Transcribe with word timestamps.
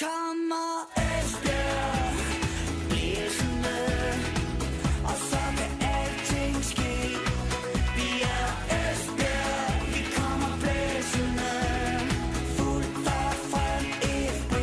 kommer 0.00 0.88
Esbjerg 0.96 2.14
blæsende, 2.88 3.78
og 5.04 5.16
så 5.30 5.42
kan 5.58 5.72
alting 5.96 6.64
ske. 6.64 6.94
Vi 7.96 8.08
er 8.22 8.48
Esbjerg, 8.78 9.86
vi 9.94 10.02
kommer 10.16 10.52
blæsende, 10.62 11.52
fuldt 12.56 13.06
og 13.06 13.32
frem 13.50 13.84
FB. 14.38 14.54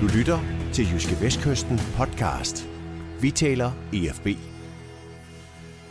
Du 0.00 0.06
lytter 0.18 0.38
til 0.72 0.84
Jyske 0.92 1.16
Vestkysten 1.20 1.80
podcast. 1.96 2.68
Vi 3.20 3.30
taler 3.30 3.72
EFB. 3.92 4.28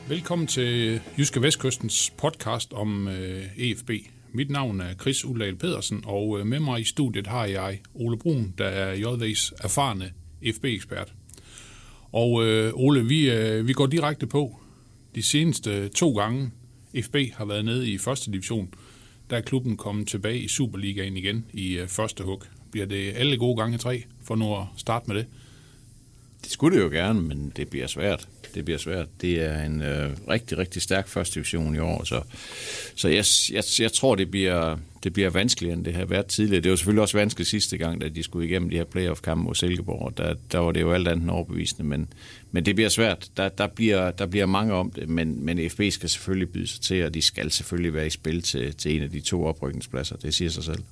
Velkommen 0.08 0.48
til 0.48 1.02
Jyske 1.18 1.42
Vestkystens 1.42 2.14
podcast 2.18 2.74
om 2.74 3.08
øh, 3.08 3.46
EFB. 3.58 3.90
Mit 4.36 4.50
navn 4.50 4.82
er 4.82 4.94
Chris 5.02 5.26
Uldal 5.26 5.56
Pedersen, 5.56 6.04
og 6.06 6.40
øh, 6.40 6.46
med 6.46 6.60
mig 6.60 6.82
i 6.82 6.84
studiet 6.84 7.28
har 7.28 7.46
jeg 7.46 7.80
Ole 7.94 8.18
Brun, 8.18 8.54
der 8.58 8.66
er 8.66 8.96
JV's 8.96 9.52
erfarne 9.64 10.12
FB-ekspert. 10.54 11.14
Og 12.12 12.46
øh, 12.46 12.72
Ole, 12.74 13.06
vi, 13.06 13.32
øh, 13.32 13.68
vi 13.68 13.74
går 13.74 13.88
direkte 13.88 14.28
på. 14.28 14.60
De 15.16 15.24
seneste 15.24 15.90
to 15.90 16.12
gange 16.18 16.52
FB 17.04 17.16
har 17.34 17.46
været 17.46 17.66
nede 17.66 17.92
i 17.92 17.98
første 17.98 18.32
division, 18.32 18.74
der 19.30 19.38
er 19.38 19.42
klubben 19.42 19.78
kommet 19.78 20.08
tilbage 20.08 20.40
i 20.40 20.48
Superligaen 20.48 21.18
igen 21.18 21.46
i 21.54 21.78
øh, 21.78 21.88
første 21.88 22.24
hug. 22.24 22.44
Bliver 22.72 22.86
det 22.86 23.14
alle 23.16 23.38
gode 23.38 23.58
gange 23.58 23.78
tre, 23.78 24.04
for 24.24 24.36
nu 24.36 24.56
at 24.56 24.66
starte 24.78 25.08
med 25.08 25.16
det? 25.16 25.26
Det 26.44 26.52
skulle 26.52 26.78
det 26.78 26.84
jo 26.84 26.90
gerne, 26.90 27.22
men 27.22 27.54
det 27.56 27.70
bliver 27.70 27.88
svært. 27.88 28.28
Det 28.56 28.66
bliver 28.66 28.78
svært. 28.78 29.08
Det 29.22 29.42
er 29.42 29.64
en 29.64 29.82
øh, 29.82 30.12
rigtig, 30.30 30.58
rigtig 30.58 30.82
stærk 30.82 31.08
første 31.08 31.36
division 31.36 31.76
i 31.76 31.80
år, 31.80 32.04
så, 32.04 32.22
så 32.96 33.08
jeg, 33.08 33.26
jeg, 33.52 33.64
jeg 33.80 33.94
tror, 33.94 34.16
det 34.16 34.32
bliver, 34.32 34.78
det 35.04 35.14
bliver 35.14 35.30
vanskeligere, 35.30 35.78
end 35.78 35.86
det 35.86 35.94
har 35.94 36.06
været 36.06 36.26
tidligere. 36.26 36.62
Det 36.62 36.72
var 36.72 36.76
selvfølgelig 36.76 37.02
også 37.02 37.18
vanskeligt 37.18 37.50
sidste 37.50 37.78
gang, 37.78 38.02
da 38.02 38.10
de 38.10 38.24
skulle 38.24 38.48
igennem 38.48 38.70
de 38.70 38.78
her 38.78 38.84
playoff-kampe 38.84 39.44
mod 39.44 39.56
Silkeborg. 39.56 40.18
Der, 40.18 40.36
der 40.52 40.58
var 40.58 40.72
det 40.72 40.82
jo 40.82 40.92
alt 40.92 41.08
andet 41.08 41.24
end 41.24 41.32
overbevisende, 41.32 41.84
men, 41.84 42.14
men 42.52 42.66
det 42.66 42.76
bliver 42.76 42.90
svært. 42.90 43.30
Der, 43.38 43.50
der, 43.50 43.68
bliver, 43.68 44.12
der 44.12 44.26
bliver 44.26 44.46
mange 44.46 44.74
om 44.74 44.92
det, 44.92 45.10
men, 45.10 45.46
men 45.46 45.70
FB 45.70 45.82
skal 45.90 46.10
selvfølgelig 46.10 46.50
byde 46.50 46.68
sig 46.68 46.82
til, 46.82 47.06
og 47.06 47.14
de 47.14 47.22
skal 47.22 47.52
selvfølgelig 47.52 47.94
være 47.94 48.08
i 48.08 48.10
spil 48.10 48.42
til, 48.42 48.76
til 48.76 48.96
en 48.96 49.04
af 49.04 49.10
de 49.10 49.20
to 49.20 49.46
oprykningspladser. 49.46 50.16
Det 50.16 50.34
siger 50.34 50.50
sig 50.50 50.64
selv. 50.64 50.84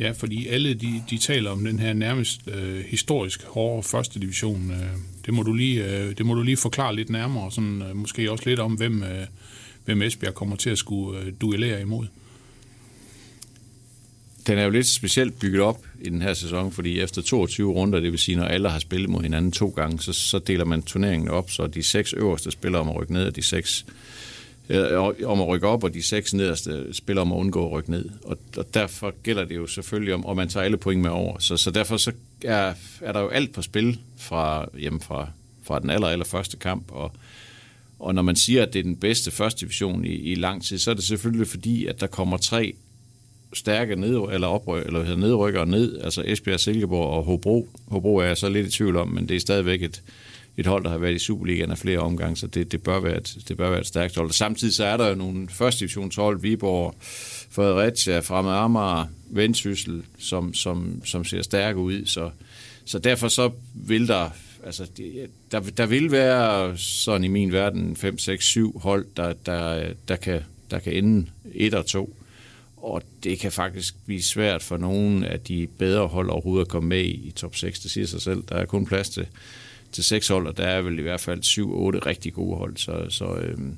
Ja, 0.00 0.10
fordi 0.10 0.46
alle 0.46 0.74
de, 0.74 1.02
de 1.10 1.18
taler 1.18 1.50
om 1.50 1.64
den 1.64 1.78
her 1.78 1.92
nærmest 1.92 2.40
øh, 2.48 2.84
historisk 2.84 3.42
hårde 3.44 3.82
første 3.82 4.20
division. 4.20 4.70
Øh, 4.70 4.86
det, 5.26 5.34
må 5.34 5.42
du 5.42 5.52
lige, 5.52 5.84
øh, 5.84 6.18
det 6.18 6.26
må 6.26 6.34
du 6.34 6.42
lige 6.42 6.56
forklare 6.56 6.96
lidt 6.96 7.10
nærmere, 7.10 7.52
sådan, 7.52 7.82
øh, 7.82 7.96
måske 7.96 8.30
også 8.30 8.44
lidt 8.46 8.60
om, 8.60 8.72
hvem, 8.72 9.02
øh, 9.02 9.26
hvem 9.84 10.02
Esbjerg 10.02 10.34
kommer 10.34 10.56
til 10.56 10.70
at 10.70 10.78
skulle 10.78 11.20
øh, 11.20 11.32
duellere 11.40 11.80
imod. 11.80 12.06
Den 14.46 14.58
er 14.58 14.64
jo 14.64 14.70
lidt 14.70 14.86
specielt 14.86 15.38
bygget 15.38 15.62
op 15.62 15.86
i 16.00 16.08
den 16.08 16.22
her 16.22 16.34
sæson, 16.34 16.72
fordi 16.72 17.00
efter 17.00 17.22
22 17.22 17.72
runder, 17.72 18.00
det 18.00 18.10
vil 18.10 18.18
sige, 18.18 18.36
når 18.36 18.44
alle 18.44 18.70
har 18.70 18.78
spillet 18.78 19.10
mod 19.10 19.22
hinanden 19.22 19.52
to 19.52 19.68
gange, 19.68 20.00
så, 20.00 20.12
så 20.12 20.38
deler 20.38 20.64
man 20.64 20.82
turneringen 20.82 21.28
op, 21.28 21.50
så 21.50 21.66
de 21.66 21.82
seks 21.82 22.12
øverste 22.12 22.50
spiller 22.50 22.78
om 22.78 22.88
at 22.88 22.96
rykke 22.96 23.12
ned, 23.12 23.26
og 23.26 23.36
de 23.36 23.42
seks 23.42 23.84
øh, 23.88 23.94
Øh, 24.68 25.02
om 25.24 25.40
at 25.40 25.48
rykke 25.48 25.66
op, 25.66 25.84
og 25.84 25.94
de 25.94 26.02
seks 26.02 26.34
nederste 26.34 26.94
spiller 26.94 27.22
om 27.22 27.32
at 27.32 27.36
undgå 27.36 27.66
at 27.66 27.72
rykke 27.72 27.90
ned. 27.90 28.08
Og, 28.24 28.38
og 28.56 28.74
derfor 28.74 29.14
gælder 29.22 29.44
det 29.44 29.56
jo 29.56 29.66
selvfølgelig 29.66 30.14
om, 30.14 30.26
at 30.28 30.36
man 30.36 30.48
tager 30.48 30.64
alle 30.64 30.76
point 30.76 31.02
med 31.02 31.10
over. 31.10 31.38
Så, 31.38 31.56
så 31.56 31.70
derfor 31.70 31.96
så 31.96 32.12
er, 32.44 32.74
er 33.00 33.12
der 33.12 33.20
jo 33.20 33.28
alt 33.28 33.52
på 33.52 33.62
spil 33.62 33.98
fra, 34.18 34.68
jamen 34.78 35.00
fra, 35.00 35.28
fra 35.62 35.78
den 35.78 35.90
aller, 35.90 36.08
aller 36.08 36.24
første 36.24 36.56
kamp, 36.56 36.90
og, 36.90 37.12
og 37.98 38.14
når 38.14 38.22
man 38.22 38.36
siger, 38.36 38.62
at 38.62 38.72
det 38.72 38.78
er 38.78 38.82
den 38.82 38.96
bedste 38.96 39.30
første 39.30 39.60
division 39.60 40.04
i, 40.04 40.14
i 40.14 40.34
lang 40.34 40.64
tid, 40.64 40.78
så 40.78 40.90
er 40.90 40.94
det 40.94 41.04
selvfølgelig 41.04 41.46
fordi, 41.46 41.86
at 41.86 42.00
der 42.00 42.06
kommer 42.06 42.36
tre 42.36 42.74
stærke 43.52 43.96
ned, 43.96 44.18
eller 44.32 44.46
opryk, 44.46 44.86
eller 44.86 45.02
hedder 45.02 45.20
nedrykker 45.20 45.64
ned, 45.64 46.00
altså 46.00 46.22
Esbjerg, 46.26 46.60
Silkeborg 46.60 47.08
og 47.08 47.24
Hobro. 47.24 47.68
Hobro 47.86 48.16
er 48.16 48.24
jeg 48.24 48.36
så 48.36 48.48
lidt 48.48 48.66
i 48.66 48.70
tvivl 48.70 48.96
om, 48.96 49.08
men 49.08 49.28
det 49.28 49.36
er 49.36 49.40
stadigvæk 49.40 49.82
et, 49.82 50.02
et 50.56 50.66
hold, 50.66 50.84
der 50.84 50.90
har 50.90 50.98
været 50.98 51.14
i 51.14 51.18
Superligaen 51.18 51.70
af 51.70 51.78
flere 51.78 51.98
omgange, 51.98 52.36
så 52.36 52.46
det, 52.46 52.72
det, 52.72 52.82
bør 52.82 53.00
være 53.00 53.16
et, 53.16 53.36
det 53.48 53.56
bør 53.56 53.70
være 53.70 53.80
et 53.80 53.86
stærkt 53.86 54.16
hold. 54.16 54.28
Og 54.28 54.34
samtidig 54.34 54.74
så 54.74 54.84
er 54.84 54.96
der 54.96 55.08
jo 55.08 55.14
nogle 55.14 55.48
første 55.48 55.80
divisionshold, 55.80 56.40
Viborg, 56.40 56.94
Fredericia, 57.50 58.20
Fremad 58.20 58.52
Amager, 58.52 59.06
Vendsyssel, 59.30 60.02
som, 60.18 60.54
som, 60.54 61.02
som 61.04 61.24
ser 61.24 61.42
stærke 61.42 61.78
ud, 61.78 62.06
så, 62.06 62.30
så 62.84 62.98
derfor 62.98 63.28
så 63.28 63.50
vil 63.74 64.08
der 64.08 64.30
altså, 64.64 64.86
der, 65.52 65.60
der 65.60 65.86
vil 65.86 66.10
være 66.10 66.78
sådan 66.78 67.24
i 67.24 67.28
min 67.28 67.52
verden 67.52 67.96
5, 67.96 68.18
6, 68.18 68.44
7 68.44 68.78
hold, 68.78 69.06
der, 69.16 69.32
der, 69.46 69.92
der, 70.08 70.16
kan, 70.16 70.40
der 70.70 70.78
kan 70.78 70.92
ende 70.92 71.26
et 71.54 71.74
og 71.74 71.86
to 71.86 72.16
og 72.82 73.02
det 73.24 73.38
kan 73.38 73.52
faktisk 73.52 73.94
blive 74.06 74.22
svært 74.22 74.62
for 74.62 74.76
nogen 74.76 75.24
af 75.24 75.40
de 75.40 75.68
bedre 75.78 76.06
hold 76.06 76.30
overhovedet 76.30 76.64
at 76.64 76.68
komme 76.70 76.88
med 76.88 77.04
i 77.04 77.32
top 77.36 77.56
6. 77.56 77.80
Det 77.80 77.90
siger 77.90 78.06
sig 78.06 78.22
selv. 78.22 78.42
Der 78.48 78.54
er 78.54 78.64
kun 78.64 78.86
plads 78.86 79.10
til, 79.10 79.26
til 79.92 80.04
seks 80.04 80.28
hold, 80.28 80.46
og 80.46 80.56
der 80.56 80.64
er 80.64 80.82
vel 80.82 80.98
i 80.98 81.02
hvert 81.02 81.20
fald 81.20 81.42
7-8 81.42 82.06
rigtig 82.06 82.32
gode 82.32 82.56
hold. 82.56 82.76
Så, 82.76 83.06
så 83.08 83.34
øhm, 83.34 83.76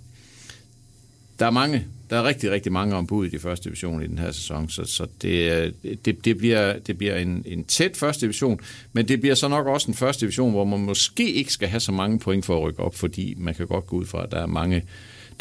der 1.38 1.46
er 1.46 1.50
mange, 1.50 1.86
der 2.10 2.16
er 2.16 2.24
rigtig, 2.24 2.50
rigtig 2.50 2.72
mange 2.72 2.96
ombud 2.96 3.26
i 3.26 3.30
de 3.30 3.38
første 3.38 3.64
division 3.64 4.02
i 4.02 4.06
den 4.06 4.18
her 4.18 4.32
sæson, 4.32 4.68
så, 4.68 4.84
så 4.84 5.06
det, 5.22 5.52
øh, 5.52 5.72
det, 6.04 6.24
det, 6.24 6.38
bliver, 6.38 6.78
det 6.78 6.98
bliver 6.98 7.16
en, 7.16 7.42
en 7.46 7.64
tæt 7.64 7.96
første 7.96 8.20
division, 8.26 8.60
men 8.92 9.08
det 9.08 9.20
bliver 9.20 9.34
så 9.34 9.48
nok 9.48 9.66
også 9.66 9.90
en 9.90 9.94
første 9.94 10.20
division, 10.20 10.50
hvor 10.50 10.64
man 10.64 10.80
måske 10.80 11.32
ikke 11.32 11.52
skal 11.52 11.68
have 11.68 11.80
så 11.80 11.92
mange 11.92 12.18
point 12.18 12.44
for 12.44 12.56
at 12.56 12.62
rykke 12.62 12.80
op, 12.80 12.94
fordi 12.94 13.34
man 13.38 13.54
kan 13.54 13.66
godt 13.66 13.86
gå 13.86 13.96
ud 13.96 14.06
fra, 14.06 14.22
at 14.22 14.30
der 14.32 14.38
er 14.38 14.46
mange, 14.46 14.82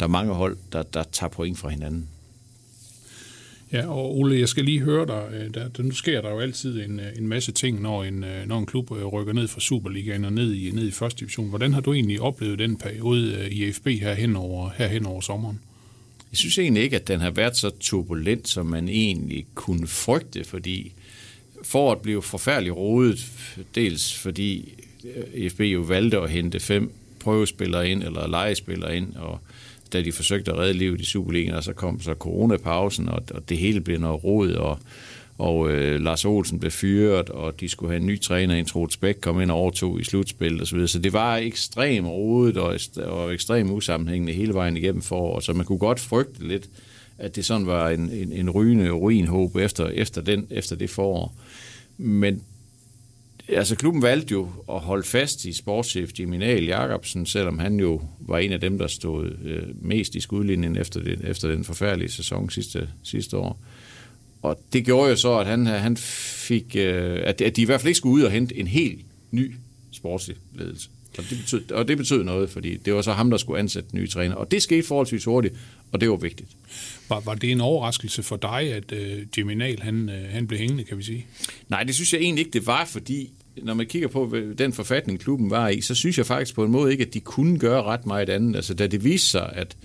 der 0.00 0.06
er 0.06 0.10
mange 0.10 0.34
hold, 0.34 0.56
der, 0.72 0.82
der 0.82 1.02
tager 1.12 1.30
point 1.30 1.58
fra 1.58 1.68
hinanden. 1.68 2.08
Ja, 3.74 3.86
og 3.86 4.18
Ole, 4.18 4.40
jeg 4.40 4.48
skal 4.48 4.64
lige 4.64 4.80
høre 4.80 5.06
dig. 5.06 5.28
Øh, 5.32 5.54
der, 5.54 5.68
der, 5.68 5.82
nu 5.82 5.90
sker 5.90 6.20
der 6.20 6.30
jo 6.30 6.40
altid 6.40 6.84
en, 6.84 7.00
øh, 7.00 7.06
en 7.18 7.28
masse 7.28 7.52
ting, 7.52 7.82
når 7.82 8.04
en, 8.04 8.24
øh, 8.24 8.46
når 8.46 8.58
en 8.58 8.66
klub 8.66 8.90
rykker 8.90 9.32
ned 9.32 9.48
fra 9.48 9.60
Superligaen 9.60 10.24
og 10.24 10.32
ned 10.32 10.54
i, 10.54 10.70
ned 10.70 10.88
i 10.88 10.90
første 10.90 11.20
division. 11.20 11.48
Hvordan 11.48 11.72
har 11.72 11.80
du 11.80 11.92
egentlig 11.92 12.20
oplevet 12.20 12.58
den 12.58 12.76
periode 12.76 13.50
i 13.50 13.72
FB 13.72 13.86
her 13.86 14.14
hen 14.14 14.36
over, 14.36 14.70
her 14.76 14.86
hen 14.86 15.06
over 15.06 15.20
sommeren? 15.20 15.60
Jeg 16.32 16.38
synes 16.38 16.58
egentlig 16.58 16.82
ikke, 16.82 16.96
at 16.96 17.08
den 17.08 17.20
har 17.20 17.30
været 17.30 17.56
så 17.56 17.70
turbulent, 17.80 18.48
som 18.48 18.66
man 18.66 18.88
egentlig 18.88 19.46
kunne 19.54 19.86
frygte, 19.86 20.44
fordi 20.44 20.92
foråret 21.62 21.98
blev 21.98 22.22
forfærdeligt 22.22 22.76
rodet, 22.76 23.26
dels 23.74 24.14
fordi 24.18 24.72
FB 25.50 25.60
jo 25.60 25.80
valgte 25.80 26.18
at 26.18 26.30
hente 26.30 26.60
fem 26.60 26.92
prøvespillere 27.20 27.88
ind, 27.88 28.02
eller 28.02 28.28
legespillere 28.28 28.96
ind, 28.96 29.14
og 29.16 29.40
da 29.94 30.02
de 30.02 30.12
forsøgte 30.12 30.52
at 30.52 30.58
redde 30.58 30.72
livet 30.72 31.00
i 31.00 31.04
Superligaen, 31.04 31.54
og 31.54 31.64
så 31.64 31.72
kom 31.72 32.00
så 32.00 32.14
coronapausen, 32.14 33.08
og, 33.08 33.22
og 33.34 33.48
det 33.48 33.56
hele 33.58 33.80
blev 33.80 33.98
noget 34.00 34.24
rod, 34.24 34.52
og, 34.52 34.78
og 35.38 35.70
øh, 35.70 36.00
Lars 36.00 36.24
Olsen 36.24 36.58
blev 36.60 36.70
fyret, 36.70 37.30
og 37.30 37.60
de 37.60 37.68
skulle 37.68 37.90
have 37.90 38.00
en 38.00 38.06
ny 38.06 38.20
træner, 38.20 38.54
en 38.54 38.64
Troels 38.64 38.96
Bæk 38.96 39.16
kom 39.20 39.40
ind 39.40 39.50
og 39.50 39.56
overtog 39.56 40.00
i 40.00 40.04
slutspillet 40.04 40.62
osv., 40.62 40.80
så, 40.80 40.86
så 40.86 40.98
det 40.98 41.12
var 41.12 41.36
ekstremt 41.36 42.08
rodet 42.08 42.56
og, 42.56 42.78
og 43.04 43.34
ekstremt 43.34 43.70
usammenhængende 43.70 44.32
hele 44.32 44.54
vejen 44.54 44.76
igennem 44.76 45.02
foråret, 45.02 45.44
så 45.44 45.52
man 45.52 45.66
kunne 45.66 45.78
godt 45.78 46.00
frygte 46.00 46.48
lidt, 46.48 46.68
at 47.18 47.36
det 47.36 47.44
sådan 47.44 47.66
var 47.66 47.90
en, 47.90 48.10
en, 48.10 48.32
en 48.32 48.50
rygende 48.50 48.90
ruinhåb 48.90 49.56
efter, 49.56 49.86
efter, 49.86 50.20
den, 50.20 50.46
efter 50.50 50.76
det 50.76 50.90
forår. 50.90 51.34
Men 51.98 52.42
altså 53.48 53.76
klubben 53.76 54.02
valgte 54.02 54.32
jo 54.32 54.48
at 54.68 54.80
holde 54.80 55.02
fast 55.02 55.44
i 55.44 55.52
sportschef 55.52 56.10
Jiminal 56.18 56.64
Jacobsen, 56.64 57.26
selvom 57.26 57.58
han 57.58 57.80
jo 57.80 58.02
var 58.20 58.38
en 58.38 58.52
af 58.52 58.60
dem, 58.60 58.78
der 58.78 58.86
stod 58.86 59.36
øh, 59.44 59.62
mest 59.82 60.14
i 60.14 60.20
skudlinjen 60.20 60.76
efter, 60.76 61.00
det, 61.00 61.20
efter 61.24 61.48
den 61.48 61.64
forfærdelige 61.64 62.10
sæson 62.10 62.50
sidste, 62.50 62.88
sidste 63.02 63.36
år. 63.36 63.60
Og 64.42 64.60
det 64.72 64.84
gjorde 64.84 65.10
jo 65.10 65.16
så, 65.16 65.38
at 65.38 65.46
han, 65.46 65.66
han 65.66 65.96
fik, 65.96 66.76
øh, 66.76 67.20
at, 67.24 67.40
at 67.40 67.56
de 67.56 67.62
i 67.62 67.64
hvert 67.64 67.80
fald 67.80 67.88
ikke 67.88 67.98
skulle 67.98 68.14
ud 68.14 68.22
og 68.22 68.30
hente 68.30 68.56
en 68.56 68.66
helt 68.66 69.00
ny 69.30 69.54
sportslig 69.92 70.36
ledelse. 70.54 70.88
Og 71.18 71.24
det, 71.30 71.38
betød, 71.38 71.70
og 71.72 71.88
det 71.88 71.96
betød 71.96 72.24
noget, 72.24 72.50
fordi 72.50 72.76
det 72.76 72.94
var 72.94 73.02
så 73.02 73.12
ham, 73.12 73.30
der 73.30 73.36
skulle 73.36 73.58
ansætte 73.58 73.96
nye 73.96 74.06
træner. 74.06 74.34
Og 74.34 74.50
det 74.50 74.62
skete 74.62 74.86
forholdsvis 74.86 75.24
hurtigt, 75.24 75.54
og 75.92 76.00
det 76.00 76.10
var 76.10 76.16
vigtigt. 76.16 76.48
Var, 77.08 77.20
var 77.20 77.34
det 77.34 77.50
en 77.50 77.60
overraskelse 77.60 78.22
for 78.22 78.36
dig, 78.36 78.60
at 78.72 78.92
øh, 78.92 79.26
Geminal 79.34 79.82
han, 79.82 80.08
øh, 80.08 80.30
han 80.30 80.46
blev 80.46 80.58
hængende, 80.58 80.84
kan 80.84 80.98
vi 80.98 81.02
sige? 81.02 81.26
Nej, 81.68 81.82
det 81.84 81.94
synes 81.94 82.12
jeg 82.12 82.20
egentlig 82.20 82.46
ikke, 82.46 82.58
det 82.58 82.66
var, 82.66 82.84
fordi 82.84 83.30
når 83.62 83.74
man 83.74 83.86
kigger 83.86 84.08
på 84.08 84.36
den 84.58 84.72
forfatning, 84.72 85.20
klubben 85.20 85.50
var 85.50 85.68
i, 85.68 85.80
så 85.80 85.94
synes 85.94 86.18
jeg 86.18 86.26
faktisk 86.26 86.54
på 86.54 86.64
en 86.64 86.70
måde 86.70 86.92
ikke, 86.92 87.04
at 87.04 87.14
de 87.14 87.20
kunne 87.20 87.58
gøre 87.58 87.82
ret 87.82 88.06
meget 88.06 88.28
andet. 88.28 88.56
Altså, 88.56 88.74
da 88.74 88.86
det 88.86 89.04
viste 89.04 89.28
sig, 89.28 89.52
at, 89.52 89.76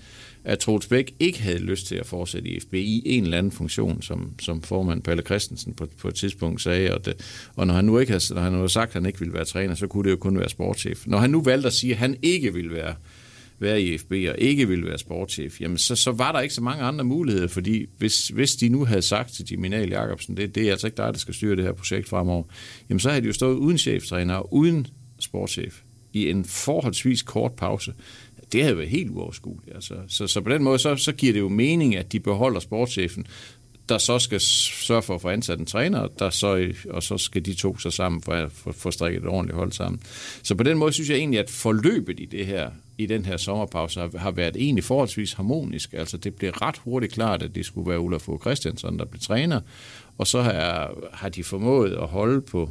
at 0.44 0.58
Troels 0.58 0.86
Bæk 0.86 1.14
ikke 1.20 1.42
havde 1.42 1.58
lyst 1.58 1.86
til 1.86 1.94
at 1.94 2.06
fortsætte 2.06 2.48
i 2.48 2.60
FB 2.60 2.74
i 2.74 3.02
en 3.04 3.24
eller 3.24 3.38
anden 3.38 3.52
funktion, 3.52 4.02
som, 4.02 4.34
som 4.40 4.62
formand 4.62 5.02
Palle 5.02 5.22
Christensen 5.22 5.74
på, 5.74 5.86
på 5.98 6.08
et 6.08 6.14
tidspunkt 6.14 6.62
sagde, 6.62 6.94
og, 6.94 7.04
det, 7.04 7.14
og 7.56 7.66
når 7.66 7.74
han 7.74 7.84
nu 7.84 7.98
ikke 7.98 8.12
havde, 8.12 8.34
når 8.34 8.40
han 8.40 8.54
havde 8.54 8.68
sagt, 8.68 8.88
at 8.88 8.94
han 8.94 9.06
ikke 9.06 9.18
ville 9.18 9.34
være 9.34 9.44
træner, 9.44 9.74
så 9.74 9.86
kunne 9.86 10.04
det 10.04 10.10
jo 10.10 10.16
kun 10.16 10.38
være 10.38 10.48
sportschef. 10.48 11.06
Når 11.06 11.18
han 11.18 11.30
nu 11.30 11.42
valgte 11.42 11.66
at 11.66 11.72
sige, 11.72 11.92
at 11.92 11.98
han 11.98 12.16
ikke 12.22 12.54
ville 12.54 12.74
være 12.74 12.94
være 13.60 13.82
i 13.82 13.98
FB 13.98 14.12
og 14.12 14.38
ikke 14.38 14.68
ville 14.68 14.86
være 14.86 14.98
sportschef, 14.98 15.60
jamen 15.60 15.78
så, 15.78 15.96
så 15.96 16.12
var 16.12 16.32
der 16.32 16.40
ikke 16.40 16.54
så 16.54 16.62
mange 16.62 16.82
andre 16.82 17.04
muligheder, 17.04 17.48
fordi 17.48 17.86
hvis, 17.98 18.28
hvis 18.28 18.56
de 18.56 18.68
nu 18.68 18.84
havde 18.84 19.02
sagt 19.02 19.32
til 19.32 19.46
Jiminal 19.50 19.88
Jacobsen, 19.88 20.36
det, 20.36 20.54
det 20.54 20.66
er 20.66 20.70
altså 20.70 20.86
ikke 20.86 20.96
dig, 20.96 21.12
der 21.12 21.18
skal 21.18 21.34
styre 21.34 21.56
det 21.56 21.64
her 21.64 21.72
projekt 21.72 22.08
fremover, 22.08 22.44
jamen 22.88 23.00
så 23.00 23.08
havde 23.08 23.22
de 23.22 23.26
jo 23.26 23.32
stået 23.32 23.56
uden 23.56 23.78
cheftræner 23.78 24.34
og 24.34 24.54
uden 24.54 24.86
sportschef 25.18 25.80
i 26.12 26.30
en 26.30 26.44
forholdsvis 26.44 27.22
kort 27.22 27.52
pause. 27.52 27.92
Det 28.52 28.62
havde 28.62 28.78
været 28.78 28.90
helt 28.90 29.10
uoverskueligt. 29.10 29.74
Altså. 29.74 29.94
Så, 30.08 30.26
så 30.26 30.40
på 30.40 30.50
den 30.50 30.62
måde, 30.62 30.78
så, 30.78 30.96
så 30.96 31.12
giver 31.12 31.32
det 31.32 31.40
jo 31.40 31.48
mening, 31.48 31.96
at 31.96 32.12
de 32.12 32.20
beholder 32.20 32.60
sportschefen, 32.60 33.26
der 33.88 33.98
så 33.98 34.18
skal 34.18 34.40
sørge 34.40 35.02
for 35.02 35.14
at 35.14 35.20
få 35.20 35.28
ansat 35.28 35.58
en 35.58 35.66
træner, 35.66 36.06
der 36.18 36.30
så, 36.30 36.72
og 36.90 37.02
så 37.02 37.18
skal 37.18 37.44
de 37.44 37.54
to 37.54 37.78
så 37.78 37.90
sammen 37.90 38.22
for 38.22 38.32
at 38.32 38.52
få 38.52 38.90
strikket 38.90 39.22
et 39.22 39.28
ordentligt 39.28 39.56
hold 39.56 39.72
sammen. 39.72 40.00
Så 40.42 40.54
på 40.54 40.62
den 40.62 40.78
måde 40.78 40.92
synes 40.92 41.10
jeg 41.10 41.16
egentlig, 41.16 41.40
at 41.40 41.50
forløbet 41.50 42.20
i 42.20 42.24
det 42.24 42.46
her 42.46 42.70
i 42.98 43.06
den 43.06 43.24
her 43.24 43.36
sommerpause 43.36 44.00
har, 44.00 44.18
har 44.18 44.30
været 44.30 44.56
egentlig 44.56 44.84
forholdsvis 44.84 45.32
harmonisk. 45.32 45.92
Altså 45.92 46.16
det 46.16 46.34
blev 46.34 46.50
ret 46.50 46.78
hurtigt 46.78 47.12
klart, 47.12 47.42
at 47.42 47.54
det 47.54 47.66
skulle 47.66 47.90
være 47.90 47.98
Olaf 47.98 48.20
Fogh 48.20 48.40
Christiansen, 48.40 48.98
der 48.98 49.04
blev 49.04 49.20
træner, 49.20 49.60
og 50.18 50.26
så 50.26 50.42
har, 50.42 50.94
har 51.12 51.28
de 51.28 51.44
formået 51.44 51.92
at 51.92 52.06
holde 52.06 52.40
på 52.40 52.70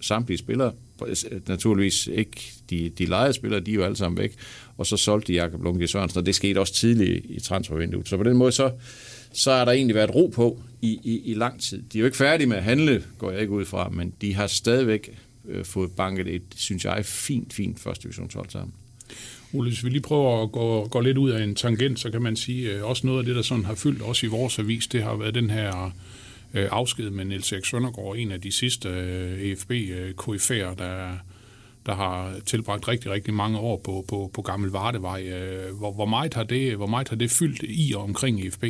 samtlige 0.00 0.38
spillere, 0.38 0.72
øh, 1.06 1.16
naturligvis 1.48 2.06
ikke 2.06 2.52
de, 2.70 2.88
de 2.98 3.04
lejede 3.04 3.32
spillere, 3.32 3.60
de 3.60 3.70
er 3.70 3.74
jo 3.74 3.82
alle 3.82 3.96
sammen 3.96 4.18
væk, 4.18 4.34
og 4.76 4.86
så 4.86 4.96
solgte 4.96 5.32
de 5.32 5.36
Jakob 5.36 5.62
Lundke 5.62 5.88
Sørensen, 5.88 6.18
og 6.18 6.26
det 6.26 6.34
skete 6.34 6.58
også 6.60 6.74
tidligt 6.74 7.26
i 7.28 7.40
transfervinduet. 7.40 8.08
Så 8.08 8.16
på 8.16 8.22
den 8.22 8.36
måde, 8.36 8.52
så, 8.52 8.70
så 9.32 9.52
har 9.52 9.64
der 9.64 9.72
egentlig 9.72 9.94
været 9.94 10.14
ro 10.14 10.26
på 10.34 10.62
i, 10.82 11.00
i, 11.04 11.22
i 11.24 11.34
lang 11.34 11.60
tid. 11.60 11.82
De 11.92 11.98
er 11.98 12.00
jo 12.00 12.06
ikke 12.06 12.16
færdige 12.16 12.46
med 12.46 12.56
at 12.56 12.62
handle, 12.62 13.04
går 13.18 13.30
jeg 13.30 13.40
ikke 13.40 13.52
ud 13.52 13.64
fra, 13.64 13.88
men 13.88 14.12
de 14.20 14.34
har 14.34 14.46
stadigvæk 14.46 15.18
øh, 15.48 15.64
fået 15.64 15.90
banket 15.92 16.34
et, 16.34 16.42
synes 16.56 16.84
jeg, 16.84 17.04
fint, 17.04 17.52
fint 17.52 17.80
første 17.80 18.02
divisionshold 18.02 18.50
sammen. 18.50 18.74
Ole, 19.52 19.68
hvis 19.68 19.84
vi 19.84 19.90
lige 19.90 20.00
prøver 20.00 20.42
at 20.42 20.52
gå, 20.52 20.88
gå 20.88 21.00
lidt 21.00 21.18
ud 21.18 21.30
af 21.30 21.42
en 21.42 21.54
tangent, 21.54 22.00
så 22.00 22.10
kan 22.10 22.22
man 22.22 22.36
sige, 22.36 22.72
øh, 22.72 22.84
også 22.84 23.06
noget 23.06 23.18
af 23.18 23.24
det, 23.24 23.36
der 23.36 23.42
sådan 23.42 23.64
har 23.64 23.74
fyldt 23.74 24.02
også 24.02 24.26
i 24.26 24.28
vores 24.28 24.58
avis, 24.58 24.86
det 24.86 25.02
har 25.02 25.16
været 25.16 25.34
den 25.34 25.50
her 25.50 25.92
øh, 26.54 26.68
afsked 26.70 27.10
med 27.10 27.24
Niels 27.24 27.52
Erik 27.52 27.64
Søndergaard, 27.64 28.16
en 28.16 28.32
af 28.32 28.40
de 28.40 28.52
sidste 28.52 28.88
øh, 28.88 29.52
EFB-KF'er, 29.52 30.52
øh, 30.52 30.78
der, 30.78 31.16
der 31.86 31.94
har 31.94 32.34
tilbragt 32.46 32.88
rigtig, 32.88 33.10
rigtig 33.10 33.34
mange 33.34 33.58
år 33.58 33.80
på, 33.84 34.04
på, 34.08 34.30
på 34.34 34.42
Gammel 34.42 34.70
Vardevej. 34.70 35.22
Øh, 35.22 35.76
hvor, 35.76 35.92
hvor, 35.92 36.06
meget 36.06 36.34
har 36.34 36.44
det, 36.44 36.76
hvor 36.76 36.86
meget 36.86 37.08
har 37.08 37.16
det 37.16 37.30
fyldt 37.30 37.62
i 37.62 37.92
og 37.96 38.02
omkring 38.02 38.46
EFB? 38.46 38.64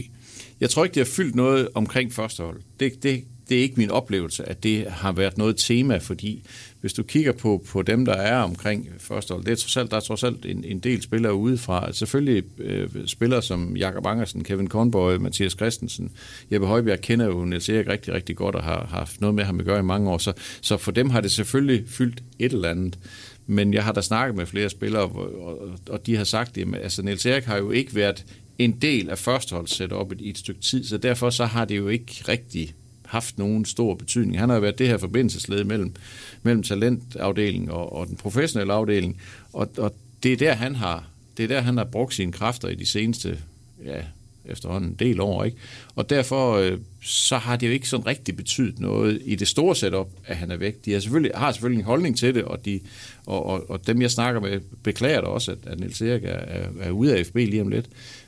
Jeg 0.60 0.70
tror 0.70 0.84
ikke, 0.84 0.94
det 0.94 1.06
har 1.06 1.12
fyldt 1.12 1.34
noget 1.34 1.68
omkring 1.74 2.12
førstehold. 2.12 2.60
Det, 2.80 3.02
det, 3.02 3.24
det 3.48 3.58
er 3.58 3.62
ikke 3.62 3.76
min 3.76 3.90
oplevelse, 3.90 4.48
at 4.48 4.62
det 4.62 4.86
har 4.86 5.12
været 5.12 5.38
noget 5.38 5.56
tema, 5.56 5.98
fordi 5.98 6.42
hvis 6.80 6.92
du 6.92 7.02
kigger 7.02 7.32
på, 7.32 7.64
på 7.68 7.82
dem, 7.82 8.04
der 8.04 8.12
er 8.14 8.42
omkring 8.42 8.88
førstehold, 8.98 9.44
det 9.44 9.52
er 9.52 9.56
trods 9.56 9.76
alt, 9.76 9.90
der 9.90 9.96
er 9.96 10.00
trods 10.00 10.24
alt 10.24 10.46
en, 10.46 10.64
en 10.64 10.78
del 10.78 11.02
spillere 11.02 11.34
udefra. 11.34 11.92
Selvfølgelig 11.92 12.44
øh, 12.58 12.88
spillere 13.06 13.42
som 13.42 13.76
Jakob 13.76 14.06
Angersen, 14.06 14.44
Kevin 14.44 14.66
Kornborg, 14.66 15.20
Mathias 15.20 15.52
Christensen, 15.52 16.12
Jeppe 16.52 16.66
Højbjerg 16.66 17.00
kender 17.00 17.26
jo 17.26 17.44
Niels 17.44 17.68
Erik 17.68 17.88
rigtig, 17.88 18.14
rigtig 18.14 18.36
godt 18.36 18.54
og 18.54 18.62
har, 18.62 18.86
har 18.90 18.98
haft 18.98 19.20
noget 19.20 19.34
med 19.34 19.44
ham 19.44 19.60
at 19.60 19.66
gøre 19.66 19.78
i 19.78 19.82
mange 19.82 20.10
år, 20.10 20.18
så, 20.18 20.32
så 20.60 20.76
for 20.76 20.90
dem 20.90 21.10
har 21.10 21.20
det 21.20 21.32
selvfølgelig 21.32 21.84
fyldt 21.88 22.22
et 22.38 22.52
eller 22.52 22.70
andet. 22.70 22.98
Men 23.46 23.74
jeg 23.74 23.84
har 23.84 23.92
da 23.92 24.00
snakket 24.00 24.36
med 24.36 24.46
flere 24.46 24.70
spillere, 24.70 25.02
og, 25.02 25.68
og 25.90 26.06
de 26.06 26.16
har 26.16 26.24
sagt, 26.24 26.58
at 26.58 26.68
altså 26.82 27.02
Niels 27.02 27.26
Erik 27.26 27.44
har 27.44 27.56
jo 27.56 27.70
ikke 27.70 27.94
været 27.94 28.24
en 28.58 28.72
del 28.72 29.10
af 29.10 29.18
førsteholdssetupet 29.18 30.20
i 30.20 30.30
et 30.30 30.38
stykke 30.38 30.60
tid, 30.60 30.84
så 30.84 30.98
derfor 30.98 31.30
så 31.30 31.44
har 31.44 31.64
det 31.64 31.76
jo 31.76 31.88
ikke 31.88 32.24
rigtig 32.28 32.74
haft 33.10 33.38
nogen 33.38 33.64
stor 33.64 33.94
betydning. 33.94 34.38
Han 34.38 34.48
har 34.48 34.56
jo 34.56 34.60
været 34.60 34.78
det 34.78 34.88
her 34.88 34.98
forbindelsesled 34.98 35.64
mellem, 35.64 35.94
mellem 36.42 36.62
talentafdelingen 36.62 37.70
og, 37.70 37.92
og 37.92 38.06
den 38.06 38.16
professionelle 38.16 38.72
afdeling, 38.72 39.20
og, 39.52 39.70
og 39.78 39.94
det 40.22 40.32
er 40.32 40.36
der, 40.36 40.52
han 40.52 40.74
har 40.74 41.10
det 41.40 41.44
er 41.44 41.48
der, 41.48 41.60
han 41.60 41.76
har 41.76 41.84
brugt 41.84 42.14
sine 42.14 42.32
kræfter 42.32 42.68
i 42.68 42.74
de 42.74 42.86
seneste, 42.86 43.38
ja, 43.84 44.02
efterhånden 44.44 44.90
en 44.90 44.96
del 44.98 45.20
år, 45.20 45.44
ikke? 45.44 45.56
Og 45.94 46.10
derfor 46.10 46.56
øh, 46.56 46.78
så 47.02 47.36
har 47.36 47.56
det 47.56 47.66
jo 47.66 47.72
ikke 47.72 47.88
sådan 47.88 48.06
rigtig 48.06 48.36
betydet 48.36 48.78
noget 48.80 49.22
i 49.24 49.34
det 49.34 49.48
store 49.48 49.76
setup, 49.76 50.08
at 50.26 50.36
han 50.36 50.50
er 50.50 50.56
væk. 50.56 50.84
De 50.84 50.92
har 50.92 51.00
selvfølgelig, 51.00 51.32
har 51.34 51.52
selvfølgelig 51.52 51.78
en 51.78 51.86
holdning 51.86 52.18
til 52.18 52.34
det, 52.34 52.44
og, 52.44 52.64
de, 52.64 52.80
og, 53.26 53.46
og, 53.46 53.70
og 53.70 53.86
dem, 53.86 54.02
jeg 54.02 54.10
snakker 54.10 54.40
med, 54.40 54.60
beklager 54.82 55.20
da 55.20 55.26
også, 55.26 55.52
at, 55.52 55.58
at 55.66 55.80
Niels 55.80 56.00
Erik 56.00 56.24
er, 56.24 56.28
er, 56.28 56.68
er 56.80 56.90
ude 56.90 57.16
af 57.16 57.26
FB 57.26 57.36
lige 57.36 57.62
om 57.62 57.68
lidt. 57.68 57.86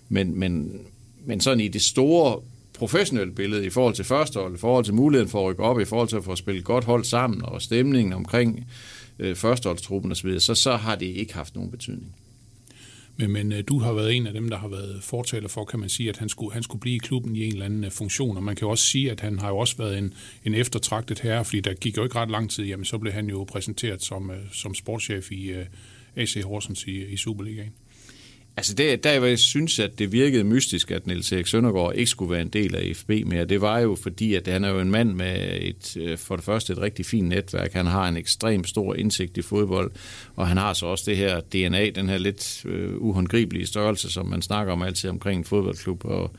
Men, 0.08 0.38
men, 0.38 0.80
men 1.24 1.40
sådan 1.40 1.60
i 1.60 1.68
det 1.68 1.82
store 1.82 2.40
professionelt 2.82 3.34
billede 3.34 3.66
i 3.66 3.70
forhold 3.70 3.94
til 3.94 4.04
førstehold, 4.04 4.54
i 4.54 4.58
forhold 4.58 4.84
til 4.84 4.94
muligheden 4.94 5.30
for 5.30 5.40
at 5.40 5.50
rykke 5.50 5.62
op, 5.62 5.80
i 5.80 5.84
forhold 5.84 6.08
til 6.08 6.16
at 6.16 6.24
få 6.24 6.36
spillet 6.36 6.64
godt 6.64 6.84
hold 6.84 7.04
sammen, 7.04 7.44
og 7.44 7.62
stemningen 7.62 8.12
omkring 8.12 8.66
øh, 9.18 9.36
førsteholdstruppen 9.36 10.12
osv., 10.12 10.38
så, 10.38 10.54
så 10.54 10.76
har 10.76 10.94
det 10.94 11.06
ikke 11.06 11.34
haft 11.34 11.54
nogen 11.54 11.70
betydning. 11.70 12.14
Men, 13.16 13.32
men 13.32 13.52
øh, 13.52 13.64
du 13.68 13.78
har 13.78 13.92
været 13.92 14.16
en 14.16 14.26
af 14.26 14.32
dem, 14.32 14.48
der 14.48 14.56
har 14.56 14.68
været 14.68 15.02
fortaler 15.02 15.48
for, 15.48 15.64
kan 15.64 15.80
man 15.80 15.88
sige, 15.88 16.08
at 16.08 16.16
han 16.16 16.28
skulle, 16.28 16.52
han 16.52 16.62
skulle 16.62 16.80
blive 16.80 16.96
i 16.96 16.98
klubben 16.98 17.36
i 17.36 17.44
en 17.46 17.52
eller 17.52 17.64
anden 17.64 17.84
øh, 17.84 17.90
funktion. 17.90 18.36
Og 18.36 18.42
man 18.42 18.56
kan 18.56 18.66
jo 18.66 18.70
også 18.70 18.84
sige, 18.84 19.10
at 19.10 19.20
han 19.20 19.38
har 19.38 19.48
jo 19.48 19.58
også 19.58 19.76
været 19.76 19.98
en, 19.98 20.14
en 20.44 20.54
eftertragtet 20.54 21.20
herre, 21.20 21.44
fordi 21.44 21.60
der 21.60 21.74
gik 21.74 21.96
jo 21.96 22.04
ikke 22.04 22.16
ret 22.16 22.30
lang 22.30 22.50
tid, 22.50 22.64
jamen 22.64 22.84
så 22.84 22.98
blev 22.98 23.12
han 23.12 23.26
jo 23.26 23.44
præsenteret 23.44 24.02
som, 24.02 24.30
øh, 24.30 24.36
som 24.52 24.74
sportschef 24.74 25.32
i 25.32 25.52
AC 26.16 26.42
Horsens 26.44 26.84
i, 26.84 27.04
i 27.04 27.16
Superligaen. 27.16 27.72
Altså 28.56 28.74
det, 28.74 29.04
der 29.04 29.24
jeg 29.24 29.38
synes, 29.38 29.78
at 29.78 29.98
det 29.98 30.12
virkede 30.12 30.44
mystisk, 30.44 30.90
at 30.90 31.06
Niels 31.06 31.32
Erik 31.32 31.46
Søndergaard 31.46 31.94
ikke 31.94 32.10
skulle 32.10 32.30
være 32.30 32.40
en 32.40 32.48
del 32.48 32.74
af 32.74 32.96
FB 32.96 33.10
mere. 33.26 33.44
Det 33.44 33.60
var 33.60 33.78
jo 33.78 33.96
fordi, 34.02 34.34
at 34.34 34.48
han 34.48 34.64
er 34.64 34.68
jo 34.68 34.80
en 34.80 34.90
mand 34.90 35.12
med 35.12 35.58
et, 35.60 35.96
øh, 35.96 36.18
for 36.18 36.36
det 36.36 36.44
første 36.44 36.72
et 36.72 36.78
rigtig 36.78 37.06
fint 37.06 37.28
netværk. 37.28 37.72
Han 37.72 37.86
har 37.86 38.08
en 38.08 38.16
ekstrem 38.16 38.64
stor 38.64 38.94
indsigt 38.94 39.36
i 39.36 39.42
fodbold, 39.42 39.90
og 40.36 40.48
han 40.48 40.56
har 40.56 40.72
så 40.72 40.86
også 40.86 41.04
det 41.06 41.16
her 41.16 41.40
DNA, 41.40 41.90
den 41.90 42.08
her 42.08 42.18
lidt 42.18 42.64
øh, 42.64 42.96
uhåndgribelige 42.96 43.66
størrelse, 43.66 44.10
som 44.10 44.26
man 44.26 44.42
snakker 44.42 44.72
om 44.72 44.82
altid 44.82 45.10
omkring 45.10 45.38
en 45.38 45.44
fodboldklub. 45.44 46.04
Og, 46.04 46.30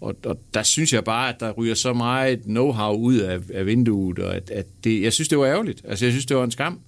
og, 0.00 0.16
og 0.24 0.40
der 0.54 0.62
synes 0.62 0.92
jeg 0.92 1.04
bare, 1.04 1.28
at 1.28 1.40
der 1.40 1.50
ryger 1.50 1.74
så 1.74 1.92
meget 1.92 2.38
know-how 2.38 2.96
ud 2.96 3.16
af, 3.16 3.38
af 3.54 3.66
vinduet, 3.66 4.18
og 4.18 4.36
at, 4.36 4.50
at 4.50 4.66
det, 4.84 5.02
jeg 5.02 5.12
synes, 5.12 5.28
det 5.28 5.38
var 5.38 5.46
ærgerligt. 5.46 5.82
Altså 5.84 6.04
jeg 6.04 6.12
synes, 6.12 6.26
det 6.26 6.36
var 6.36 6.44
en 6.44 6.50
skam, 6.50 6.80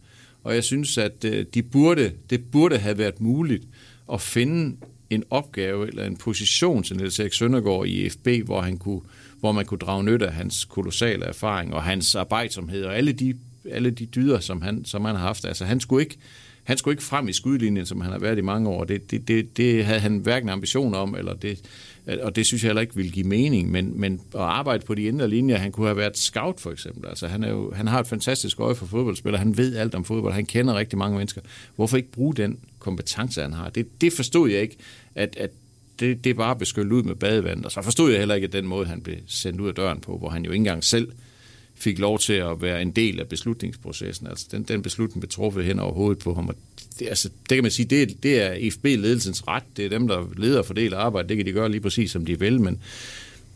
og 0.45 0.55
jeg 0.55 0.65
synes, 0.65 0.99
at 0.99 1.25
uh, 1.25 1.33
de 1.55 1.63
burde, 1.63 2.13
det 2.31 2.51
burde 2.53 2.79
have 2.79 2.99
været 2.99 3.21
muligt 3.21 3.65
at 4.13 4.21
finde 4.21 4.77
en 5.11 5.25
opgave 5.31 5.89
eller 5.89 6.05
en 6.05 6.17
position 6.17 6.83
til 6.83 6.97
Niels 6.97 7.19
Erik 7.21 7.33
Søndergaard 7.33 7.87
i 7.87 8.09
FB, 8.11 8.29
hvor, 8.45 8.61
han 8.61 8.79
kunne, 8.79 9.01
hvor 9.41 9.53
man 9.53 9.65
kunne 9.65 9.79
drage 9.79 10.05
nytte 10.05 10.27
af 10.27 10.33
hans 10.33 10.65
kolossale 10.65 11.25
erfaring 11.25 11.75
og 11.75 11.83
hans 11.83 12.15
arbejdsomhed 12.15 12.85
og 12.85 12.97
alle 12.97 13.13
de, 13.13 13.35
alle 13.71 13.91
de 13.91 14.07
dyder, 14.07 14.41
som 14.41 14.63
han, 14.63 14.85
som 14.85 15.05
han 15.05 15.17
har 15.17 15.23
haft. 15.23 15.45
Altså 15.45 15.65
han 15.65 15.81
skulle 15.81 16.03
ikke, 16.03 16.19
han 16.65 16.79
skulle 16.79 16.93
ikke 16.93 17.03
frem 17.03 17.29
i 17.29 17.33
skudlinjen, 17.33 17.87
som 17.87 18.01
han 18.01 18.13
har 18.13 18.19
været 18.19 18.39
i 18.39 18.41
mange 18.41 18.69
år. 18.69 18.85
Det, 18.85 19.11
det, 19.11 19.29
det, 19.29 19.57
det 19.57 19.85
havde 19.85 20.01
han 20.01 20.19
hverken 20.19 20.49
ambition 20.49 20.95
om, 20.95 21.15
eller 21.15 21.35
det, 21.35 21.61
og 22.23 22.37
det 22.37 22.47
synes 22.47 22.63
jeg 22.63 22.69
heller 22.69 22.81
ikke 22.81 22.97
ville 22.97 23.11
give 23.11 23.27
mening, 23.27 23.71
men, 23.71 24.01
men 24.01 24.21
at 24.35 24.41
arbejde 24.41 24.87
på 24.87 24.95
de 24.95 25.03
indre 25.03 25.29
linjer, 25.29 25.57
han 25.57 25.73
kunne 25.73 25.87
have 25.87 25.97
været 25.97 26.19
scout 26.19 26.61
for 26.61 26.71
eksempel. 26.71 27.09
Altså, 27.09 27.27
han, 27.27 27.45
er 27.45 27.51
jo, 27.51 27.73
han 27.73 27.87
har 27.87 28.01
et 28.01 28.07
fantastisk 28.07 28.61
øje 28.61 28.75
for 28.75 28.87
fodboldspillere, 28.87 29.39
han 29.39 29.57
ved 29.57 29.77
alt 29.77 29.95
om 29.95 30.05
fodbold, 30.05 30.35
han 30.35 30.47
kender 30.47 30.75
rigtig 30.75 30.99
mange 30.99 31.17
mennesker. 31.17 31.41
Hvorfor 31.77 31.97
ikke 31.97 32.13
bruge 32.13 32.35
den 32.35 32.59
kompetence, 32.79 33.43
han 33.43 33.53
har? 33.53 33.69
Det, 33.69 34.01
det 34.01 34.13
forstod 34.13 34.51
jeg 34.51 34.61
ikke, 34.61 34.77
at, 35.15 35.37
at 35.37 35.51
det, 36.01 36.25
det 36.25 36.31
er 36.31 36.35
bare 36.35 36.57
beskyldt 36.57 36.93
ud 36.93 37.03
med 37.03 37.15
badevand, 37.15 37.65
og 37.65 37.73
så 37.73 37.83
forstod 37.83 38.11
jeg 38.11 38.19
heller 38.19 38.35
ikke, 38.35 38.47
den 38.47 38.67
måde, 38.67 38.87
han 38.87 39.01
blev 39.01 39.17
sendt 39.27 39.61
ud 39.61 39.69
af 39.69 39.75
døren 39.75 40.01
på, 40.01 40.19
hvor 40.19 40.29
han 40.29 40.45
jo 40.45 40.51
ikke 40.51 40.61
engang 40.61 40.85
selv 40.85 41.13
fik 41.81 41.99
lov 41.99 42.19
til 42.19 42.33
at 42.33 42.63
være 42.63 42.83
en 42.83 42.91
del 42.91 43.21
af 43.21 43.29
beslutningsprocessen. 43.29 44.27
Altså 44.27 44.47
den, 44.51 44.63
den 44.63 44.83
beslutning 44.83 45.21
blev 45.21 45.31
truffet 45.31 45.65
hen 45.65 45.79
over 45.79 45.93
hovedet 45.93 46.19
på 46.19 46.35
ham, 46.35 46.49
og 46.49 46.55
det, 46.99 47.09
altså, 47.09 47.29
det 47.29 47.57
kan 47.57 47.65
man 47.65 47.71
sige, 47.71 47.87
det, 47.87 48.23
det 48.23 48.43
er 48.43 48.71
FB-ledelsens 48.71 49.49
ret. 49.49 49.63
Det 49.77 49.85
er 49.85 49.89
dem, 49.89 50.09
der 50.09 50.27
leder 50.37 50.59
og 50.59 50.67
fordeler 50.67 50.99
arbejde. 50.99 51.29
Det 51.29 51.37
kan 51.37 51.47
de 51.47 51.53
gøre 51.53 51.71
lige 51.71 51.81
præcis, 51.81 52.11
som 52.11 52.27
de 52.27 52.39
vil, 52.39 52.61
men 52.61 52.79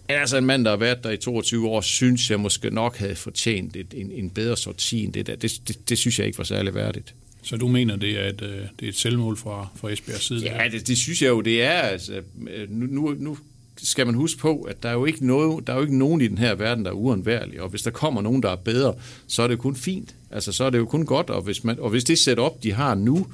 altså 0.09 0.37
en 0.37 0.47
mand, 0.47 0.65
der 0.65 0.71
har 0.71 0.77
været 0.77 1.05
der 1.05 1.11
i 1.11 1.17
22 1.17 1.69
år, 1.69 1.81
synes 1.81 2.31
jeg 2.31 2.41
måske 2.41 2.71
nok 2.71 2.97
havde 2.97 3.15
fortjent 3.15 3.77
et, 3.77 3.87
en, 3.95 4.13
en 4.13 4.31
bedre 4.31 4.57
sorti 4.57 5.05
end 5.05 5.13
det 5.13 5.27
der. 5.27 5.37
Det, 5.37 5.61
det, 5.69 5.89
det 5.89 5.99
synes 5.99 6.19
jeg 6.19 6.27
ikke 6.27 6.39
var 6.39 6.45
særlig 6.45 6.75
værdigt. 6.75 7.15
Så 7.43 7.57
du 7.57 7.69
mener, 7.69 7.97
det 7.97 8.21
er 8.21 8.29
et, 8.29 8.43
øh, 8.43 8.49
det 8.49 8.85
er 8.85 8.89
et 8.89 8.97
selvmål 8.97 9.37
fra, 9.37 9.69
fra 9.77 9.91
Esbjergs 9.91 10.25
side? 10.25 10.41
Ja, 10.45 10.69
det, 10.69 10.89
det 10.89 10.99
synes 10.99 11.23
jeg 11.23 11.29
jo, 11.29 11.41
det 11.41 11.63
er. 11.63 11.81
Altså, 11.81 12.23
nu, 12.69 12.87
nu, 12.87 13.15
nu 13.19 13.39
skal 13.85 14.07
man 14.07 14.15
huske 14.15 14.41
på, 14.41 14.61
at 14.61 14.83
der 14.83 14.89
er, 14.89 14.93
jo 14.93 15.05
ikke 15.05 15.27
noget, 15.27 15.67
der 15.67 15.73
er 15.73 15.77
jo 15.77 15.83
ikke 15.83 15.99
nogen 15.99 16.21
i 16.21 16.29
den 16.29 16.39
her 16.39 16.55
verden, 16.55 16.85
der 16.85 16.91
er 16.91 16.95
uundværlig, 16.95 17.61
og 17.61 17.69
hvis 17.69 17.83
der 17.83 17.91
kommer 17.91 18.23
nogen, 18.23 18.43
der 18.43 18.51
er 18.51 18.57
bedre, 18.57 18.95
så 19.27 19.43
er 19.43 19.49
det 19.49 19.59
kun 19.59 19.77
fint. 19.77 20.15
Altså, 20.31 20.53
så 20.53 20.65
er 20.65 20.71
det 20.71 20.79
jo 20.79 20.87
kun 20.87 21.07
godt, 21.07 21.31
og 21.31 21.43
hvis, 21.43 21.65
man, 21.65 21.81
og 21.81 21.91
hvis 21.91 22.05
det 22.05 22.19
setup, 22.19 22.63
de 22.63 22.73
har 22.73 22.95
nu, 22.95 23.27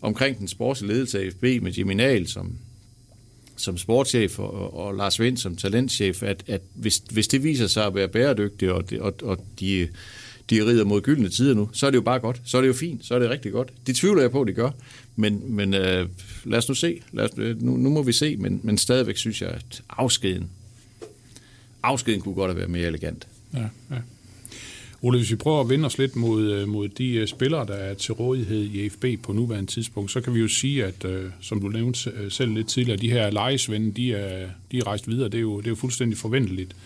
omkring 0.00 0.38
den 0.38 0.48
sportslige 0.48 0.92
ledelse 0.92 1.20
af 1.20 1.32
FB 1.32 1.42
med 1.42 1.72
Jimmy 1.72 1.92
Nahl 1.92 2.28
som, 2.28 2.52
som 3.56 3.78
sportschef 3.78 4.38
og, 4.38 4.76
og 4.76 4.94
Lars 4.94 5.20
Vind 5.20 5.36
som 5.36 5.56
talentchef, 5.56 6.22
at, 6.22 6.44
at 6.46 6.60
hvis, 6.74 7.02
hvis 7.10 7.28
det 7.28 7.44
viser 7.44 7.66
sig 7.66 7.86
at 7.86 7.94
være 7.94 8.08
bæredygtigt, 8.08 8.70
og, 8.70 8.84
og, 9.00 9.14
og 9.22 9.44
de, 9.60 9.88
de 10.50 10.66
rider 10.66 10.84
mod 10.84 11.00
gyldne 11.00 11.28
tider 11.28 11.54
nu, 11.54 11.68
så 11.72 11.86
er 11.86 11.90
det 11.90 11.96
jo 11.96 12.02
bare 12.02 12.18
godt. 12.18 12.40
Så 12.44 12.56
er 12.56 12.60
det 12.60 12.68
jo 12.68 12.74
fint. 12.74 13.06
Så 13.06 13.14
er 13.14 13.18
det 13.18 13.30
rigtig 13.30 13.52
godt. 13.52 13.72
Det 13.86 13.96
tvivler 13.96 14.22
jeg 14.22 14.30
på, 14.30 14.40
at 14.40 14.48
de 14.48 14.52
gør. 14.52 14.70
Men, 15.16 15.42
men 15.56 15.74
øh, 15.74 16.08
lad 16.48 16.58
os 16.58 16.68
nu 16.68 16.74
se. 16.74 17.02
Lad 17.12 17.24
os, 17.24 17.30
øh, 17.36 17.62
nu, 17.62 17.76
nu 17.76 17.90
må 17.90 18.02
vi 18.02 18.12
se, 18.12 18.36
men, 18.36 18.60
men 18.62 18.78
stadigvæk 18.78 19.16
synes 19.16 19.42
jeg, 19.42 19.50
at 19.50 19.82
afskeden, 19.90 20.50
afskeden 21.82 22.20
kunne 22.20 22.34
godt 22.34 22.50
have 22.50 22.56
været 22.56 22.70
mere 22.70 22.86
elegant. 22.86 23.28
Ja, 23.54 23.66
ja. 23.90 23.96
Ole, 25.02 25.18
hvis 25.18 25.30
vi 25.30 25.36
prøver 25.36 25.60
at 25.60 25.68
vende 25.68 25.86
os 25.86 25.98
lidt 25.98 26.16
mod, 26.16 26.52
øh, 26.52 26.68
mod 26.68 26.88
de 26.88 27.14
øh, 27.14 27.28
spillere, 27.28 27.66
der 27.66 27.74
er 27.74 27.94
til 27.94 28.14
rådighed 28.14 28.64
i 28.64 28.88
FB 28.88 29.04
på 29.22 29.32
nuværende 29.32 29.70
tidspunkt, 29.70 30.10
så 30.10 30.20
kan 30.20 30.34
vi 30.34 30.40
jo 30.40 30.48
sige, 30.48 30.84
at 30.84 31.06
som 31.40 31.60
du 31.60 31.68
nævnte 31.68 32.30
selv 32.30 32.54
lidt 32.54 32.68
tidligere, 32.68 32.98
de 32.98 33.10
her 33.10 33.30
lejesvende, 33.30 33.92
de 33.92 34.12
er, 34.12 34.48
de 34.72 34.78
er 34.78 34.86
rejst 34.86 35.08
videre. 35.08 35.28
Det 35.28 35.38
er 35.38 35.42
jo, 35.42 35.58
det 35.58 35.66
er 35.66 35.70
jo 35.70 35.76
fuldstændig 35.76 36.18
forventeligt. 36.18 36.76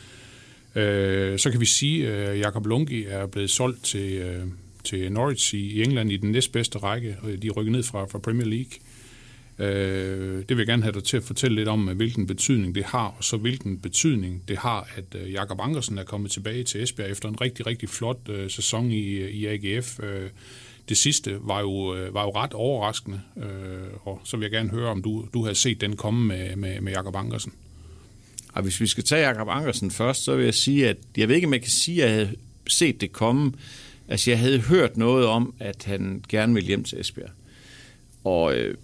Så 1.41 1.49
kan 1.51 1.61
vi 1.61 1.67
sige, 1.67 2.09
at 2.09 2.39
Jakob 2.39 2.67
Lungi 2.67 3.05
er 3.05 3.27
blevet 3.27 3.51
solgt 3.51 3.85
til, 3.85 4.41
til 4.85 5.13
Norwich 5.13 5.55
i 5.55 5.83
England 5.83 6.13
i 6.13 6.17
den 6.17 6.33
næstbedste 6.33 6.79
række. 6.79 7.17
De 7.43 7.51
rykker 7.51 7.73
ned 7.73 7.83
fra, 7.83 8.05
fra 8.05 8.19
Premier 8.19 8.47
League. 8.47 8.73
Øh, 9.59 10.39
det 10.39 10.49
vil 10.49 10.59
jeg 10.59 10.67
gerne 10.67 10.83
have 10.83 10.93
dig 10.93 11.05
til 11.05 11.17
at 11.17 11.23
fortælle 11.23 11.57
lidt 11.57 11.69
om, 11.69 11.89
hvilken 11.89 12.27
betydning 12.27 12.75
det 12.75 12.85
har, 12.85 13.15
og 13.19 13.25
så 13.25 13.37
hvilken 13.37 13.79
betydning 13.79 14.43
det 14.49 14.59
har, 14.59 14.89
at 14.97 15.05
øh, 15.15 15.33
Jakob 15.33 15.61
Ankersen 15.61 15.99
er 15.99 16.05
kommet 16.05 16.31
tilbage 16.31 16.65
til 16.65 16.83
Esbjerg 16.83 17.11
efter 17.11 17.29
en 17.29 17.41
rigtig, 17.41 17.67
rigtig 17.67 17.89
flot 17.89 18.29
øh, 18.29 18.51
sæson 18.51 18.91
i, 18.91 19.09
øh, 19.09 19.31
i 19.31 19.47
AGF. 19.47 20.01
Det 20.89 20.97
sidste 20.97 21.39
var 21.41 21.61
jo, 21.61 21.73
var 22.13 22.23
jo 22.23 22.31
ret 22.31 22.53
overraskende, 22.53 23.21
øh, 23.37 23.45
og 24.05 24.21
så 24.25 24.37
vil 24.37 24.45
jeg 24.45 24.51
gerne 24.51 24.71
høre, 24.71 24.89
om 24.89 25.03
du, 25.03 25.29
du 25.35 25.45
har 25.45 25.53
set 25.53 25.81
den 25.81 25.97
komme 25.97 26.27
med, 26.27 26.57
med, 26.57 26.81
med 26.81 26.93
Jakob 26.93 27.17
Ankersen. 27.17 27.53
Og 28.53 28.63
hvis 28.63 28.81
vi 28.81 28.87
skal 28.87 29.05
tage 29.05 29.29
Jakob 29.29 29.49
Ankersen 29.51 29.91
først, 29.91 30.25
så 30.25 30.37
vil 30.37 30.45
jeg 30.45 30.55
sige, 30.55 30.89
at 30.89 30.97
jeg 31.17 31.29
ved 31.29 31.35
ikke, 31.35 31.47
om 31.47 31.53
jeg 31.53 31.63
kan 31.63 31.71
sige, 31.71 32.05
at 32.05 32.11
jeg 32.11 32.19
havde 32.19 32.37
set 32.69 33.01
det 33.01 33.13
komme. 33.13 33.53
Altså, 34.09 34.31
jeg 34.31 34.39
havde 34.39 34.61
hørt 34.61 34.97
noget 34.97 35.27
om, 35.27 35.55
at 35.59 35.85
han 35.85 36.25
gerne 36.29 36.55
ville 36.55 36.67
hjem 36.67 36.85
til 36.85 37.01
Esbjerg. 37.01 37.31
Og 38.25 38.55
øh, 38.55 38.75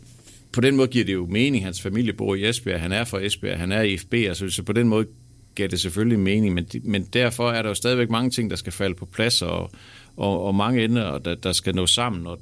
på 0.53 0.61
den 0.61 0.77
måde 0.77 0.89
giver 0.89 1.05
det 1.05 1.13
jo 1.13 1.27
mening. 1.27 1.65
Hans 1.65 1.81
familie 1.81 2.13
bor 2.13 2.35
i 2.35 2.49
Esbjerg, 2.49 2.81
han 2.81 2.93
er 2.93 3.05
fra 3.05 3.21
Esbjerg, 3.21 3.59
han 3.59 3.73
er 3.73 3.83
i 3.83 3.97
FB, 3.97 4.15
altså 4.15 4.51
så 4.51 4.63
på 4.63 4.73
den 4.73 4.89
måde 4.89 5.07
giver 5.55 5.69
det 5.69 5.81
selvfølgelig 5.81 6.19
mening, 6.19 6.55
men, 6.55 6.67
men 6.83 7.05
derfor 7.13 7.51
er 7.51 7.63
der 7.63 7.69
jo 7.69 7.75
stadigvæk 7.75 8.11
mange 8.11 8.31
ting, 8.31 8.51
der 8.51 8.57
skal 8.57 8.73
falde 8.73 8.95
på 8.95 9.07
plads, 9.07 9.43
og, 9.43 9.71
og, 10.17 10.43
og 10.43 10.55
mange 10.55 10.85
ender, 10.85 11.19
der, 11.19 11.35
der 11.35 11.53
skal 11.53 11.75
nå 11.75 11.87
sammen, 11.87 12.27
og 12.27 12.39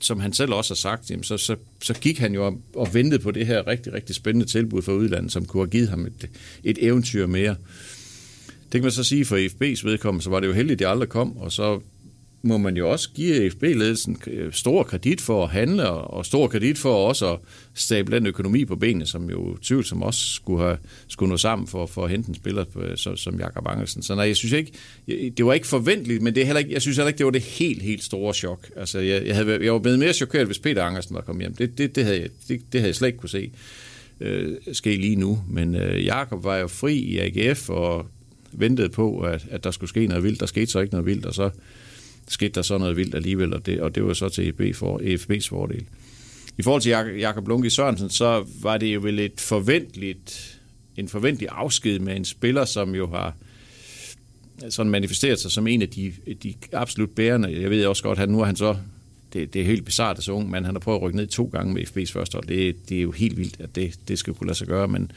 som 0.00 0.20
han 0.20 0.32
selv 0.32 0.52
også 0.52 0.70
har 0.70 0.76
sagt, 0.76 1.10
jamen, 1.10 1.24
så, 1.24 1.36
så, 1.36 1.56
så 1.82 1.94
gik 1.94 2.18
han 2.18 2.34
jo 2.34 2.46
og, 2.46 2.60
og 2.74 2.94
ventede 2.94 3.22
på 3.22 3.30
det 3.30 3.46
her 3.46 3.66
rigtig, 3.66 3.92
rigtig 3.92 4.14
spændende 4.14 4.46
tilbud 4.46 4.82
fra 4.82 4.92
udlandet, 4.92 5.32
som 5.32 5.44
kunne 5.44 5.62
have 5.62 5.70
givet 5.70 5.88
ham 5.88 6.06
et, 6.06 6.28
et 6.64 6.78
eventyr 6.80 7.26
mere. 7.26 7.56
Det 8.62 8.72
kan 8.72 8.82
man 8.82 8.90
så 8.90 9.04
sige 9.04 9.24
for 9.24 9.36
FB's 9.36 9.86
vedkommende, 9.86 10.24
så 10.24 10.30
var 10.30 10.40
det 10.40 10.46
jo 10.46 10.52
heldigt, 10.52 10.72
at 10.72 10.78
det 10.78 10.86
aldrig 10.86 11.08
kom, 11.08 11.36
og 11.36 11.52
så 11.52 11.80
må 12.42 12.58
man 12.58 12.76
jo 12.76 12.90
også 12.90 13.10
give 13.14 13.50
FB-ledelsen 13.50 14.16
øh, 14.26 14.52
stor 14.52 14.82
kredit 14.82 15.20
for 15.20 15.44
at 15.44 15.50
handle, 15.50 15.90
og 15.90 16.26
stor 16.26 16.48
kredit 16.48 16.78
for 16.78 17.08
også 17.08 17.32
at 17.32 17.38
stable 17.74 18.16
den 18.16 18.26
økonomi 18.26 18.64
på 18.64 18.76
benene, 18.76 19.06
som 19.06 19.30
jo 19.30 19.56
tvivlsomt 19.62 20.02
også 20.02 20.34
skulle, 20.34 20.62
have, 20.64 20.78
skulle 21.08 21.30
nå 21.30 21.36
sammen 21.36 21.68
for, 21.68 21.86
for 21.86 22.04
at 22.04 22.10
hente 22.10 22.28
en 22.28 22.34
spiller 22.34 22.64
øh, 22.76 22.96
som, 22.96 23.16
som 23.16 23.38
Jakob 23.38 23.66
Angelsen. 23.68 24.02
Så 24.02 24.14
nej, 24.14 24.24
jeg 24.24 24.36
synes 24.36 24.52
ikke, 24.52 24.72
det 25.36 25.46
var 25.46 25.52
ikke 25.52 25.66
forventeligt, 25.66 26.22
men 26.22 26.34
det 26.34 26.40
er 26.40 26.44
heller 26.44 26.58
ikke, 26.58 26.72
jeg 26.72 26.82
synes 26.82 26.96
heller 26.96 27.08
ikke, 27.08 27.18
det 27.18 27.26
var 27.26 27.32
det 27.32 27.42
helt, 27.42 27.82
helt 27.82 28.04
store 28.04 28.34
chok. 28.34 28.70
Altså, 28.76 28.98
jeg, 28.98 29.26
jeg, 29.26 29.36
havde, 29.36 29.64
jeg 29.64 29.72
var 29.72 29.78
blevet 29.78 29.98
mere 29.98 30.12
chokeret, 30.12 30.46
hvis 30.46 30.58
Peter 30.58 30.82
Angersen 30.82 31.14
var 31.14 31.20
kommet 31.20 31.42
hjem. 31.42 31.54
Det, 31.54 31.78
det, 31.78 31.96
det, 31.96 32.04
havde, 32.04 32.20
jeg, 32.20 32.28
det, 32.48 32.60
det 32.72 32.80
havde 32.80 32.88
jeg 32.88 32.94
slet 32.94 33.08
ikke 33.08 33.18
kunne 33.18 33.28
se 33.28 33.50
øh, 34.20 34.56
ske 34.72 34.96
lige 34.96 35.16
nu. 35.16 35.42
Men 35.48 35.74
øh, 35.74 36.04
Jakob 36.04 36.44
var 36.44 36.56
jo 36.56 36.68
fri 36.68 36.94
i 36.94 37.18
AGF 37.18 37.70
og 37.70 38.06
ventede 38.52 38.88
på, 38.88 39.20
at, 39.20 39.46
at 39.50 39.64
der 39.64 39.70
skulle 39.70 39.88
ske 39.88 40.06
noget 40.06 40.24
vildt. 40.24 40.40
Der 40.40 40.46
skete 40.46 40.66
så 40.66 40.80
ikke 40.80 40.94
noget 40.94 41.06
vildt, 41.06 41.26
og 41.26 41.34
så 41.34 41.50
skete 42.30 42.52
der 42.52 42.62
så 42.62 42.78
noget 42.78 42.96
vildt 42.96 43.14
alligevel, 43.14 43.54
og 43.54 43.66
det, 43.66 43.80
og 43.80 43.94
det 43.94 44.04
var 44.04 44.12
så 44.12 44.28
til 44.28 44.48
EFB 44.48 44.76
for, 44.76 44.98
EFB's 44.98 45.48
fordel. 45.48 45.84
I 46.58 46.62
forhold 46.62 46.82
til 46.82 46.90
Jakob 47.18 47.48
Lunke 47.48 47.70
Sørensen, 47.70 48.10
så 48.10 48.46
var 48.62 48.76
det 48.76 48.94
jo 48.94 49.00
vel 49.00 49.18
et 49.18 49.40
forventeligt, 49.40 50.60
en 50.96 51.08
forventelig 51.08 51.48
afsked 51.52 51.98
med 51.98 52.16
en 52.16 52.24
spiller, 52.24 52.64
som 52.64 52.94
jo 52.94 53.06
har 53.06 53.34
sådan 54.68 54.90
manifesteret 54.90 55.38
sig 55.38 55.50
som 55.50 55.66
en 55.66 55.82
af 55.82 55.88
de, 55.88 56.12
de 56.42 56.54
absolut 56.72 57.10
bærende. 57.10 57.60
Jeg 57.60 57.70
ved 57.70 57.86
også 57.86 58.02
godt, 58.02 58.18
at 58.18 58.28
nu 58.28 58.40
er 58.40 58.44
han 58.44 58.56
så, 58.56 58.76
det, 59.32 59.54
det 59.54 59.60
er 59.60 59.66
helt 59.66 59.84
bizart 59.84 60.18
at 60.18 60.24
så 60.24 60.32
ung, 60.32 60.50
men 60.50 60.64
han 60.64 60.74
har 60.74 60.80
prøvet 60.80 60.98
at 60.98 61.02
rykke 61.02 61.16
ned 61.16 61.26
to 61.26 61.50
gange 61.52 61.74
med 61.74 61.82
FB's 61.82 62.12
første 62.12 62.34
hold. 62.34 62.46
Det, 62.46 62.88
det 62.88 62.98
er 62.98 63.02
jo 63.02 63.10
helt 63.10 63.36
vildt, 63.36 63.56
at 63.60 63.76
det, 63.76 63.94
det 64.08 64.18
skal 64.18 64.34
kunne 64.34 64.46
lade 64.46 64.58
sig 64.58 64.66
gøre, 64.66 64.88
men 64.88 65.12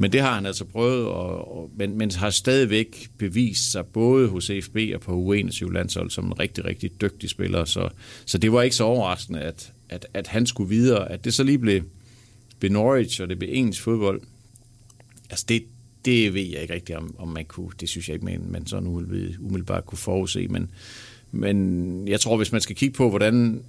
men 0.00 0.12
det 0.12 0.20
har 0.20 0.34
han 0.34 0.46
altså 0.46 0.64
prøvet, 0.64 1.06
og, 1.06 1.56
og, 1.56 1.70
men, 1.76 1.98
men 1.98 2.10
har 2.10 2.30
stadigvæk 2.30 3.10
bevist 3.18 3.72
sig 3.72 3.86
både 3.86 4.28
hos 4.28 4.50
FB 4.62 4.76
og 4.94 5.00
på 5.00 5.34
U21-landshold 5.34 6.10
som 6.10 6.26
en 6.26 6.40
rigtig, 6.40 6.64
rigtig 6.64 7.00
dygtig 7.00 7.30
spiller. 7.30 7.64
Så, 7.64 7.88
så 8.26 8.38
det 8.38 8.52
var 8.52 8.62
ikke 8.62 8.76
så 8.76 8.84
overraskende, 8.84 9.40
at, 9.40 9.72
at, 9.88 10.06
at 10.14 10.26
han 10.26 10.46
skulle 10.46 10.68
videre. 10.68 11.12
At 11.12 11.24
det 11.24 11.34
så 11.34 11.42
lige 11.42 11.58
blev, 11.58 11.82
blev 12.58 12.72
Norwich, 12.72 13.22
og 13.22 13.28
det 13.28 13.38
blev 13.38 13.50
engelsk 13.52 13.82
fodbold, 13.82 14.20
altså 15.30 15.44
det, 15.48 15.62
det 16.04 16.34
ved 16.34 16.42
jeg 16.42 16.62
ikke 16.62 16.74
rigtigt, 16.74 16.98
om, 16.98 17.14
om 17.18 17.28
man 17.28 17.44
kunne. 17.44 17.70
Det 17.80 17.88
synes 17.88 18.08
jeg 18.08 18.14
ikke, 18.14 18.24
man, 18.24 18.42
man 18.48 18.66
sådan 18.66 18.88
umiddelbart 18.88 19.86
kunne 19.86 19.98
forudse. 19.98 20.48
Men, 20.48 20.70
men 21.32 22.08
jeg 22.08 22.20
tror, 22.20 22.36
hvis 22.36 22.52
man 22.52 22.60
skal 22.60 22.76
kigge 22.76 22.94
på, 22.94 23.08
hvordan 23.08 23.62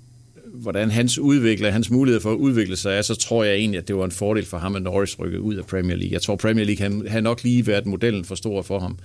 hvordan 0.53 0.91
hans 0.91 1.19
udvikler, 1.19 1.71
hans 1.71 1.91
mulighed 1.91 2.21
for 2.21 2.31
at 2.31 2.35
udvikle 2.35 2.75
sig 2.75 2.97
er, 2.97 3.01
så 3.01 3.15
tror 3.15 3.43
jeg 3.43 3.55
egentlig, 3.55 3.77
at 3.77 3.87
det 3.87 3.95
var 3.95 4.05
en 4.05 4.11
fordel 4.11 4.45
for 4.45 4.57
ham, 4.57 4.75
at 4.75 4.81
Norris 4.81 5.19
rykkede 5.19 5.41
ud 5.41 5.55
af 5.55 5.65
Premier 5.65 5.97
League. 5.97 6.13
Jeg 6.13 6.21
tror, 6.21 6.35
Premier 6.35 6.65
League 6.65 7.09
har 7.09 7.21
nok 7.21 7.43
lige 7.43 7.67
været 7.67 7.85
modellen 7.85 8.25
for 8.25 8.35
stor 8.35 8.61
for 8.61 8.79
ham. 8.79 8.97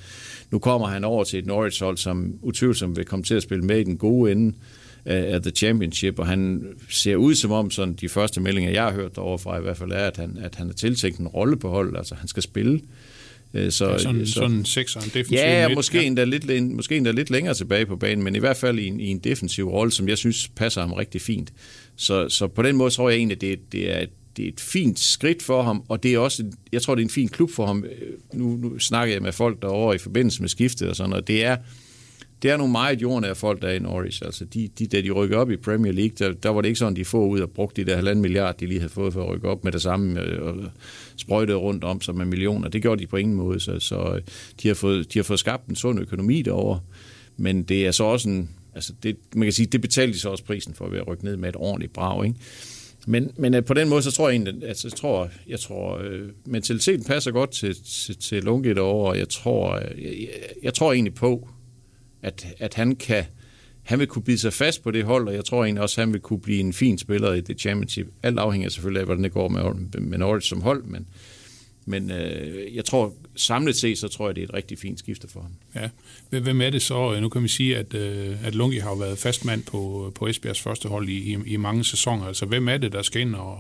Nu 0.50 0.58
kommer 0.58 0.86
han 0.86 1.04
over 1.04 1.24
til 1.24 1.38
et 1.38 1.46
Norwich-hold, 1.46 1.96
som 1.96 2.34
utvivlsomt 2.42 2.96
vil 2.96 3.04
komme 3.04 3.22
til 3.22 3.34
at 3.34 3.42
spille 3.42 3.64
med 3.64 3.80
i 3.80 3.84
den 3.84 3.96
gode 3.96 4.32
ende 4.32 4.54
af 5.04 5.42
The 5.42 5.50
Championship, 5.50 6.18
og 6.18 6.26
han 6.26 6.66
ser 6.90 7.16
ud 7.16 7.34
som 7.34 7.52
om, 7.52 7.70
sådan 7.70 7.94
de 7.94 8.08
første 8.08 8.40
meldinger, 8.40 8.70
jeg 8.70 8.82
har 8.82 8.92
hørt 8.92 9.16
derovre 9.16 9.38
fra 9.38 9.58
i 9.58 9.62
hvert 9.62 9.76
fald, 9.76 9.92
er, 9.92 10.06
at 10.06 10.16
han, 10.16 10.38
at 10.40 10.54
han 10.54 10.68
er 10.68 10.72
tiltænkt 10.72 11.18
en 11.18 11.28
rolle 11.28 11.56
på 11.56 11.68
holdet, 11.68 11.96
altså 11.96 12.14
han 12.14 12.28
skal 12.28 12.42
spille. 12.42 12.74
Øh, 12.74 12.80
så, 13.70 13.90
ja, 13.90 13.98
sådan, 13.98 14.26
så, 14.26 14.32
sådan 14.32 14.56
en 14.56 14.64
sekser, 14.64 15.00
en 15.00 15.10
defensiv 15.14 15.38
Ja, 15.38 15.68
midt, 15.68 15.76
måske, 15.76 15.98
ja. 15.98 16.04
Endda 16.04 16.24
lidt, 16.24 16.72
måske 16.72 16.96
endda 16.96 17.10
lidt 17.10 17.30
længere 17.30 17.54
tilbage 17.54 17.86
på 17.86 17.96
banen, 17.96 18.24
men 18.24 18.36
i 18.36 18.38
hvert 18.38 18.56
fald 18.56 18.78
i 18.78 18.86
en, 18.86 19.00
i 19.00 19.06
en 19.06 19.18
defensiv 19.18 19.68
rolle, 19.68 19.92
som 19.92 20.08
jeg 20.08 20.18
synes 20.18 20.48
passer 20.48 20.80
ham 20.80 20.92
rigtig 20.92 21.20
fint. 21.20 21.52
Så, 21.96 22.28
så 22.28 22.46
på 22.46 22.62
den 22.62 22.76
måde 22.76 22.90
tror 22.90 23.10
jeg 23.10 23.16
egentlig, 23.16 23.36
at 23.36 23.40
det, 23.40 23.72
det 23.72 23.92
er 23.96 24.06
det 24.36 24.44
er 24.44 24.48
et 24.48 24.60
fint 24.60 24.98
skridt 25.00 25.42
for 25.42 25.62
ham, 25.62 25.84
og 25.88 26.02
det 26.02 26.14
er 26.14 26.18
også, 26.18 26.44
jeg 26.72 26.82
tror, 26.82 26.94
det 26.94 27.02
er 27.02 27.06
en 27.06 27.10
fin 27.10 27.28
klub 27.28 27.50
for 27.50 27.66
ham. 27.66 27.84
Øh, 27.84 28.12
nu, 28.32 28.56
nu 28.56 28.78
snakker 28.78 29.14
jeg 29.14 29.22
med 29.22 29.32
folk 29.32 29.62
derovre 29.62 29.94
i 29.94 29.98
forbindelse 29.98 30.40
med 30.40 30.48
skiftet 30.48 30.88
og 30.88 30.96
sådan 30.96 31.10
noget. 31.10 31.26
Det 31.28 31.44
er, 31.44 31.56
det 32.44 32.52
er 32.52 32.56
nogle 32.56 32.72
meget 32.72 33.02
jordnære 33.02 33.34
folk, 33.34 33.62
der 33.62 33.68
er 33.68 33.72
i 33.72 33.78
Norwich. 33.78 34.22
Altså, 34.24 34.44
de, 34.44 34.68
de, 34.78 34.86
da 34.86 35.00
de 35.00 35.10
rykker 35.10 35.38
op 35.38 35.50
i 35.50 35.56
Premier 35.56 35.92
League, 35.92 36.14
der, 36.18 36.32
der 36.32 36.48
var 36.48 36.60
det 36.60 36.68
ikke 36.68 36.78
sådan, 36.78 36.96
de 36.96 37.04
få 37.04 37.26
ud 37.26 37.40
og 37.40 37.50
brugte 37.50 37.84
de 37.84 37.90
der 37.90 37.96
halvanden 37.96 38.22
milliard, 38.22 38.58
de 38.58 38.66
lige 38.66 38.80
havde 38.80 38.92
fået 38.92 39.12
for 39.12 39.22
at 39.22 39.28
rykke 39.28 39.48
op 39.48 39.64
med 39.64 39.72
det 39.72 39.82
samme 39.82 40.20
øh, 40.20 40.42
og 40.42 40.56
sprøjtede 41.16 41.56
rundt 41.56 41.84
om 41.84 42.00
sig 42.00 42.14
med 42.14 42.24
millioner. 42.24 42.68
Det 42.68 42.82
gjorde 42.82 43.02
de 43.02 43.06
på 43.06 43.16
ingen 43.16 43.36
måde, 43.36 43.60
så, 43.60 43.78
så 43.78 44.14
øh, 44.14 44.22
de, 44.62 44.68
har 44.68 44.74
fået, 44.74 45.14
de 45.14 45.18
har 45.18 45.24
fået 45.24 45.38
skabt 45.38 45.68
en 45.68 45.76
sund 45.76 46.00
økonomi 46.00 46.42
derovre. 46.42 46.80
Men 47.36 47.62
det 47.62 47.86
er 47.86 47.90
så 47.90 48.04
også 48.04 48.28
en, 48.28 48.50
altså 48.74 48.92
det, 49.02 49.16
man 49.34 49.46
kan 49.46 49.52
sige, 49.52 49.66
det 49.66 49.80
betalte 49.80 50.14
de 50.14 50.20
så 50.20 50.28
også 50.28 50.44
prisen 50.44 50.74
for 50.74 50.88
ved 50.88 50.98
at 50.98 51.08
rykke 51.08 51.24
ned 51.24 51.36
med 51.36 51.48
et 51.48 51.56
ordentligt 51.56 51.92
brag, 51.92 52.24
ikke? 52.24 52.38
Men, 53.06 53.30
men 53.36 53.54
øh, 53.54 53.64
på 53.64 53.74
den 53.74 53.88
måde, 53.88 54.02
så 54.02 54.10
tror 54.10 54.28
jeg 54.28 54.36
egentlig, 54.36 54.68
altså, 54.68 54.88
jeg 54.88 54.96
tror, 54.96 55.28
jeg 55.48 55.60
tror 55.60 55.98
øh, 55.98 56.28
mentaliteten 56.46 57.04
passer 57.04 57.30
godt 57.30 57.50
til, 57.50 57.76
til, 57.84 58.16
til 58.16 58.44
Lunke 58.44 58.74
derovre, 58.74 59.10
og 59.10 59.18
jeg 59.18 59.28
tror, 59.28 59.76
jeg, 59.78 59.92
jeg, 59.98 60.28
jeg 60.62 60.74
tror 60.74 60.92
egentlig 60.92 61.14
på, 61.14 61.48
at, 62.24 62.46
at 62.58 62.74
han 62.74 62.96
kan 62.96 63.24
han 63.84 63.98
vil 63.98 64.06
kunne 64.06 64.22
bide 64.22 64.38
sig 64.38 64.52
fast 64.52 64.82
på 64.82 64.90
det 64.90 65.04
hold, 65.04 65.28
og 65.28 65.34
jeg 65.34 65.44
tror 65.44 65.64
egentlig 65.64 65.82
også, 65.82 66.00
at 66.00 66.06
han 66.06 66.12
vil 66.12 66.20
kunne 66.20 66.40
blive 66.40 66.60
en 66.60 66.72
fin 66.72 66.98
spiller 66.98 67.32
i 67.32 67.40
det 67.40 67.60
championship. 67.60 68.08
Alt 68.22 68.38
afhænger 68.38 68.68
selvfølgelig 68.68 69.00
af, 69.00 69.06
hvordan 69.06 69.24
det 69.24 69.32
går 69.32 69.48
med, 69.48 70.00
med 70.00 70.18
Norwich 70.18 70.48
som 70.48 70.62
hold, 70.62 70.82
men, 70.82 71.06
men 71.86 72.10
øh, 72.10 72.74
jeg 72.74 72.84
tror, 72.84 73.14
samlet 73.36 73.76
set, 73.76 73.98
så 73.98 74.08
tror 74.08 74.28
jeg, 74.28 74.36
det 74.36 74.42
er 74.42 74.48
et 74.48 74.54
rigtig 74.54 74.78
fint 74.78 74.98
skifte 74.98 75.28
for 75.28 75.40
ham. 75.40 75.52
Ja. 75.74 75.88
Hvem 76.40 76.60
er 76.60 76.70
det 76.70 76.82
så? 76.82 77.14
Øh, 77.14 77.20
nu 77.20 77.28
kan 77.28 77.42
vi 77.42 77.48
sige, 77.48 77.76
at, 77.76 77.94
øh, 77.94 78.46
at 78.46 78.54
Lungi 78.54 78.78
har 78.78 78.94
været 78.94 79.18
fastmand 79.18 79.62
på, 79.62 80.12
på 80.14 80.26
Esbjergs 80.26 80.60
første 80.60 80.88
hold 80.88 81.08
i, 81.08 81.32
i, 81.32 81.38
i 81.46 81.56
mange 81.56 81.84
sæsoner. 81.84 82.26
Altså, 82.26 82.46
hvem 82.46 82.68
er 82.68 82.76
det, 82.76 82.92
der 82.92 83.02
skal 83.02 83.20
ind 83.20 83.34
og, 83.34 83.58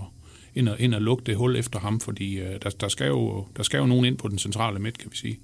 ind 0.54 0.68
og, 0.68 0.80
ind 0.80 0.94
og 0.94 1.02
lukke 1.02 1.24
det 1.26 1.36
hul 1.36 1.56
efter 1.56 1.78
ham? 1.78 2.00
Fordi 2.00 2.38
øh, 2.38 2.62
der, 2.62 2.70
der, 2.70 2.88
skal 2.88 3.06
jo, 3.06 3.46
der 3.56 3.62
skal 3.62 3.78
jo 3.78 3.86
nogen 3.86 4.04
ind 4.04 4.18
på 4.18 4.28
den 4.28 4.38
centrale 4.38 4.78
midt, 4.78 4.98
kan 4.98 5.10
vi 5.10 5.16
sige. 5.16 5.38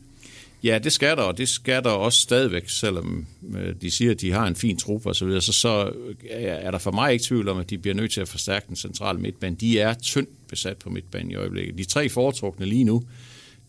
Ja, 0.64 0.78
det 0.78 0.92
skal 0.92 1.16
der, 1.16 1.22
og 1.22 1.38
det 1.38 1.48
skal 1.48 1.82
der 1.82 1.90
også 1.90 2.20
stadigvæk, 2.20 2.68
selvom 2.68 3.26
øh, 3.56 3.74
de 3.80 3.90
siger, 3.90 4.10
at 4.10 4.20
de 4.20 4.32
har 4.32 4.46
en 4.46 4.56
fin 4.56 4.76
trup 4.76 5.06
og 5.06 5.16
så 5.16 5.24
videre, 5.24 5.40
så, 5.40 5.52
så 5.52 5.92
er 6.30 6.70
der 6.70 6.78
for 6.78 6.90
mig 6.90 7.12
ikke 7.12 7.24
tvivl 7.24 7.48
om, 7.48 7.58
at 7.58 7.70
de 7.70 7.78
bliver 7.78 7.94
nødt 7.94 8.12
til 8.12 8.20
at 8.20 8.28
forstærke 8.28 8.66
den 8.68 8.76
centrale 8.76 9.18
midtbane. 9.18 9.56
De 9.56 9.80
er 9.80 9.94
tyndt 9.94 10.48
besat 10.48 10.76
på 10.76 10.90
midtbanen 10.90 11.30
i 11.30 11.34
øjeblikket. 11.34 11.78
De 11.78 11.84
tre 11.84 12.08
foretrukne 12.08 12.66
lige 12.66 12.84
nu, 12.84 13.02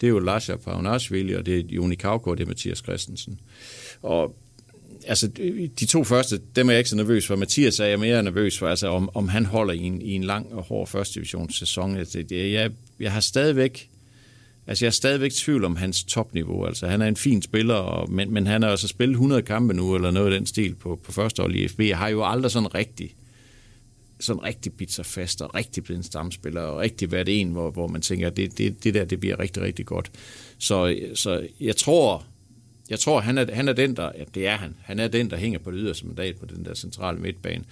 det 0.02 0.08
er 0.08 0.12
jo 0.12 0.20
Lasha 0.20 0.56
Paunashvili, 0.56 1.34
og 1.34 1.46
det 1.46 1.60
er 1.60 1.64
Joni 1.70 1.96
Kauko, 1.96 2.30
og 2.30 2.38
det 2.38 2.44
er 2.44 2.48
Mathias 2.48 2.78
Christensen. 2.78 3.40
Og 4.02 4.36
altså, 5.06 5.28
de 5.80 5.86
to 5.86 6.04
første, 6.04 6.42
dem 6.56 6.68
er 6.68 6.74
jeg 6.74 6.80
ikke 6.80 6.90
så 6.90 6.96
nervøs 6.96 7.28
for. 7.28 7.36
Mathias 7.36 7.80
er 7.80 7.86
jeg 7.86 8.00
mere 8.00 8.24
nervøs 8.24 8.58
for, 8.58 8.68
altså, 8.68 8.88
om, 8.88 9.10
om 9.14 9.28
han 9.28 9.46
holder 9.46 9.74
i 9.74 9.80
en, 9.80 10.02
i 10.02 10.12
en 10.12 10.24
lang 10.24 10.54
og 10.54 10.64
hård 10.64 10.88
første 10.88 11.14
divisionssæson. 11.14 11.98
Altså, 11.98 12.24
jeg, 12.32 12.72
jeg 13.00 13.12
har 13.12 13.20
stadigvæk 13.20 13.91
Altså, 14.72 14.86
jeg 14.86 14.90
er 14.90 14.94
stadigvæk 14.94 15.32
i 15.32 15.36
tvivl 15.36 15.66
om 15.66 15.76
hans 15.76 16.04
topniveau. 16.04 16.66
Altså, 16.66 16.88
han 16.88 17.02
er 17.02 17.08
en 17.08 17.16
fin 17.16 17.42
spiller, 17.42 17.76
og, 17.76 18.12
men, 18.12 18.34
men 18.34 18.48
han 18.48 18.64
har 18.64 18.70
altså 18.70 18.88
spillet 18.88 19.14
100 19.14 19.42
kampe 19.42 19.74
nu, 19.74 19.96
eller 19.96 20.12
noget 20.12 20.34
af 20.34 20.40
den 20.40 20.46
stil 20.46 20.76
på, 20.76 21.00
på 21.04 21.12
første 21.12 21.42
hold 21.42 21.56
i 21.56 21.68
FB. 21.68 21.80
Jeg 21.80 21.98
har 21.98 22.08
jo 22.08 22.26
aldrig 22.26 22.52
sådan 22.52 22.76
rigtig 22.76 23.16
sådan 24.20 24.44
rigtig 24.44 24.74
bidt 24.74 24.92
sig 24.92 25.06
fast, 25.06 25.42
og 25.42 25.56
rigtig 25.56 25.84
blevet 25.84 25.98
en 25.98 26.04
stamspiller, 26.04 26.62
og 26.62 26.80
rigtig 26.80 27.12
været 27.12 27.42
en, 27.42 27.52
hvor, 27.52 27.72
hvor 27.72 27.88
man 27.88 28.02
tænker, 28.02 28.30
det, 28.30 28.58
det, 28.58 28.84
det 28.84 28.94
der, 28.94 29.06
det 29.06 29.20
bliver 29.20 29.40
rigtig, 29.40 29.64
rigtig 29.64 29.86
godt. 29.86 30.12
Så, 30.58 30.98
så 31.16 31.48
jeg 31.60 31.76
tror, 31.76 32.26
jeg 32.90 33.00
tror, 33.00 33.20
han 33.20 33.38
er, 33.38 33.54
han 33.54 33.68
er 33.68 33.74
den, 33.74 33.96
der, 33.96 34.12
ja, 34.18 34.24
det 34.36 34.48
er 34.48 34.56
han, 34.56 34.76
han 34.82 35.00
er 35.00 35.08
den, 35.08 35.30
der 35.30 35.38
hænger 35.38 35.60
på 35.60 35.72
det 35.72 35.80
yderste 35.82 36.08
mandat 36.08 36.36
på 36.36 36.46
den 36.46 36.66
der 36.66 36.74
centrale 36.74 37.20
midtbane 37.20 37.64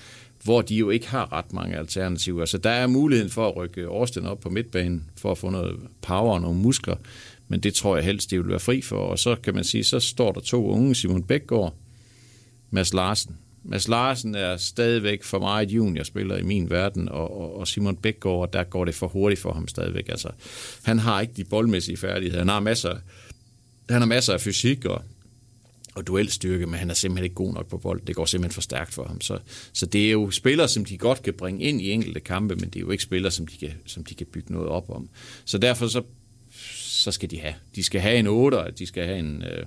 hvor 0.43 0.62
de 0.62 0.75
jo 0.75 0.89
ikke 0.89 1.08
har 1.08 1.34
ret 1.34 1.53
mange 1.53 1.77
alternativer. 1.77 2.46
Så 2.46 2.58
der 2.58 2.69
er 2.69 2.88
muligheden 2.88 3.31
for 3.31 3.48
at 3.48 3.55
rykke 3.55 3.89
Årsten 3.89 4.25
op 4.25 4.39
på 4.39 4.50
midtbanen, 4.50 5.10
for 5.17 5.31
at 5.31 5.38
få 5.38 5.50
noget 5.50 5.79
power 6.01 6.34
og 6.34 6.41
nogle 6.41 6.60
muskler, 6.60 6.96
men 7.48 7.60
det 7.60 7.74
tror 7.74 7.96
jeg 7.96 8.05
helst, 8.05 8.31
det 8.31 8.39
vil 8.39 8.50
være 8.50 8.60
fri 8.60 8.81
for. 8.81 8.96
Og 8.96 9.19
så 9.19 9.36
kan 9.36 9.55
man 9.55 9.63
sige, 9.63 9.84
så 9.84 10.00
står 10.00 10.31
der 10.31 10.41
to 10.41 10.67
unge, 10.67 10.96
Simon 10.96 11.24
Bækgaard, 11.24 11.74
Mads 12.72 12.93
Larsen, 12.93 13.38
Mads 13.63 13.88
Larsen 13.88 14.36
er 14.36 14.58
stadigvæk 14.58 15.24
for 15.24 15.39
mig 15.39 15.63
et 15.63 15.72
juniorspiller 15.72 16.38
i 16.38 16.43
min 16.43 16.69
verden, 16.69 17.10
og, 17.10 17.41
og, 17.41 17.58
og 17.58 17.67
Simon 17.67 17.96
Bækgaard, 17.96 18.51
der 18.53 18.63
går 18.63 18.86
det 18.86 18.96
for 18.96 19.08
hurtigt 19.08 19.41
for 19.41 19.53
ham 19.53 19.67
stadigvæk. 19.67 20.10
Altså, 20.10 20.29
han 20.84 21.00
har 21.00 21.22
ikke 21.22 21.34
de 21.38 21.43
boldmæssige 21.43 21.98
færdigheder. 21.98 22.39
Han 22.39 22.48
har 22.48 22.60
masser, 22.60 22.98
han 23.89 24.01
har 24.01 24.08
masser 24.08 24.34
af 24.34 24.41
fysik 24.41 24.86
og, 24.86 25.01
og 26.00 26.08
duelstyrke, 26.08 26.65
men 26.65 26.79
han 26.79 26.89
er 26.89 26.94
simpelthen 26.94 27.24
ikke 27.24 27.36
god 27.36 27.53
nok 27.53 27.68
på 27.68 27.77
bold. 27.77 28.01
Det 28.08 28.15
går 28.15 28.25
simpelthen 28.25 28.53
for 28.53 28.62
stærkt 28.62 28.94
for 28.94 29.03
ham. 29.03 29.22
Så, 29.22 29.39
så 29.74 29.86
det 29.86 30.08
er 30.08 30.12
jo 30.12 30.32
spillere, 30.32 30.68
som 30.68 30.86
de 30.86 30.98
godt 30.98 31.24
kan 31.24 31.34
bringe 31.34 31.62
ind 31.62 31.82
i 31.82 31.91
enkelte 31.91 32.20
kampe, 32.20 32.56
men 32.56 32.65
det 32.65 32.75
er 32.75 32.79
jo 32.79 32.91
ikke 32.91 33.03
spillere, 33.03 33.32
som 33.32 33.48
de 33.48 33.58
kan, 33.58 33.72
som 33.86 34.03
de 34.03 34.15
kan 34.15 34.27
bygge 34.27 34.53
noget 34.53 34.68
op 34.68 34.89
om. 34.89 35.10
Så 35.46 35.58
derfor 35.58 35.88
så, 35.88 36.01
så 36.75 37.12
skal 37.12 37.32
de 37.32 37.39
have. 37.39 37.53
De 37.75 37.84
skal 37.84 38.01
have 38.01 38.18
en 38.18 38.27
8'er, 38.27 38.72
de 38.72 38.86
skal 38.86 39.06
have 39.06 39.20
en, 39.20 39.44
øh, 39.44 39.65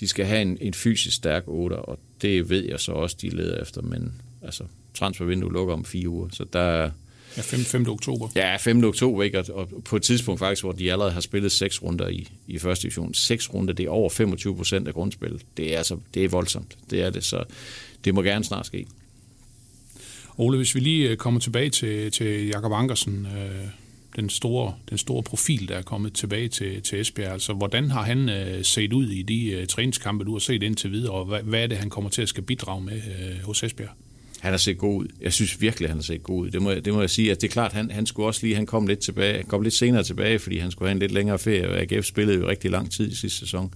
de 0.00 0.08
skal 0.08 0.26
have 0.26 0.42
en, 0.42 0.58
en 0.60 0.74
fysisk 0.74 1.16
stærk 1.16 1.42
8, 1.46 1.74
og 1.74 1.98
det 2.22 2.50
ved 2.50 2.64
jeg 2.64 2.80
så 2.80 2.92
også, 2.92 3.16
de 3.22 3.28
leder 3.28 3.62
efter, 3.62 3.82
men 3.82 4.12
altså, 4.42 4.64
transfervinduet 4.94 5.52
lukker 5.52 5.74
om 5.74 5.84
fire 5.84 6.08
uger, 6.08 6.28
så 6.32 6.44
der 6.52 6.90
Ja, 7.36 7.42
5. 7.42 7.60
5. 7.60 7.88
oktober. 7.88 8.28
Ja, 8.34 8.56
5. 8.56 8.84
oktober, 8.84 9.22
ikke? 9.22 9.38
Og, 9.38 9.44
og 9.54 9.68
på 9.84 9.96
et 9.96 10.02
tidspunkt 10.02 10.38
faktisk, 10.38 10.62
hvor 10.62 10.72
de 10.72 10.92
allerede 10.92 11.12
har 11.12 11.20
spillet 11.20 11.52
seks 11.52 11.82
runder 11.82 12.08
i, 12.08 12.28
i 12.46 12.58
første 12.58 12.82
division. 12.82 13.14
Seks 13.14 13.54
runder, 13.54 13.72
det 13.74 13.86
er 13.86 13.90
over 13.90 14.10
25 14.10 14.56
procent 14.56 14.88
af 14.88 14.94
grundspillet. 14.94 15.42
Det 15.56 15.74
er 15.74 15.78
altså, 15.78 15.98
det 16.14 16.24
er 16.24 16.28
voldsomt. 16.28 16.76
Det 16.90 17.02
er 17.02 17.10
det, 17.10 17.24
så 17.24 17.44
det 18.04 18.14
må 18.14 18.22
gerne 18.22 18.44
snart 18.44 18.66
ske. 18.66 18.86
Ole, 20.38 20.56
hvis 20.56 20.74
vi 20.74 20.80
lige 20.80 21.08
øh, 21.08 21.16
kommer 21.16 21.40
tilbage 21.40 21.70
til, 21.70 22.10
til 22.10 22.46
Jakob 22.46 22.72
Ankersen, 22.72 23.26
øh, 23.26 23.66
den, 24.16 24.30
store, 24.30 24.74
den 24.90 24.98
store 24.98 25.22
profil, 25.22 25.68
der 25.68 25.76
er 25.76 25.82
kommet 25.82 26.12
tilbage 26.12 26.48
til, 26.48 26.82
til 26.82 27.00
Esbjerg, 27.00 27.32
altså 27.32 27.52
hvordan 27.52 27.90
har 27.90 28.02
han 28.02 28.28
øh, 28.28 28.64
set 28.64 28.92
ud 28.92 29.06
i 29.06 29.22
de 29.22 29.50
øh, 29.50 29.66
træningskampe, 29.66 30.24
du 30.24 30.32
har 30.32 30.38
set 30.38 30.62
indtil 30.62 30.92
videre, 30.92 31.12
og 31.12 31.24
hvad, 31.24 31.42
hvad 31.42 31.62
er 31.62 31.66
det, 31.66 31.78
han 31.78 31.90
kommer 31.90 32.10
til 32.10 32.22
at 32.22 32.28
skal 32.28 32.42
bidrage 32.42 32.80
med 32.80 32.96
øh, 32.96 33.44
hos 33.44 33.62
Esbjerg? 33.62 33.90
Han 34.40 34.52
har 34.52 34.58
set 34.58 34.78
god 34.78 35.02
ud. 35.02 35.08
Jeg 35.20 35.32
synes 35.32 35.60
virkelig, 35.60 35.88
han 35.88 35.96
har 35.96 36.02
set 36.02 36.22
god 36.22 36.40
ud. 36.40 36.50
Det 36.50 36.62
må, 36.62 36.74
det 36.74 36.92
må 36.92 37.00
jeg 37.00 37.10
sige. 37.10 37.30
Altså, 37.30 37.40
det 37.40 37.48
er 37.48 37.52
klart, 37.52 37.72
han, 37.72 37.90
han 37.90 38.06
skulle 38.06 38.26
også 38.26 38.40
lige, 38.42 38.56
han 38.56 38.66
kom 38.66 38.86
lidt 38.86 38.98
tilbage, 38.98 39.36
han 39.36 39.46
kom 39.46 39.62
lidt 39.62 39.74
senere 39.74 40.02
tilbage, 40.02 40.38
fordi 40.38 40.58
han 40.58 40.70
skulle 40.70 40.88
have 40.88 40.92
en 40.94 40.98
lidt 40.98 41.12
længere 41.12 41.38
ferie, 41.38 41.68
og 41.68 41.80
AGF 41.80 42.06
spillede 42.06 42.38
jo 42.38 42.48
rigtig 42.48 42.70
lang 42.70 42.90
tid 42.90 43.12
i 43.12 43.14
sidste 43.14 43.38
sæson. 43.38 43.74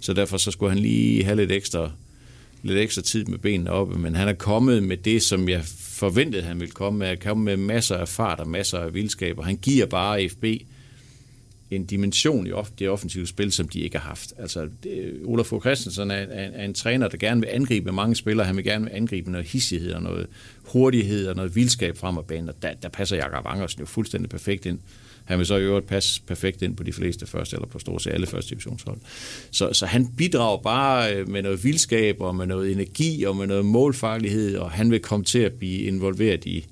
Så 0.00 0.12
derfor 0.12 0.36
så 0.36 0.50
skulle 0.50 0.72
han 0.72 0.78
lige 0.78 1.24
have 1.24 1.36
lidt 1.36 1.52
ekstra, 1.52 1.90
lidt 2.62 2.78
ekstra 2.78 3.02
tid 3.02 3.24
med 3.24 3.38
benene 3.38 3.70
oppe, 3.70 3.98
men 3.98 4.14
han 4.14 4.28
er 4.28 4.32
kommet 4.32 4.82
med 4.82 4.96
det, 4.96 5.22
som 5.22 5.48
jeg 5.48 5.62
forventede, 5.78 6.42
han 6.42 6.60
ville 6.60 6.72
komme 6.72 6.98
med. 6.98 7.06
Han 7.06 7.18
kom 7.18 7.38
med 7.38 7.56
masser 7.56 7.96
af 7.96 8.08
fart 8.08 8.40
og 8.40 8.48
masser 8.48 8.78
af 8.78 8.94
vildskab, 8.94 9.38
og 9.38 9.44
han 9.44 9.56
giver 9.56 9.86
bare 9.86 10.28
FB 10.28 10.44
en 11.70 11.84
dimension 11.84 12.46
i 12.46 12.50
det 12.78 12.88
offensive 12.88 13.26
spil, 13.26 13.52
som 13.52 13.68
de 13.68 13.80
ikke 13.80 13.98
har 13.98 14.08
haft. 14.08 14.32
Altså, 14.38 14.68
det, 14.82 15.20
Olaf 15.24 15.46
Fogh 15.46 15.60
Christensen 15.60 16.10
er, 16.10 16.14
er, 16.14 16.50
er 16.52 16.64
en 16.64 16.74
træner, 16.74 17.08
der 17.08 17.16
gerne 17.16 17.40
vil 17.40 17.48
angribe 17.52 17.92
mange 17.92 18.14
spillere. 18.14 18.46
Han 18.46 18.56
vil 18.56 18.64
gerne 18.64 18.92
angribe 18.92 19.30
noget 19.30 19.46
hissighed 19.46 19.92
og 19.92 20.02
noget 20.02 20.26
hurtighed 20.64 21.28
og 21.28 21.36
noget 21.36 21.56
vildskab 21.56 21.96
frem 21.96 22.16
og 22.16 22.26
banen, 22.26 22.48
og 22.48 22.54
der, 22.62 22.74
der 22.74 22.88
passer 22.88 23.16
Jakob 23.16 23.46
Angersen 23.46 23.80
jo 23.80 23.86
fuldstændig 23.86 24.30
perfekt 24.30 24.66
ind. 24.66 24.78
Han 25.24 25.38
vil 25.38 25.46
så 25.46 25.56
i 25.56 25.62
øvrigt 25.62 25.86
passe 25.86 26.22
perfekt 26.26 26.62
ind 26.62 26.76
på 26.76 26.82
de 26.82 26.92
fleste 26.92 27.26
første, 27.26 27.56
eller 27.56 27.66
på 27.66 27.78
stort 27.78 28.02
set 28.02 28.12
alle 28.12 28.26
første 28.26 28.50
divisionshold. 28.50 28.98
Så, 29.50 29.72
så 29.72 29.86
han 29.86 30.08
bidrager 30.16 30.62
bare 30.62 31.14
øh, 31.14 31.28
med 31.28 31.42
noget 31.42 31.64
vildskab, 31.64 32.20
og 32.20 32.34
med 32.34 32.46
noget 32.46 32.72
energi, 32.72 33.24
og 33.24 33.36
med 33.36 33.46
noget 33.46 33.64
målfarlighed, 33.64 34.56
og 34.56 34.70
han 34.70 34.90
vil 34.90 35.00
komme 35.00 35.24
til 35.24 35.38
at 35.38 35.52
blive 35.52 35.80
involveret 35.80 36.44
i 36.44 36.66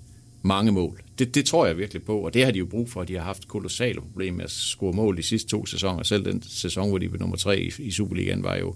mange 0.44 0.72
mål. 0.72 1.02
Det, 1.18 1.34
det 1.34 1.44
tror 1.44 1.66
jeg 1.66 1.78
virkelig 1.78 2.02
på, 2.02 2.18
og 2.18 2.34
det 2.34 2.44
har 2.44 2.50
de 2.50 2.58
jo 2.58 2.66
brug 2.66 2.90
for. 2.90 3.04
De 3.04 3.14
har 3.14 3.22
haft 3.22 3.48
kolossale 3.48 4.00
problemer 4.00 4.36
med 4.36 4.44
at 4.44 4.50
score 4.50 4.92
mål 4.92 5.16
de 5.16 5.22
sidste 5.22 5.50
to 5.50 5.66
sæsoner. 5.66 6.02
Selv 6.02 6.24
den 6.24 6.42
sæson, 6.42 6.88
hvor 6.88 6.98
de 6.98 7.08
blev 7.08 7.20
nummer 7.20 7.36
tre 7.36 7.60
i, 7.60 7.72
i 7.78 7.90
Superligaen, 7.90 8.42
var 8.42 8.56
jo, 8.56 8.74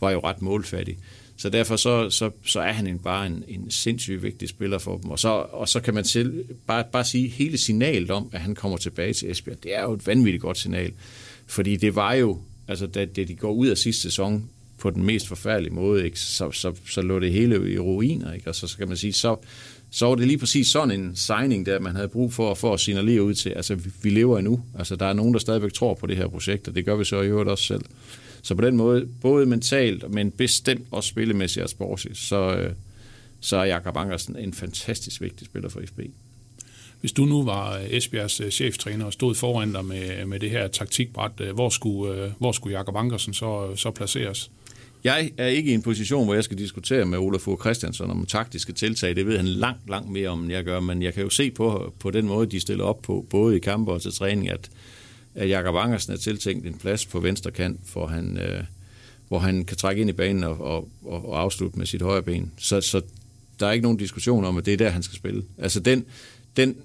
var 0.00 0.10
jo 0.10 0.20
ret 0.20 0.42
målfattig. 0.42 0.98
Så 1.36 1.50
derfor 1.50 1.76
så, 1.76 2.10
så, 2.10 2.30
så 2.44 2.60
er 2.60 2.72
han 2.72 2.86
en, 2.86 2.98
bare 2.98 3.26
en, 3.26 3.44
en 3.48 3.70
sindssygt 3.70 4.22
vigtig 4.22 4.48
spiller 4.48 4.78
for 4.78 4.98
dem. 4.98 5.10
Og 5.10 5.18
så, 5.18 5.28
og 5.28 5.68
så 5.68 5.80
kan 5.80 5.94
man 5.94 6.04
selv 6.04 6.44
bare, 6.66 6.84
bare 6.92 7.04
sige 7.04 7.28
hele 7.28 7.58
signalet 7.58 8.10
om, 8.10 8.28
at 8.32 8.40
han 8.40 8.54
kommer 8.54 8.78
tilbage 8.78 9.12
til 9.12 9.30
Esbjerg. 9.30 9.62
Det 9.62 9.76
er 9.76 9.82
jo 9.82 9.92
et 9.92 10.06
vanvittigt 10.06 10.42
godt 10.42 10.58
signal. 10.58 10.92
Fordi 11.46 11.76
det 11.76 11.94
var 11.94 12.12
jo, 12.14 12.40
altså 12.68 12.86
da, 12.86 13.04
da 13.04 13.24
de 13.24 13.34
går 13.34 13.52
ud 13.52 13.66
af 13.66 13.78
sidste 13.78 14.02
sæson 14.02 14.50
på 14.78 14.90
den 14.90 15.04
mest 15.04 15.28
forfærdelige 15.28 15.74
måde, 15.74 16.04
ikke, 16.04 16.20
så, 16.20 16.50
så, 16.50 16.74
så 16.88 17.02
lå 17.02 17.18
det 17.18 17.32
hele 17.32 17.72
i 17.72 17.78
ruiner. 17.78 18.32
Ikke? 18.32 18.48
Og 18.48 18.54
så, 18.54 18.66
så 18.66 18.78
kan 18.78 18.88
man 18.88 18.96
sige, 18.96 19.12
så, 19.12 19.36
så 19.96 20.06
var 20.06 20.14
det 20.14 20.26
lige 20.26 20.38
præcis 20.38 20.68
sådan 20.68 21.00
en 21.00 21.16
signing, 21.16 21.66
der 21.66 21.80
man 21.80 21.94
havde 21.94 22.08
brug 22.08 22.32
for, 22.32 22.54
for 22.54 22.74
at 22.74 22.80
signalere 22.80 23.22
ud 23.22 23.34
til, 23.34 23.50
altså 23.50 23.74
vi, 24.02 24.10
lever 24.10 24.38
endnu. 24.38 24.62
Altså 24.78 24.96
der 24.96 25.06
er 25.06 25.12
nogen, 25.12 25.32
der 25.32 25.38
stadigvæk 25.38 25.72
tror 25.72 25.94
på 25.94 26.06
det 26.06 26.16
her 26.16 26.28
projekt, 26.28 26.68
og 26.68 26.74
det 26.74 26.84
gør 26.84 26.96
vi 26.96 27.04
så 27.04 27.20
i 27.20 27.26
øvrigt 27.26 27.50
også 27.50 27.64
selv. 27.64 27.84
Så 28.42 28.54
på 28.54 28.62
den 28.62 28.76
måde, 28.76 29.08
både 29.22 29.46
mentalt, 29.46 30.10
men 30.10 30.30
bestemt 30.30 30.86
også 30.90 31.08
spillemæssigt 31.08 31.64
og 31.64 31.70
sportsligt, 31.70 32.18
så, 32.18 32.56
øh, 32.56 32.72
så 33.40 33.56
er 33.56 33.64
Jakob 33.64 33.96
Ankersen 33.96 34.36
en 34.36 34.54
fantastisk 34.54 35.20
vigtig 35.20 35.46
spiller 35.46 35.68
for 35.68 35.82
FB. 35.86 36.00
Hvis 37.00 37.12
du 37.12 37.24
nu 37.24 37.44
var 37.44 37.78
øh, 37.78 37.84
Esbjergs 37.90 38.40
øh, 38.40 38.50
cheftræner 38.50 39.04
og 39.04 39.12
stod 39.12 39.34
foran 39.34 39.72
dig 39.72 39.84
med, 39.84 40.24
med 40.26 40.40
det 40.40 40.50
her 40.50 40.68
taktikbræt, 40.68 41.32
hvor 41.54 41.68
skulle, 41.68 42.34
hvor 42.38 42.52
skulle 42.52 42.76
Jakob 42.76 42.96
Ankersen 42.96 43.34
så, 43.34 43.76
så 43.76 43.90
placeres? 43.90 44.50
Jeg 45.04 45.30
er 45.36 45.46
ikke 45.46 45.70
i 45.70 45.74
en 45.74 45.82
position, 45.82 46.24
hvor 46.24 46.34
jeg 46.34 46.44
skal 46.44 46.58
diskutere 46.58 47.04
med 47.04 47.18
Olaf 47.18 47.40
Fogh 47.40 47.60
Christiansen 47.60 48.10
om 48.10 48.26
taktiske 48.26 48.72
tiltag. 48.72 49.16
Det 49.16 49.26
ved 49.26 49.36
han 49.36 49.46
langt, 49.46 49.90
langt 49.90 50.10
mere 50.10 50.28
om, 50.28 50.42
end 50.42 50.52
jeg 50.52 50.64
gør. 50.64 50.80
Men 50.80 51.02
jeg 51.02 51.14
kan 51.14 51.22
jo 51.22 51.30
se 51.30 51.50
på, 51.50 51.94
på 52.00 52.10
den 52.10 52.26
måde, 52.26 52.46
de 52.46 52.60
stiller 52.60 52.84
op 52.84 53.02
på, 53.02 53.26
både 53.30 53.56
i 53.56 53.58
kampe 53.58 53.92
og 53.92 54.02
til 54.02 54.12
træning, 54.12 54.50
at, 54.50 54.70
at 55.34 55.48
Jakob 55.48 55.74
Angersen 55.74 56.12
er 56.12 56.16
tiltænkt 56.16 56.66
en 56.66 56.74
plads 56.74 57.06
på 57.06 57.20
venstre 57.20 57.50
kant, 57.50 57.80
hvor 57.92 58.06
han, 58.06 58.38
øh, 58.38 58.64
hvor 59.28 59.38
han 59.38 59.64
kan 59.64 59.76
trække 59.76 60.00
ind 60.00 60.10
i 60.10 60.12
banen 60.12 60.44
og, 60.44 60.60
og, 60.60 60.88
og 61.04 61.40
afslutte 61.40 61.78
med 61.78 61.86
sit 61.86 62.02
højre 62.02 62.22
ben. 62.22 62.52
Så, 62.58 62.80
så 62.80 63.00
der 63.60 63.66
er 63.66 63.72
ikke 63.72 63.82
nogen 63.82 63.98
diskussion 63.98 64.44
om, 64.44 64.56
at 64.56 64.66
det 64.66 64.72
er 64.72 64.76
der, 64.76 64.90
han 64.90 65.02
skal 65.02 65.16
spille. 65.16 65.42
Altså 65.58 65.80
den, 65.80 66.04
den, 66.56 66.76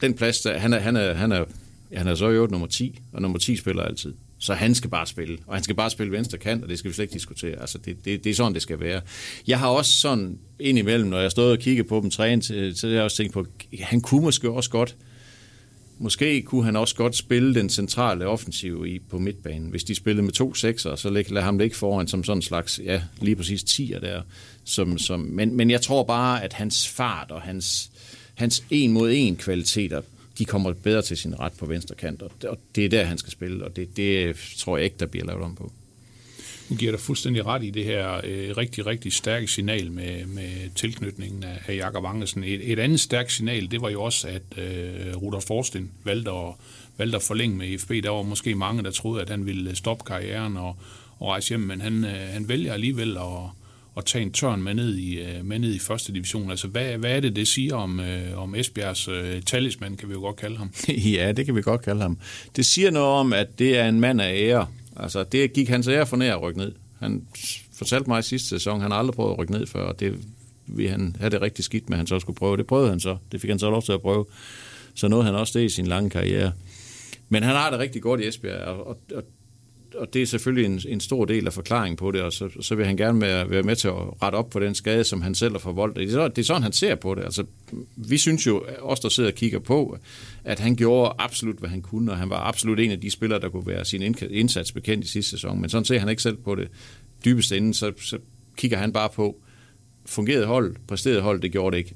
den 0.00 0.14
plads, 0.14 0.40
der, 0.40 0.58
han 0.58 0.72
er, 0.72 0.78
han 0.78 0.96
er, 0.96 1.14
han 1.14 1.32
er, 1.32 1.44
han 1.92 2.06
er 2.06 2.14
så 2.14 2.28
i 2.28 2.32
øvrigt 2.32 2.50
nummer 2.50 2.66
10, 2.66 3.00
og 3.12 3.22
nummer 3.22 3.38
10 3.38 3.56
spiller 3.56 3.82
altid. 3.82 4.14
Så 4.42 4.54
han 4.54 4.74
skal 4.74 4.90
bare 4.90 5.06
spille, 5.06 5.38
og 5.46 5.54
han 5.54 5.62
skal 5.62 5.76
bare 5.76 5.90
spille 5.90 6.12
venstre 6.12 6.38
kant, 6.38 6.62
og 6.62 6.68
det 6.68 6.78
skal 6.78 6.88
vi 6.88 6.94
slet 6.94 7.02
ikke 7.02 7.14
diskutere. 7.14 7.60
Altså, 7.60 7.78
det, 7.78 8.04
det, 8.04 8.24
det 8.24 8.30
er 8.30 8.34
sådan, 8.34 8.54
det 8.54 8.62
skal 8.62 8.80
være. 8.80 9.00
Jeg 9.46 9.58
har 9.58 9.68
også 9.68 9.92
sådan 9.92 10.38
indimellem, 10.60 11.08
når 11.08 11.20
jeg 11.20 11.30
stod 11.30 11.52
og 11.52 11.58
kiggede 11.58 11.88
på 11.88 12.00
dem 12.00 12.10
træne, 12.10 12.42
øh, 12.52 12.74
så 12.74 12.86
har 12.86 12.94
jeg 12.94 13.02
også 13.02 13.16
tænkt 13.16 13.32
på, 13.32 13.46
han 13.80 14.00
kunne 14.00 14.22
måske 14.22 14.50
også 14.50 14.70
godt, 14.70 14.96
måske 15.98 16.42
kunne 16.42 16.64
han 16.64 16.76
også 16.76 16.94
godt 16.94 17.16
spille 17.16 17.54
den 17.54 17.70
centrale 17.70 18.26
offensiv 18.26 18.86
i, 18.86 18.98
på 18.98 19.18
midtbanen. 19.18 19.70
Hvis 19.70 19.84
de 19.84 19.94
spillede 19.94 20.24
med 20.24 20.32
to 20.32 20.54
sekser, 20.54 20.96
så 20.96 21.10
lad 21.10 21.42
ham 21.42 21.58
ligge 21.58 21.76
foran 21.76 22.08
som 22.08 22.24
sådan 22.24 22.38
en 22.38 22.42
slags, 22.42 22.80
ja, 22.84 23.02
lige 23.20 23.36
præcis 23.36 23.62
tier 23.62 24.00
der. 24.00 24.22
Som, 24.64 24.98
som, 24.98 25.20
men, 25.20 25.56
men 25.56 25.70
jeg 25.70 25.80
tror 25.80 26.02
bare, 26.02 26.44
at 26.44 26.52
hans 26.52 26.88
fart 26.88 27.30
og 27.30 27.42
hans, 27.42 27.90
hans 28.34 28.64
en 28.70 28.92
mod 28.92 29.10
en 29.14 29.36
kvaliteter 29.36 30.00
de 30.40 30.44
kommer 30.44 30.72
bedre 30.72 31.02
til 31.02 31.16
sin 31.16 31.40
ret 31.40 31.52
på 31.52 31.66
venstre 31.66 31.94
kant, 31.94 32.22
og 32.22 32.58
det 32.74 32.84
er 32.84 32.88
der, 32.88 33.04
han 33.04 33.18
skal 33.18 33.32
spille, 33.32 33.64
og 33.64 33.76
det, 33.76 33.96
det 33.96 34.36
tror 34.56 34.76
jeg 34.76 34.84
ikke, 34.84 34.96
der 35.00 35.06
bliver 35.06 35.26
lavet 35.26 35.42
om 35.42 35.54
på. 35.54 35.72
Nu 36.68 36.76
giver 36.76 36.92
dig 36.92 37.00
fuldstændig 37.00 37.46
ret 37.46 37.64
i 37.64 37.70
det 37.70 37.84
her 37.84 38.20
øh, 38.24 38.56
rigtig, 38.56 38.86
rigtig 38.86 39.12
stærke 39.12 39.48
signal 39.48 39.92
med, 39.92 40.26
med 40.26 40.74
tilknytningen 40.74 41.44
af, 41.44 41.58
af 41.66 41.76
Jakob 41.76 42.04
Angersen. 42.04 42.44
Et, 42.44 42.72
et 42.72 42.78
andet 42.78 43.00
stærkt 43.00 43.32
signal, 43.32 43.70
det 43.70 43.80
var 43.80 43.90
jo 43.90 44.02
også, 44.02 44.28
at 44.28 44.58
øh, 44.58 45.16
Rudolf 45.16 45.44
Forsten 45.44 45.90
valgte 46.04 46.30
at, 46.30 46.54
valgte 46.96 47.16
at 47.16 47.22
forlænge 47.22 47.56
med 47.56 47.68
IFB. 47.68 47.90
Der 47.90 48.10
var 48.10 48.22
måske 48.22 48.54
mange, 48.54 48.82
der 48.82 48.90
troede, 48.90 49.22
at 49.22 49.30
han 49.30 49.46
ville 49.46 49.76
stoppe 49.76 50.04
karrieren 50.04 50.56
og, 50.56 50.76
og 51.18 51.28
rejse 51.28 51.48
hjem, 51.48 51.60
men 51.60 51.80
han, 51.80 52.04
øh, 52.04 52.28
han 52.32 52.48
vælger 52.48 52.72
alligevel 52.72 53.16
at, 53.16 53.50
at 54.00 54.06
tage 54.06 54.22
en 54.22 54.32
tørn 54.32 54.62
med 54.62 54.74
ned 54.74 54.94
i, 54.96 55.20
øh, 55.20 55.44
med 55.44 55.58
ned 55.58 55.74
i 55.74 55.78
første 55.78 56.12
division. 56.12 56.50
Altså, 56.50 56.68
hvad, 56.68 56.98
hvad 56.98 57.16
er 57.16 57.20
det, 57.20 57.36
det 57.36 57.48
siger 57.48 57.74
om, 57.74 58.00
øh, 58.00 58.38
om 58.38 58.54
Esbjergs 58.54 59.08
øh, 59.08 59.42
talisman, 59.42 59.96
kan 59.96 60.08
vi 60.08 60.14
jo 60.14 60.20
godt 60.20 60.36
kalde 60.36 60.56
ham? 60.56 60.70
ja, 61.16 61.32
det 61.32 61.46
kan 61.46 61.56
vi 61.56 61.62
godt 61.62 61.82
kalde 61.82 62.00
ham. 62.00 62.18
Det 62.56 62.66
siger 62.66 62.90
noget 62.90 63.08
om, 63.08 63.32
at 63.32 63.58
det 63.58 63.78
er 63.78 63.88
en 63.88 64.00
mand 64.00 64.20
af 64.20 64.34
ære. 64.34 64.66
Altså, 64.96 65.24
det 65.24 65.52
gik 65.52 65.68
hans 65.68 65.88
ære 65.88 66.06
for 66.06 66.16
nær 66.16 66.34
at 66.34 66.42
rykke 66.42 66.60
ned. 66.60 66.72
Han 66.98 67.26
fortalte 67.74 68.10
mig 68.10 68.18
i 68.18 68.22
sidste 68.22 68.48
sæson, 68.48 68.80
han 68.80 68.90
har 68.90 68.98
aldrig 68.98 69.14
prøvet 69.14 69.32
at 69.32 69.38
rykke 69.38 69.52
ned 69.52 69.66
før, 69.66 69.82
og 69.82 70.00
det 70.00 70.18
ville 70.66 70.90
han 70.90 71.16
have 71.20 71.30
det 71.30 71.42
rigtig 71.42 71.64
skidt 71.64 71.88
med, 71.88 71.96
at 71.96 71.98
han 71.98 72.06
så 72.06 72.18
skulle 72.18 72.36
prøve. 72.36 72.56
Det 72.56 72.66
prøvede 72.66 72.90
han 72.90 73.00
så. 73.00 73.16
Det 73.32 73.40
fik 73.40 73.50
han 73.50 73.58
så 73.58 73.70
lov 73.70 73.82
til 73.82 73.92
at 73.92 74.00
prøve. 74.00 74.26
Så 74.94 75.08
nåede 75.08 75.24
han 75.24 75.34
også 75.34 75.58
det 75.58 75.64
i 75.64 75.68
sin 75.68 75.86
lange 75.86 76.10
karriere. 76.10 76.52
Men 77.28 77.42
han 77.42 77.56
har 77.56 77.70
det 77.70 77.78
rigtig 77.78 78.02
godt 78.02 78.20
i 78.20 78.28
Esbjerg, 78.28 78.60
og, 78.60 78.86
og, 78.86 78.98
og 79.14 79.22
og 79.94 80.14
det 80.14 80.22
er 80.22 80.26
selvfølgelig 80.26 80.66
en, 80.66 80.80
en 80.88 81.00
stor 81.00 81.24
del 81.24 81.46
af 81.46 81.52
forklaringen 81.52 81.96
på 81.96 82.10
det, 82.10 82.20
og 82.20 82.32
så, 82.32 82.48
så 82.60 82.74
vil 82.74 82.86
han 82.86 82.96
gerne 82.96 83.20
være, 83.20 83.50
være 83.50 83.62
med 83.62 83.76
til 83.76 83.88
at 83.88 84.22
rette 84.22 84.36
op 84.36 84.50
på 84.50 84.60
den 84.60 84.74
skade, 84.74 85.04
som 85.04 85.22
han 85.22 85.34
selv 85.34 85.52
har 85.52 85.58
forvoldt. 85.58 85.96
Det 85.96 86.14
er, 86.14 86.28
det 86.28 86.38
er 86.38 86.46
sådan, 86.46 86.62
han 86.62 86.72
ser 86.72 86.94
på 86.94 87.14
det. 87.14 87.24
Altså, 87.24 87.44
vi 87.96 88.18
synes 88.18 88.46
jo, 88.46 88.64
os 88.80 89.00
der 89.00 89.08
sidder 89.08 89.30
og 89.30 89.34
kigger 89.34 89.58
på, 89.58 89.98
at 90.44 90.58
han 90.58 90.76
gjorde 90.76 91.14
absolut, 91.18 91.56
hvad 91.56 91.68
han 91.68 91.82
kunne, 91.82 92.12
og 92.12 92.18
han 92.18 92.30
var 92.30 92.48
absolut 92.48 92.80
en 92.80 92.90
af 92.90 93.00
de 93.00 93.10
spillere, 93.10 93.40
der 93.40 93.48
kunne 93.48 93.66
være 93.66 93.84
sin 93.84 94.14
indsats 94.30 94.72
bekendt 94.72 95.04
i 95.04 95.08
sidste 95.08 95.30
sæson. 95.30 95.60
Men 95.60 95.70
sådan 95.70 95.84
ser 95.84 95.98
han 95.98 96.08
ikke 96.08 96.22
selv 96.22 96.36
på 96.36 96.54
det. 96.54 96.68
Dybest 97.24 97.52
inden, 97.52 97.74
så, 97.74 97.92
så 98.00 98.18
kigger 98.56 98.78
han 98.78 98.92
bare 98.92 99.08
på, 99.14 99.42
fungerede 100.06 100.46
hold, 100.46 100.76
præsterede 100.88 101.20
hold, 101.20 101.40
det 101.40 101.52
gjorde 101.52 101.76
det 101.76 101.78
ikke. 101.78 101.94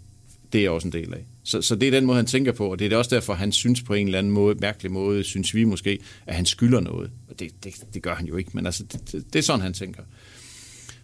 Det 0.55 0.65
er 0.65 0.71
også 0.71 0.89
en 0.89 0.93
del 0.93 1.15
af. 1.15 1.25
Så, 1.43 1.63
så 1.63 1.75
det 1.75 1.87
er 1.87 1.91
den 1.91 2.07
måde, 2.07 2.17
han 2.17 2.27
tænker 2.27 2.53
på, 2.53 2.71
og 2.71 2.79
det 2.79 2.93
er 2.93 2.97
også 2.97 3.15
derfor, 3.15 3.35
han 3.35 3.53
synes 3.53 3.83
på 3.83 3.95
en 3.95 4.07
eller 4.07 4.19
anden 4.19 4.33
måde, 4.33 4.55
mærkelig 4.61 4.93
måde, 4.93 5.25
synes 5.25 5.55
vi 5.55 5.65
måske, 5.65 5.99
at 6.27 6.35
han 6.35 6.47
skylder 6.47 6.81
noget. 6.81 7.11
Og 7.31 7.41
det, 7.41 7.65
det, 7.65 7.75
det 7.95 8.03
gør 8.03 8.15
han 8.15 8.27
jo 8.27 8.37
ikke, 8.37 8.51
men 8.55 8.67
altså, 8.67 8.85
det, 8.93 9.13
det, 9.13 9.33
det 9.33 9.39
er 9.39 9.43
sådan, 9.43 9.61
han 9.61 9.73
tænker. 9.73 10.03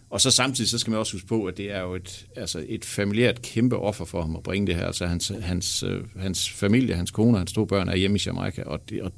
Og 0.09 0.21
så 0.21 0.31
samtidig 0.31 0.69
så 0.69 0.77
skal 0.77 0.91
man 0.91 0.99
også 0.99 1.13
huske 1.13 1.27
på, 1.27 1.45
at 1.45 1.57
det 1.57 1.71
er 1.71 1.81
jo 1.81 1.95
et, 1.95 2.25
altså 2.35 2.65
et 2.67 2.85
familiært 2.85 3.41
kæmpe 3.41 3.77
offer 3.77 4.05
for 4.05 4.21
ham 4.21 4.35
at 4.35 4.43
bringe 4.43 4.67
det 4.67 4.75
her. 4.75 4.85
Altså 4.85 5.05
hans, 5.05 5.31
hans, 5.41 5.83
øh, 5.83 6.03
hans 6.15 6.49
familie, 6.49 6.95
hans 6.95 7.11
kone 7.11 7.33
og 7.33 7.39
hans 7.39 7.53
to 7.53 7.65
børn 7.65 7.89
er 7.89 7.95
hjemme 7.95 8.17
i 8.17 8.21
Jamaica, 8.25 8.63
og, 8.63 8.89
det, 8.89 9.01
og 9.01 9.11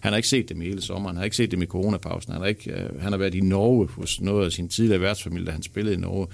han 0.00 0.12
har 0.12 0.16
ikke 0.16 0.28
set 0.28 0.48
dem 0.48 0.62
i 0.62 0.64
hele 0.64 0.82
sommeren. 0.82 1.16
Han 1.16 1.20
har 1.20 1.24
ikke 1.24 1.36
set 1.36 1.50
dem 1.50 1.62
i 1.62 1.66
coronapausen. 1.66 2.32
Han 2.32 2.42
har, 2.42 2.48
ikke, 2.48 2.72
øh, 2.72 3.00
han 3.00 3.12
har 3.12 3.18
været 3.18 3.34
i 3.34 3.40
Norge 3.40 3.88
hos 3.88 4.20
noget 4.20 4.44
af 4.44 4.52
sin 4.52 4.68
tidligere 4.68 5.00
værtsfamilie, 5.00 5.46
da 5.46 5.50
han 5.50 5.62
spillede 5.62 5.94
i 5.94 5.98
Norge 5.98 6.26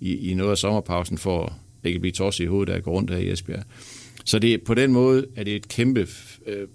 i, 0.00 0.30
i 0.30 0.34
noget 0.34 0.50
af 0.50 0.58
sommerpausen 0.58 1.18
for 1.18 1.58
det 1.84 1.92
kan 1.92 2.00
blive 2.00 2.12
tosset 2.12 2.44
i 2.44 2.46
hovedet, 2.46 2.74
der 2.74 2.80
går 2.80 2.92
rundt 2.92 3.10
her 3.10 3.18
i 3.18 3.32
Esbjerg. 3.32 3.62
Så 4.24 4.38
det, 4.38 4.62
på 4.62 4.74
den 4.74 4.92
måde 4.92 5.26
er 5.36 5.44
det 5.44 5.56
et 5.56 5.68
kæmpe 5.68 6.08
øh, 6.46 6.68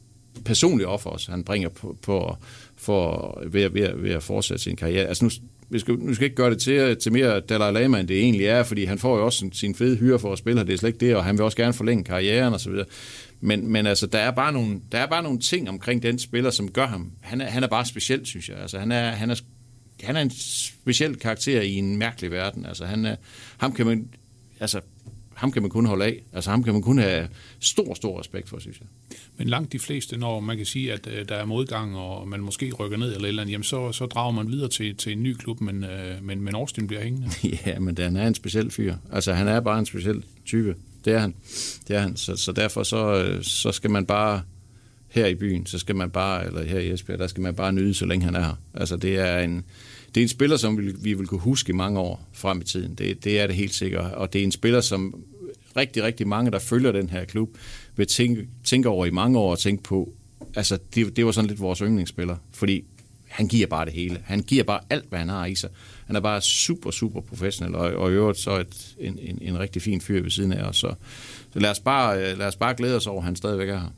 personligt 0.46 0.90
offer 0.90 1.10
også, 1.10 1.32
han 1.32 1.44
bringer 1.44 1.70
på, 1.70 1.98
på 2.02 2.36
for, 2.78 3.44
ved, 3.48 3.70
ved, 3.70 3.90
ved 3.96 4.12
at 4.12 4.24
fortsætte 4.24 4.64
sin 4.64 4.76
karriere. 4.76 5.06
Altså 5.06 5.26
nu, 5.26 5.32
vi 5.70 5.80
skal, 5.80 5.96
nu 5.96 6.14
skal 6.14 6.26
ikke 6.26 6.36
gøre 6.36 6.50
det 6.50 6.60
til, 6.62 6.98
til 6.98 7.12
mere 7.12 7.40
Dalai 7.40 7.72
Lama, 7.74 8.00
end 8.00 8.08
det 8.08 8.20
egentlig 8.20 8.46
er, 8.46 8.64
fordi 8.64 8.86
han 8.86 9.00
får 9.00 9.18
jo 9.18 9.26
også 9.26 9.40
sin, 9.40 9.54
sin 9.54 9.76
fede 9.76 9.98
hyre 9.98 10.20
for 10.20 10.32
at 10.34 10.38
spille, 10.38 10.62
og 10.62 10.68
det 10.68 10.74
er 10.74 10.78
slet 10.78 10.90
ikke 10.90 11.06
det, 11.06 11.16
og 11.16 11.24
han 11.24 11.38
vil 11.38 11.44
også 11.44 11.58
gerne 11.58 11.74
forlænge 11.74 12.04
karrieren 12.04 12.54
osv. 12.54 12.74
Men, 13.42 13.72
men 13.72 13.88
altså, 13.88 14.08
der 14.08 14.20
er, 14.20 14.32
bare 14.32 14.54
nogle, 14.54 14.82
der 14.92 14.98
er 14.98 15.08
bare 15.08 15.24
nogle 15.24 15.40
ting 15.40 15.70
omkring 15.70 16.04
den 16.04 16.20
spiller, 16.20 16.50
som 16.50 16.72
gør 16.72 16.88
ham. 16.88 17.12
Han 17.22 17.42
er, 17.42 17.46
han 17.46 17.64
er 17.64 17.68
bare 17.68 17.86
speciel, 17.86 18.26
synes 18.26 18.50
jeg. 18.50 18.58
Altså, 18.58 18.80
han 18.80 18.92
er, 18.92 19.12
han 19.12 19.30
er, 19.30 19.36
han 20.04 20.16
er 20.16 20.22
en 20.22 20.32
speciel 20.32 21.16
karakter 21.16 21.62
i 21.62 21.74
en 21.74 21.98
mærkelig 21.98 22.32
verden. 22.32 22.66
Altså, 22.66 22.86
han 22.86 23.06
er, 23.06 23.16
ham 23.58 23.74
kan 23.74 23.86
man, 23.86 24.08
altså, 24.60 24.82
ham 25.40 25.52
kan 25.52 25.62
man 25.62 25.72
kun 25.72 25.86
holde 25.86 26.06
af. 26.06 26.24
Altså 26.34 26.50
ham 26.50 26.64
kan 26.64 26.74
man 26.74 26.82
kun 26.82 26.98
have 26.98 27.28
stor, 27.60 27.94
stor 27.94 28.20
respekt 28.20 28.50
for, 28.50 28.60
synes 28.60 28.80
jeg. 28.80 29.18
Men 29.38 29.48
langt 29.48 29.72
de 29.72 29.80
fleste, 29.80 30.18
når 30.18 30.40
man 30.40 30.58
kan 30.58 30.66
sige, 30.66 30.94
at 30.94 31.08
øh, 31.08 31.30
der 31.30 31.36
er 31.36 31.46
modgang, 31.46 31.98
og 31.98 32.28
man 32.28 32.40
måske 32.40 32.74
rykker 32.74 32.98
ned 32.98 33.16
eller 33.16 33.28
eller 33.28 33.42
andet, 33.42 33.52
jamen 33.52 33.64
så, 33.64 33.92
så 33.92 34.06
drager 34.06 34.32
man 34.32 34.52
videre 34.52 34.70
til, 34.70 34.96
til 34.96 35.12
en 35.12 35.24
ny 35.24 35.34
klub, 35.34 35.62
men, 35.62 35.84
øh, 35.84 36.24
men, 36.24 36.42
men 36.42 36.56
Austin 36.56 36.88
bliver 36.88 37.04
hængende. 37.04 37.30
ja, 37.66 37.80
men 37.80 37.98
han 37.98 38.16
er 38.16 38.28
en 38.28 38.36
speciel 38.36 38.72
fyr. 38.72 38.96
Altså 39.12 39.34
han 39.34 39.48
er 39.48 39.60
bare 39.60 39.80
en 39.80 39.86
speciel 39.86 40.24
type. 40.46 40.76
Det 41.06 41.14
er 41.14 41.20
han. 41.20 41.36
Det 41.88 41.96
er 41.96 42.00
han. 42.00 42.18
Så, 42.18 42.36
så 42.36 42.52
derfor 42.52 42.84
så, 42.84 43.24
øh, 43.24 43.44
så 43.44 43.72
skal 43.72 43.92
man 43.92 44.06
bare 44.06 44.42
her 45.08 45.26
i 45.26 45.36
byen, 45.36 45.66
så 45.66 45.80
skal 45.80 45.96
man 45.96 46.10
bare, 46.10 46.46
eller 46.46 46.64
her 46.64 46.80
i 46.80 46.92
Esbjerg, 46.92 47.20
der 47.20 47.28
skal 47.28 47.44
man 47.44 47.56
bare 47.56 47.74
nyde, 47.74 47.94
så 47.94 48.06
længe 48.06 48.26
han 48.26 48.36
er 48.36 48.40
her. 48.40 48.56
Altså 48.74 48.98
det 48.98 49.20
er 49.20 49.40
en, 49.40 49.66
det 50.16 50.22
er 50.22 50.26
en 50.26 50.30
spiller, 50.30 50.58
som 50.58 50.78
vi, 50.78 50.94
vi 51.02 51.14
vil 51.14 51.28
kunne 51.28 51.40
huske 51.40 51.70
i 51.70 51.74
mange 51.76 52.00
år 52.00 52.28
frem 52.34 52.62
i 52.62 52.64
tiden. 52.64 52.96
Det, 52.96 53.24
det 53.24 53.40
er 53.40 53.48
det 53.48 53.56
helt 53.56 53.74
sikkert. 53.74 54.14
Og 54.14 54.34
det 54.34 54.42
er 54.42 54.44
en 54.44 54.52
spiller, 54.52 54.82
som 54.82 55.24
rigtig, 55.78 56.04
rigtig 56.04 56.28
mange, 56.28 56.52
der 56.52 56.60
følger 56.60 56.92
den 56.92 57.10
her 57.10 57.26
klub, 57.26 57.58
vil 57.96 58.08
tænke, 58.08 58.48
tænke 58.64 58.90
over 58.90 59.06
i 59.06 59.10
mange 59.10 59.40
år 59.40 59.52
og 59.52 59.60
tænke 59.60 59.84
på, 59.84 60.14
altså 60.56 60.78
det, 60.96 61.16
det 61.16 61.26
var 61.26 61.32
sådan 61.32 61.48
lidt 61.48 61.60
vores 61.60 61.80
yndlingsspiller, 61.80 62.36
fordi 62.54 62.84
han 63.28 63.48
giver 63.48 63.68
bare 63.68 63.86
det 63.86 63.94
hele. 63.94 64.22
Han 64.24 64.40
giver 64.40 64.64
bare 64.64 64.80
alt, 64.90 65.06
hvad 65.10 65.20
han 65.20 65.30
har 65.30 65.46
i 65.46 65.56
sig. 65.56 65.70
Han 66.06 66.16
er 66.16 66.20
bare 66.20 66.42
super, 66.42 66.92
super 66.92 67.22
professionel, 67.22 67.76
og, 67.76 67.94
og 67.94 68.12
i 68.12 68.14
øvrigt 68.14 68.40
så 68.40 68.60
et, 68.60 68.96
en, 69.00 69.20
en, 69.22 69.40
en 69.42 69.60
rigtig 69.60 69.82
fin 69.82 70.02
fyr 70.02 70.22
ved 70.22 70.32
siden 70.32 70.54
af 70.54 70.64
os. 70.64 70.78
Så, 70.78 70.94
så 71.54 71.60
lad, 71.60 71.70
os 71.70 71.80
bare, 71.80 72.18
øh, 72.18 72.38
lad 72.38 72.48
os 72.48 72.56
bare 72.56 72.76
glæde 72.76 72.96
os 72.96 73.08
over, 73.08 73.20
at 73.20 73.26
han 73.26 73.36
stadigvæk 73.36 73.70
er 73.70 73.80
her. 73.80 73.94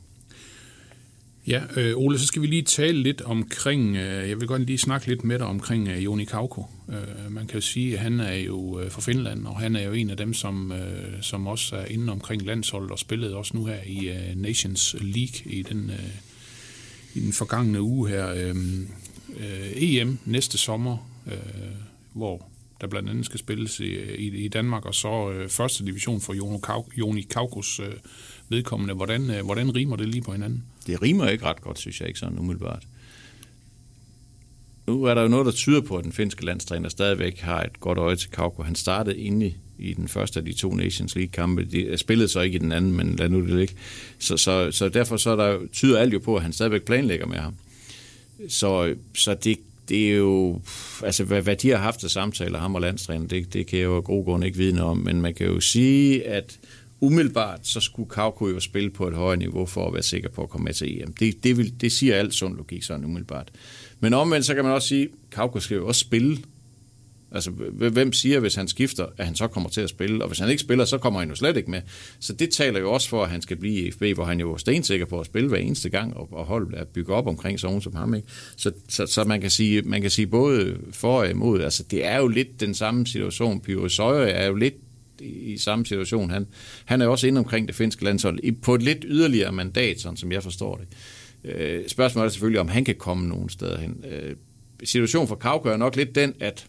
Ja, 1.46 1.62
øh, 1.76 1.96
Ole, 1.96 2.18
så 2.18 2.26
skal 2.26 2.42
vi 2.42 2.46
lige 2.46 2.62
tale 2.62 3.02
lidt 3.02 3.20
omkring, 3.20 3.96
øh, 3.96 4.28
jeg 4.28 4.40
vil 4.40 4.48
godt 4.48 4.62
lige 4.62 4.78
snakke 4.78 5.06
lidt 5.06 5.24
med 5.24 5.38
dig 5.38 5.46
omkring 5.46 5.88
øh, 5.88 6.04
Joni 6.04 6.24
Kauko. 6.24 6.66
Øh, 6.88 7.32
man 7.32 7.46
kan 7.46 7.54
jo 7.54 7.60
sige, 7.60 7.94
at 7.94 7.98
han 7.98 8.20
er 8.20 8.34
jo 8.34 8.80
øh, 8.80 8.90
fra 8.90 9.00
Finland, 9.00 9.46
og 9.46 9.60
han 9.60 9.76
er 9.76 9.82
jo 9.82 9.92
en 9.92 10.10
af 10.10 10.16
dem, 10.16 10.34
som, 10.34 10.72
øh, 10.72 11.22
som 11.22 11.46
også 11.46 11.76
er 11.76 11.84
inde 11.84 12.12
omkring 12.12 12.42
landsholdet 12.42 12.90
og 12.90 12.98
spillede 12.98 13.36
også 13.36 13.56
nu 13.56 13.64
her 13.64 13.78
i 13.86 14.08
øh, 14.08 14.36
Nations 14.36 14.96
League 15.00 15.52
i 15.52 15.62
den, 15.62 15.90
øh, 15.90 16.14
i 17.14 17.20
den 17.20 17.32
forgangne 17.32 17.82
uge 17.82 18.08
her. 18.08 18.28
Øh, 18.28 18.56
øh, 19.36 19.72
EM 19.76 20.18
næste 20.24 20.58
sommer, 20.58 21.10
øh, 21.26 21.32
hvor 22.12 22.51
der 22.82 22.88
blandt 22.88 23.10
andet 23.10 23.26
skal 23.26 23.38
spilles 23.38 23.80
i, 23.80 24.14
i, 24.14 24.44
i 24.44 24.48
Danmark, 24.48 24.86
og 24.86 24.94
så 24.94 25.30
øh, 25.30 25.48
første 25.48 25.86
division 25.86 26.20
for 26.20 26.34
Joni 26.98 27.22
Kaukos 27.22 27.80
øh, 27.80 27.92
vedkommende. 28.48 28.94
Hvordan, 28.94 29.30
øh, 29.30 29.44
hvordan 29.44 29.74
rimer 29.74 29.96
det 29.96 30.08
lige 30.08 30.22
på 30.22 30.32
hinanden? 30.32 30.64
Det 30.86 31.02
rimer 31.02 31.28
ikke 31.28 31.44
ret 31.44 31.60
godt, 31.60 31.78
synes 31.78 32.00
jeg 32.00 32.08
ikke 32.08 32.20
sådan 32.20 32.38
umiddelbart. 32.38 32.82
Nu 34.86 35.04
er 35.04 35.14
der 35.14 35.22
jo 35.22 35.28
noget, 35.28 35.46
der 35.46 35.52
tyder 35.52 35.80
på, 35.80 35.96
at 35.96 36.04
den 36.04 36.12
finske 36.12 36.44
landstræner 36.44 36.88
stadigvæk 36.88 37.38
har 37.38 37.62
et 37.62 37.80
godt 37.80 37.98
øje 37.98 38.16
til 38.16 38.30
Kauko. 38.30 38.62
Han 38.62 38.74
startede 38.74 39.18
inde 39.18 39.54
i 39.78 39.94
den 39.94 40.08
første 40.08 40.40
af 40.40 40.44
de 40.44 40.52
to 40.52 40.74
Nations 40.74 41.14
League-kampe. 41.14 41.64
De 41.64 41.80
øh, 41.80 41.98
spillede 41.98 42.28
så 42.28 42.40
ikke 42.40 42.56
i 42.56 42.58
den 42.58 42.72
anden, 42.72 42.92
men 42.92 43.16
lad 43.16 43.28
nu 43.28 43.40
det 43.40 43.56
ligge. 43.56 43.74
Så, 44.18 44.36
så, 44.36 44.70
så 44.70 44.88
derfor 44.88 45.16
så 45.16 45.36
der, 45.36 45.58
tyder 45.72 45.98
alt 45.98 46.14
jo 46.14 46.18
på, 46.18 46.36
at 46.36 46.42
han 46.42 46.52
stadigvæk 46.52 46.82
planlægger 46.82 47.26
med 47.26 47.38
ham. 47.38 47.54
Så, 48.48 48.86
øh, 48.86 48.96
så 49.14 49.34
det, 49.34 49.58
det 49.88 50.12
er 50.12 50.16
jo, 50.16 50.60
altså 51.04 51.24
hvad, 51.24 51.42
hvad 51.42 51.56
de 51.56 51.70
har 51.70 51.76
haft 51.76 52.04
af 52.04 52.10
samtaler, 52.10 52.58
ham 52.58 52.74
og 52.74 52.80
landstræner, 52.80 53.26
det, 53.26 53.52
det 53.52 53.66
kan 53.66 53.78
jeg 53.78 53.84
jo 53.84 53.96
af 53.96 54.04
god 54.04 54.24
grund 54.24 54.44
ikke 54.44 54.58
vide 54.58 54.82
om, 54.82 54.96
men 54.96 55.22
man 55.22 55.34
kan 55.34 55.46
jo 55.46 55.60
sige, 55.60 56.26
at 56.26 56.58
umiddelbart 57.00 57.66
så 57.66 57.80
skulle 57.80 58.08
Kauko 58.10 58.48
jo 58.48 58.60
spille 58.60 58.90
på 58.90 59.08
et 59.08 59.14
højere 59.14 59.36
niveau 59.36 59.66
for 59.66 59.86
at 59.86 59.94
være 59.94 60.02
sikker 60.02 60.28
på 60.28 60.42
at 60.42 60.48
komme 60.48 60.64
med 60.64 60.72
til 60.74 61.02
EM. 61.02 61.12
Det, 61.12 61.44
det, 61.44 61.56
vil, 61.56 61.80
det 61.80 61.92
siger 61.92 62.16
alt 62.16 62.34
sund 62.34 62.56
logik 62.56 62.82
sådan 62.82 63.04
umiddelbart. 63.04 63.50
Men 64.00 64.14
omvendt 64.14 64.46
så 64.46 64.54
kan 64.54 64.64
man 64.64 64.72
også 64.72 64.88
sige, 64.88 65.02
at 65.02 65.10
Kauko 65.30 65.60
skal 65.60 65.74
jo 65.74 65.86
også 65.86 66.00
spille. 66.00 66.38
Altså, 67.34 67.50
hvem 67.90 68.12
siger, 68.12 68.40
hvis 68.40 68.54
han 68.54 68.68
skifter, 68.68 69.06
at 69.16 69.26
han 69.26 69.34
så 69.34 69.46
kommer 69.46 69.70
til 69.70 69.80
at 69.80 69.88
spille? 69.88 70.22
Og 70.24 70.28
hvis 70.28 70.38
han 70.38 70.48
ikke 70.48 70.60
spiller, 70.60 70.84
så 70.84 70.98
kommer 70.98 71.20
han 71.20 71.28
jo 71.28 71.34
slet 71.34 71.56
ikke 71.56 71.70
med. 71.70 71.80
Så 72.20 72.32
det 72.32 72.50
taler 72.50 72.80
jo 72.80 72.92
også 72.92 73.08
for, 73.08 73.24
at 73.24 73.30
han 73.30 73.42
skal 73.42 73.56
blive 73.56 73.86
i 73.86 73.90
FB, 73.90 74.02
hvor 74.14 74.24
han 74.24 74.40
jo 74.40 74.52
er 74.52 74.56
stensikker 74.56 75.06
på 75.06 75.20
at 75.20 75.26
spille 75.26 75.48
hver 75.48 75.58
eneste 75.58 75.90
gang, 75.90 76.16
og, 76.16 76.28
og 76.32 76.44
holde 76.44 76.78
at 76.78 76.88
bygge 76.88 77.14
op 77.14 77.26
omkring 77.26 77.60
sådan 77.60 77.80
som 77.80 77.94
ham. 77.94 78.14
Ikke? 78.14 78.28
Så, 78.56 78.72
så, 78.88 79.06
så, 79.06 79.24
man, 79.24 79.40
kan 79.40 79.50
sige, 79.50 79.82
man 79.82 80.02
kan 80.02 80.10
sige 80.10 80.26
både 80.26 80.76
for 80.90 81.18
og 81.18 81.30
imod. 81.30 81.60
Altså, 81.60 81.82
det 81.90 82.04
er 82.04 82.16
jo 82.16 82.28
lidt 82.28 82.60
den 82.60 82.74
samme 82.74 83.06
situation. 83.06 83.60
Pio 83.60 83.88
Søjer 83.88 84.26
er 84.26 84.46
jo 84.46 84.54
lidt 84.54 84.74
i 85.20 85.56
samme 85.56 85.86
situation. 85.86 86.30
Han, 86.30 86.46
han 86.84 87.00
er 87.00 87.06
også 87.06 87.26
inde 87.26 87.38
omkring 87.38 87.68
det 87.68 87.76
finske 87.76 88.04
landshold 88.04 88.60
på 88.62 88.74
et 88.74 88.82
lidt 88.82 89.04
yderligere 89.08 89.52
mandat, 89.52 90.00
sådan 90.00 90.16
som 90.16 90.32
jeg 90.32 90.42
forstår 90.42 90.76
det. 90.76 90.88
Øh, 91.44 91.88
spørgsmålet 91.88 92.26
er 92.26 92.32
selvfølgelig, 92.32 92.60
om 92.60 92.68
han 92.68 92.84
kan 92.84 92.94
komme 92.94 93.28
nogen 93.28 93.48
steder 93.48 93.78
hen. 93.78 94.04
Øh, 94.10 94.36
situationen 94.84 95.28
for 95.28 95.34
Kauko 95.34 95.68
er 95.68 95.76
nok 95.76 95.96
lidt 95.96 96.14
den, 96.14 96.34
at, 96.40 96.66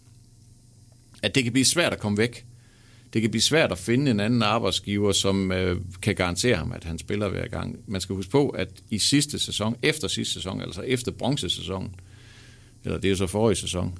at 1.23 1.35
det 1.35 1.43
kan 1.43 1.53
blive 1.53 1.65
svært 1.65 1.93
at 1.93 1.99
komme 1.99 2.17
væk. 2.17 2.45
Det 3.13 3.21
kan 3.21 3.31
blive 3.31 3.41
svært 3.41 3.71
at 3.71 3.77
finde 3.77 4.11
en 4.11 4.19
anden 4.19 4.41
arbejdsgiver, 4.41 5.11
som 5.11 5.51
øh, 5.51 5.81
kan 6.01 6.15
garantere 6.15 6.55
ham, 6.55 6.71
at 6.71 6.83
han 6.83 6.97
spiller 6.97 7.29
hver 7.29 7.47
gang. 7.47 7.79
Man 7.87 8.01
skal 8.01 8.15
huske 8.15 8.31
på, 8.31 8.49
at 8.49 8.67
i 8.89 8.97
sidste 8.97 9.39
sæson, 9.39 9.75
efter 9.81 10.07
sidste 10.07 10.33
sæson, 10.33 10.61
altså 10.61 10.81
efter 10.81 11.11
bronzesæsonen, 11.11 11.95
eller 12.83 12.97
det 12.97 13.11
er 13.11 13.15
så 13.15 13.27
forrige 13.27 13.55
sæson, 13.55 13.97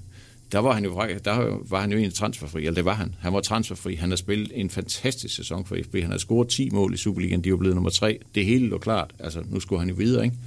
der 0.51 0.59
var 0.59 0.73
han 0.73 0.83
jo, 0.83 1.01
der 1.25 1.57
var 1.69 1.81
han 1.81 1.91
jo 1.91 1.97
egentlig 1.97 2.13
transferfri, 2.13 2.59
eller 2.59 2.75
det 2.75 2.85
var 2.85 2.93
han. 2.93 3.15
Han 3.19 3.33
var 3.33 3.41
transferfri. 3.41 3.95
Han 3.95 4.09
har 4.09 4.15
spillet 4.15 4.51
en 4.55 4.69
fantastisk 4.69 5.35
sæson 5.35 5.65
for 5.65 5.77
FB. 5.83 5.95
Han 5.95 6.11
har 6.11 6.17
scoret 6.17 6.47
10 6.47 6.69
mål 6.69 6.93
i 6.93 6.97
Superligaen. 6.97 7.43
De 7.43 7.51
var 7.51 7.57
blevet 7.57 7.75
nummer 7.75 7.89
3. 7.89 8.19
Det 8.35 8.45
hele 8.45 8.67
lå 8.67 8.77
klart. 8.77 9.13
Altså, 9.19 9.43
nu 9.49 9.59
skulle 9.59 9.79
han 9.79 9.89
jo 9.89 9.95
videre, 9.95 10.25
ikke? 10.25 10.37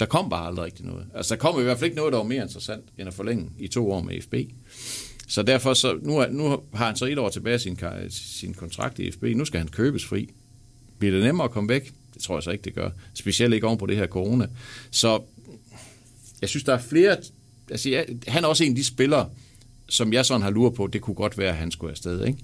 Der 0.00 0.06
kom 0.06 0.30
bare 0.30 0.46
aldrig 0.46 0.64
rigtig 0.64 0.84
noget. 0.86 1.06
Altså, 1.14 1.34
der 1.34 1.40
kom 1.40 1.60
i 1.60 1.62
hvert 1.62 1.78
fald 1.78 1.84
ikke 1.84 1.96
noget, 1.96 2.12
der 2.12 2.18
var 2.18 2.24
mere 2.24 2.42
interessant, 2.42 2.84
end 2.98 3.08
at 3.08 3.14
forlænge 3.14 3.50
i 3.58 3.68
to 3.68 3.92
år 3.92 4.00
med 4.00 4.20
FB. 4.22 4.34
Så 5.26 5.42
derfor, 5.42 5.74
så, 5.74 5.98
nu, 6.02 6.18
er, 6.18 6.30
nu 6.30 6.60
har 6.74 6.86
han 6.86 6.96
så 6.96 7.04
et 7.04 7.18
år 7.18 7.28
tilbage 7.28 7.58
sin, 7.58 7.78
sin 8.08 8.54
kontrakt 8.54 8.98
i 8.98 9.10
FB. 9.10 9.22
Nu 9.22 9.44
skal 9.44 9.58
han 9.60 9.68
købes 9.68 10.04
fri. 10.04 10.28
Bliver 10.98 11.14
det 11.14 11.24
nemmere 11.24 11.44
at 11.44 11.50
komme 11.50 11.68
væk? 11.68 11.92
Det 12.14 12.22
tror 12.22 12.36
jeg 12.36 12.42
så 12.42 12.50
ikke, 12.50 12.64
det 12.64 12.74
gør. 12.74 12.90
Specielt 13.14 13.54
ikke 13.54 13.66
oven 13.66 13.78
på 13.78 13.86
det 13.86 13.96
her 13.96 14.06
corona. 14.06 14.46
Så 14.90 15.22
jeg 16.40 16.48
synes, 16.48 16.64
der 16.64 16.74
er 16.74 16.82
flere 16.82 17.16
altså, 17.70 17.90
jeg, 17.90 18.06
han 18.28 18.44
er 18.44 18.48
også 18.48 18.64
en 18.64 18.70
af 18.70 18.76
de 18.76 18.84
spillere, 18.84 19.28
som 19.88 20.12
jeg 20.12 20.26
sådan 20.26 20.42
har 20.42 20.50
luret 20.50 20.74
på, 20.74 20.86
det 20.86 21.00
kunne 21.00 21.14
godt 21.14 21.38
være, 21.38 21.48
at 21.48 21.56
han 21.56 21.70
skulle 21.70 21.90
afsted. 21.90 22.24
Ikke? 22.24 22.38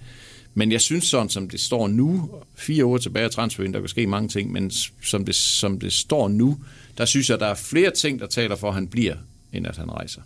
Men 0.54 0.72
jeg 0.72 0.80
synes 0.80 1.04
sådan, 1.04 1.28
som 1.28 1.48
det 1.48 1.60
står 1.60 1.88
nu, 1.88 2.30
fire 2.54 2.84
år 2.84 2.98
tilbage 2.98 3.24
af 3.24 3.30
transferen, 3.30 3.74
der 3.74 3.80
kan 3.80 3.88
ske 3.88 4.06
mange 4.06 4.28
ting, 4.28 4.52
men 4.52 4.70
som 5.02 5.24
det, 5.24 5.34
som 5.34 5.80
det 5.80 5.92
står 5.92 6.28
nu, 6.28 6.58
der 6.98 7.04
synes 7.04 7.30
jeg, 7.30 7.40
der 7.40 7.46
er 7.46 7.54
flere 7.54 7.90
ting, 7.90 8.20
der 8.20 8.26
taler 8.26 8.56
for, 8.56 8.68
at 8.68 8.74
han 8.74 8.88
bliver, 8.88 9.16
end 9.52 9.66
at 9.66 9.76
han 9.76 9.90
rejser. 9.90 10.22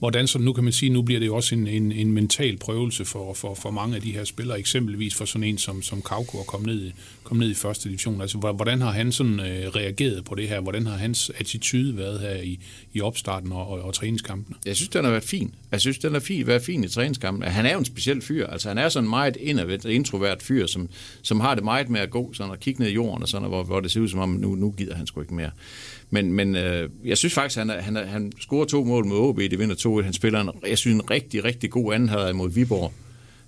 Hvordan 0.00 0.26
så 0.26 0.38
nu 0.38 0.52
kan 0.52 0.64
man 0.64 0.72
sige, 0.72 0.90
nu 0.90 1.02
bliver 1.02 1.20
det 1.20 1.26
jo 1.26 1.36
også 1.36 1.54
en, 1.54 1.66
en, 1.66 1.92
en 1.92 2.12
mental 2.12 2.56
prøvelse 2.56 3.04
for, 3.04 3.34
for, 3.34 3.54
for 3.54 3.70
mange 3.70 3.96
af 3.96 4.02
de 4.02 4.12
her 4.12 4.24
spillere, 4.24 4.58
eksempelvis 4.58 5.14
for 5.14 5.24
sådan 5.24 5.44
en 5.44 5.58
som, 5.58 5.82
som 5.82 6.02
Kauko 6.02 6.40
at 6.40 6.46
komme 6.46 6.66
ned, 6.66 6.90
komme 7.22 7.40
ned 7.40 7.50
i 7.50 7.54
første 7.54 7.88
division. 7.88 8.20
Altså, 8.20 8.38
hvordan 8.38 8.80
har 8.80 8.90
han 8.90 9.12
sådan 9.12 9.40
øh, 9.40 9.68
reageret 9.68 10.24
på 10.24 10.34
det 10.34 10.48
her? 10.48 10.60
Hvordan 10.60 10.86
har 10.86 10.96
hans 10.96 11.30
attitude 11.38 11.96
været 11.96 12.20
her 12.20 12.34
i, 12.34 12.58
i 12.92 13.00
opstarten 13.00 13.52
og, 13.52 13.68
og, 13.68 13.82
og 13.82 13.94
træningskampene? 13.94 14.56
Jeg 14.66 14.76
synes, 14.76 14.88
den 14.88 15.04
har 15.04 15.10
været 15.10 15.24
fin. 15.24 15.54
Jeg 15.72 15.80
synes, 15.80 15.98
den 15.98 16.12
har 16.12 16.20
fin, 16.20 16.46
været 16.46 16.62
fin 16.62 16.84
i 16.84 16.88
træningskampen. 16.88 17.48
Han 17.48 17.66
er 17.66 17.72
jo 17.72 17.78
en 17.78 17.84
speciel 17.84 18.22
fyr. 18.22 18.46
Altså, 18.46 18.68
han 18.68 18.78
er 18.78 18.88
sådan 18.88 19.04
en 19.06 19.10
meget 19.10 19.36
indadvendt, 19.36 19.84
introvert 19.84 20.42
fyr, 20.42 20.66
som, 20.66 20.88
som 21.22 21.40
har 21.40 21.54
det 21.54 21.64
meget 21.64 21.88
med 21.88 22.00
at 22.00 22.10
gå 22.10 22.32
sådan 22.32 22.50
og 22.50 22.60
kigge 22.60 22.82
ned 22.82 22.90
i 22.90 22.94
jorden, 22.94 23.22
og 23.22 23.28
sådan, 23.28 23.48
hvor, 23.48 23.62
hvor 23.62 23.80
det 23.80 23.90
ser 23.90 24.00
ud 24.00 24.08
som 24.08 24.20
om, 24.20 24.28
nu, 24.28 24.54
nu 24.54 24.70
gider 24.70 24.94
han 24.94 25.06
sgu 25.06 25.20
ikke 25.20 25.34
mere. 25.34 25.50
Men, 26.10 26.32
men 26.32 26.56
øh, 26.56 26.90
jeg 27.04 27.18
synes 27.18 27.34
faktisk, 27.34 27.58
han, 27.58 27.68
han, 27.68 27.96
han 27.96 28.32
scorer 28.40 28.64
to 28.64 28.84
mål 28.84 29.06
mod 29.06 29.18
OB, 29.18 29.38
det 29.38 29.58
vinder 29.58 29.74
2-1. 29.98 30.02
Han 30.02 30.12
spiller 30.12 30.40
en, 30.40 30.50
jeg 30.68 30.78
synes, 30.78 30.94
en 30.94 31.10
rigtig, 31.10 31.44
rigtig 31.44 31.70
god 31.70 31.94
anden 31.94 32.08
halvleg 32.08 32.36
mod 32.36 32.50
Viborg. 32.50 32.92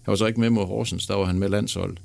Han 0.02 0.12
var 0.12 0.16
så 0.16 0.26
ikke 0.26 0.40
med 0.40 0.50
mod 0.50 0.66
Horsens, 0.66 1.06
der 1.06 1.14
var 1.14 1.24
han 1.24 1.38
med 1.38 1.48
landshold. 1.48 1.96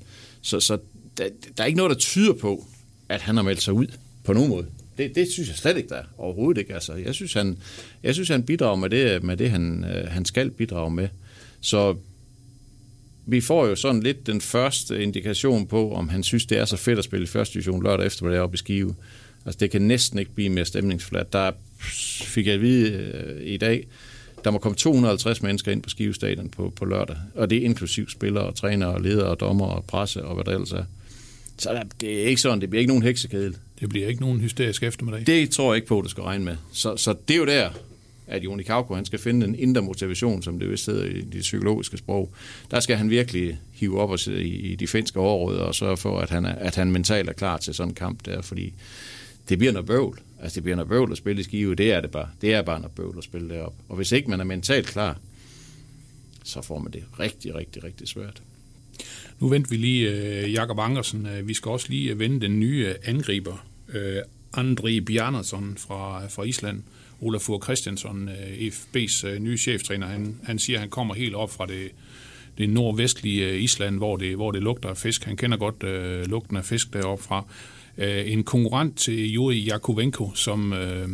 Så, 0.41 0.59
så 0.59 0.77
der, 1.17 1.29
der 1.57 1.63
er 1.63 1.67
ikke 1.67 1.77
noget, 1.77 1.89
der 1.89 1.97
tyder 1.97 2.33
på, 2.33 2.65
at 3.09 3.21
han 3.21 3.35
har 3.35 3.43
meldt 3.43 3.61
sig 3.61 3.73
ud 3.73 3.87
på 4.23 4.33
nogen 4.33 4.49
måde. 4.49 4.65
Det, 4.97 5.15
det 5.15 5.31
synes 5.31 5.49
jeg 5.49 5.57
slet 5.57 5.77
ikke, 5.77 5.89
der 5.89 5.95
er. 5.95 6.03
Overhovedet 6.17 6.59
ikke. 6.59 6.73
Altså, 6.73 6.93
jeg, 6.93 7.15
synes, 7.15 7.33
han, 7.33 7.57
jeg 8.03 8.13
synes, 8.13 8.29
han 8.29 8.43
bidrager 8.43 8.75
med 8.75 8.89
det, 8.89 9.23
med 9.23 9.37
det 9.37 9.49
han, 9.49 9.83
øh, 9.83 10.07
han 10.07 10.25
skal 10.25 10.51
bidrage 10.51 10.91
med. 10.91 11.07
Så 11.61 11.95
vi 13.25 13.41
får 13.41 13.67
jo 13.67 13.75
sådan 13.75 14.03
lidt 14.03 14.27
den 14.27 14.41
første 14.41 15.03
indikation 15.03 15.67
på, 15.67 15.93
om 15.93 16.09
han 16.09 16.23
synes, 16.23 16.45
det 16.45 16.57
er 16.57 16.65
så 16.65 16.77
fedt 16.77 16.99
at 16.99 17.05
spille 17.05 17.23
i 17.23 17.27
første 17.27 17.53
division 17.53 17.83
lørdag 17.83 18.05
eftermiddag 18.05 18.41
oppe 18.41 18.55
i 18.55 18.57
Skive. 18.57 18.95
Altså, 19.45 19.57
det 19.59 19.71
kan 19.71 19.81
næsten 19.81 20.19
ikke 20.19 20.31
blive 20.31 20.49
mere 20.49 20.65
stemningsfladt. 20.65 21.33
Der 21.33 21.51
fik 22.23 22.45
jeg 22.47 22.55
at 22.55 22.61
vide 22.61 22.91
øh, 22.91 23.47
i 23.47 23.57
dag, 23.57 23.87
der 24.47 24.51
må 24.51 24.57
komme 24.57 24.75
250 24.75 25.41
mennesker 25.41 25.71
ind 25.71 25.81
på 25.81 25.89
Skive 25.89 26.13
Stadion 26.13 26.49
på, 26.49 26.73
på 26.75 26.85
lørdag, 26.85 27.17
og 27.35 27.49
det 27.49 27.57
er 27.57 27.65
inklusiv 27.65 28.09
spillere, 28.09 28.43
og 28.43 28.55
trænere, 28.55 28.93
og 28.93 29.01
ledere, 29.01 29.27
og 29.27 29.39
dommer, 29.39 29.65
og 29.65 29.85
presse, 29.85 30.25
og 30.25 30.35
hvad 30.35 30.43
der 30.43 30.51
ellers 30.51 30.71
er. 30.71 30.83
Så 31.57 31.69
der, 31.73 31.83
det 32.01 32.23
er 32.23 32.27
ikke 32.27 32.41
sådan, 32.41 32.61
det 32.61 32.69
bliver 32.69 32.79
ikke 32.79 32.89
nogen 32.89 33.03
heksekedel. 33.03 33.55
Det 33.79 33.89
bliver 33.89 34.07
ikke 34.07 34.21
nogen 34.21 34.39
hysterisk 34.39 34.83
eftermiddag. 34.83 35.27
Det 35.27 35.49
tror 35.49 35.73
jeg 35.73 35.75
ikke 35.75 35.87
på, 35.87 35.99
at 35.99 36.03
det 36.03 36.11
skal 36.11 36.23
regne 36.23 36.45
med. 36.45 36.55
Så, 36.71 36.97
så 36.97 37.15
det 37.27 37.33
er 37.33 37.37
jo 37.37 37.45
der, 37.45 37.69
at 38.27 38.43
Joni 38.43 38.63
Kauko, 38.63 38.95
han 38.95 39.05
skal 39.05 39.19
finde 39.19 39.47
en 39.47 39.55
indre 39.55 39.81
motivation, 39.81 40.43
som 40.43 40.59
det 40.59 40.69
vist 40.69 40.85
hedder 40.85 41.05
i 41.05 41.21
det 41.21 41.41
psykologiske 41.41 41.97
sprog. 41.97 42.31
Der 42.71 42.79
skal 42.79 42.97
han 42.97 43.09
virkelig 43.09 43.59
hive 43.71 43.99
op 44.01 44.09
og 44.09 44.19
sidde 44.19 44.43
i, 44.43 44.55
i 44.55 44.75
de 44.75 44.87
finske 44.87 45.19
overråder 45.19 45.61
og 45.61 45.75
sørge 45.75 45.97
for, 45.97 46.19
at 46.19 46.29
han, 46.29 46.45
er, 46.45 46.55
at 46.55 46.75
han 46.75 46.91
mentalt 46.91 47.29
er 47.29 47.33
klar 47.33 47.57
til 47.57 47.73
sådan 47.73 47.91
en 47.91 47.95
kamp 47.95 48.25
der, 48.25 48.41
fordi 48.41 48.73
det 49.49 49.57
bliver 49.57 49.73
noget 49.73 49.87
bøvl. 49.87 50.19
Altså, 50.41 50.55
det 50.55 50.63
bliver 50.63 50.75
noget 50.75 50.89
bøvl 50.89 51.11
at 51.11 51.17
spille 51.17 51.39
i 51.39 51.43
Skive, 51.43 51.75
det 51.75 51.91
er 51.91 52.01
det 52.01 52.11
bare. 52.11 52.29
Det 52.41 52.53
er 52.53 52.61
bare 52.61 52.79
noget 52.79 52.95
bøvl 52.95 53.17
at 53.17 53.23
spille 53.23 53.49
derop. 53.49 53.73
Og 53.89 53.95
hvis 53.95 54.11
ikke 54.11 54.29
man 54.29 54.39
er 54.39 54.43
mentalt 54.43 54.87
klar, 54.87 55.19
så 56.43 56.61
får 56.61 56.79
man 56.79 56.93
det 56.93 57.03
rigtig, 57.19 57.55
rigtig, 57.55 57.83
rigtig 57.83 58.07
svært. 58.07 58.41
Nu 59.39 59.47
venter 59.47 59.69
vi 59.69 59.77
lige 59.77 60.09
uh, 60.43 60.53
Jakob 60.53 60.79
Angersen. 60.79 61.25
Uh, 61.25 61.47
vi 61.47 61.53
skal 61.53 61.69
også 61.69 61.85
lige 61.89 62.19
vende 62.19 62.41
den 62.41 62.59
nye 62.59 62.85
øh, 62.87 62.95
angriber, 63.03 63.67
uh, 63.87 64.17
André 64.57 64.99
Bjarnason 64.99 65.77
fra, 65.77 66.27
fra 66.27 66.43
Island. 66.43 66.83
Olafur 67.21 67.63
Christiansson, 67.63 68.27
uh, 68.27 68.67
FB's 68.67 69.27
uh, 69.27 69.35
nye 69.35 69.57
cheftræner, 69.57 70.07
han, 70.07 70.39
han 70.43 70.59
siger, 70.59 70.77
at 70.77 70.81
han 70.81 70.89
kommer 70.89 71.13
helt 71.13 71.35
op 71.35 71.51
fra 71.51 71.65
det, 71.65 71.91
det 72.57 72.69
nordvestlige 72.69 73.59
Island, 73.59 73.97
hvor 73.97 74.17
det, 74.17 74.35
hvor 74.35 74.51
det 74.51 74.63
lugter 74.63 74.89
af 74.89 74.97
fisk. 74.97 75.23
Han 75.23 75.37
kender 75.37 75.57
godt 75.57 75.83
uh, 75.83 76.29
lugten 76.29 76.57
af 76.57 76.65
fisk 76.65 76.93
deroppe 76.93 77.23
fra. 77.23 77.45
Øh, 77.97 78.31
en 78.31 78.43
konkurrent 78.43 78.97
til 78.97 79.31
Juri 79.31 79.59
Jakovenko, 79.59 80.31
som, 80.35 80.73
øh, 80.73 81.09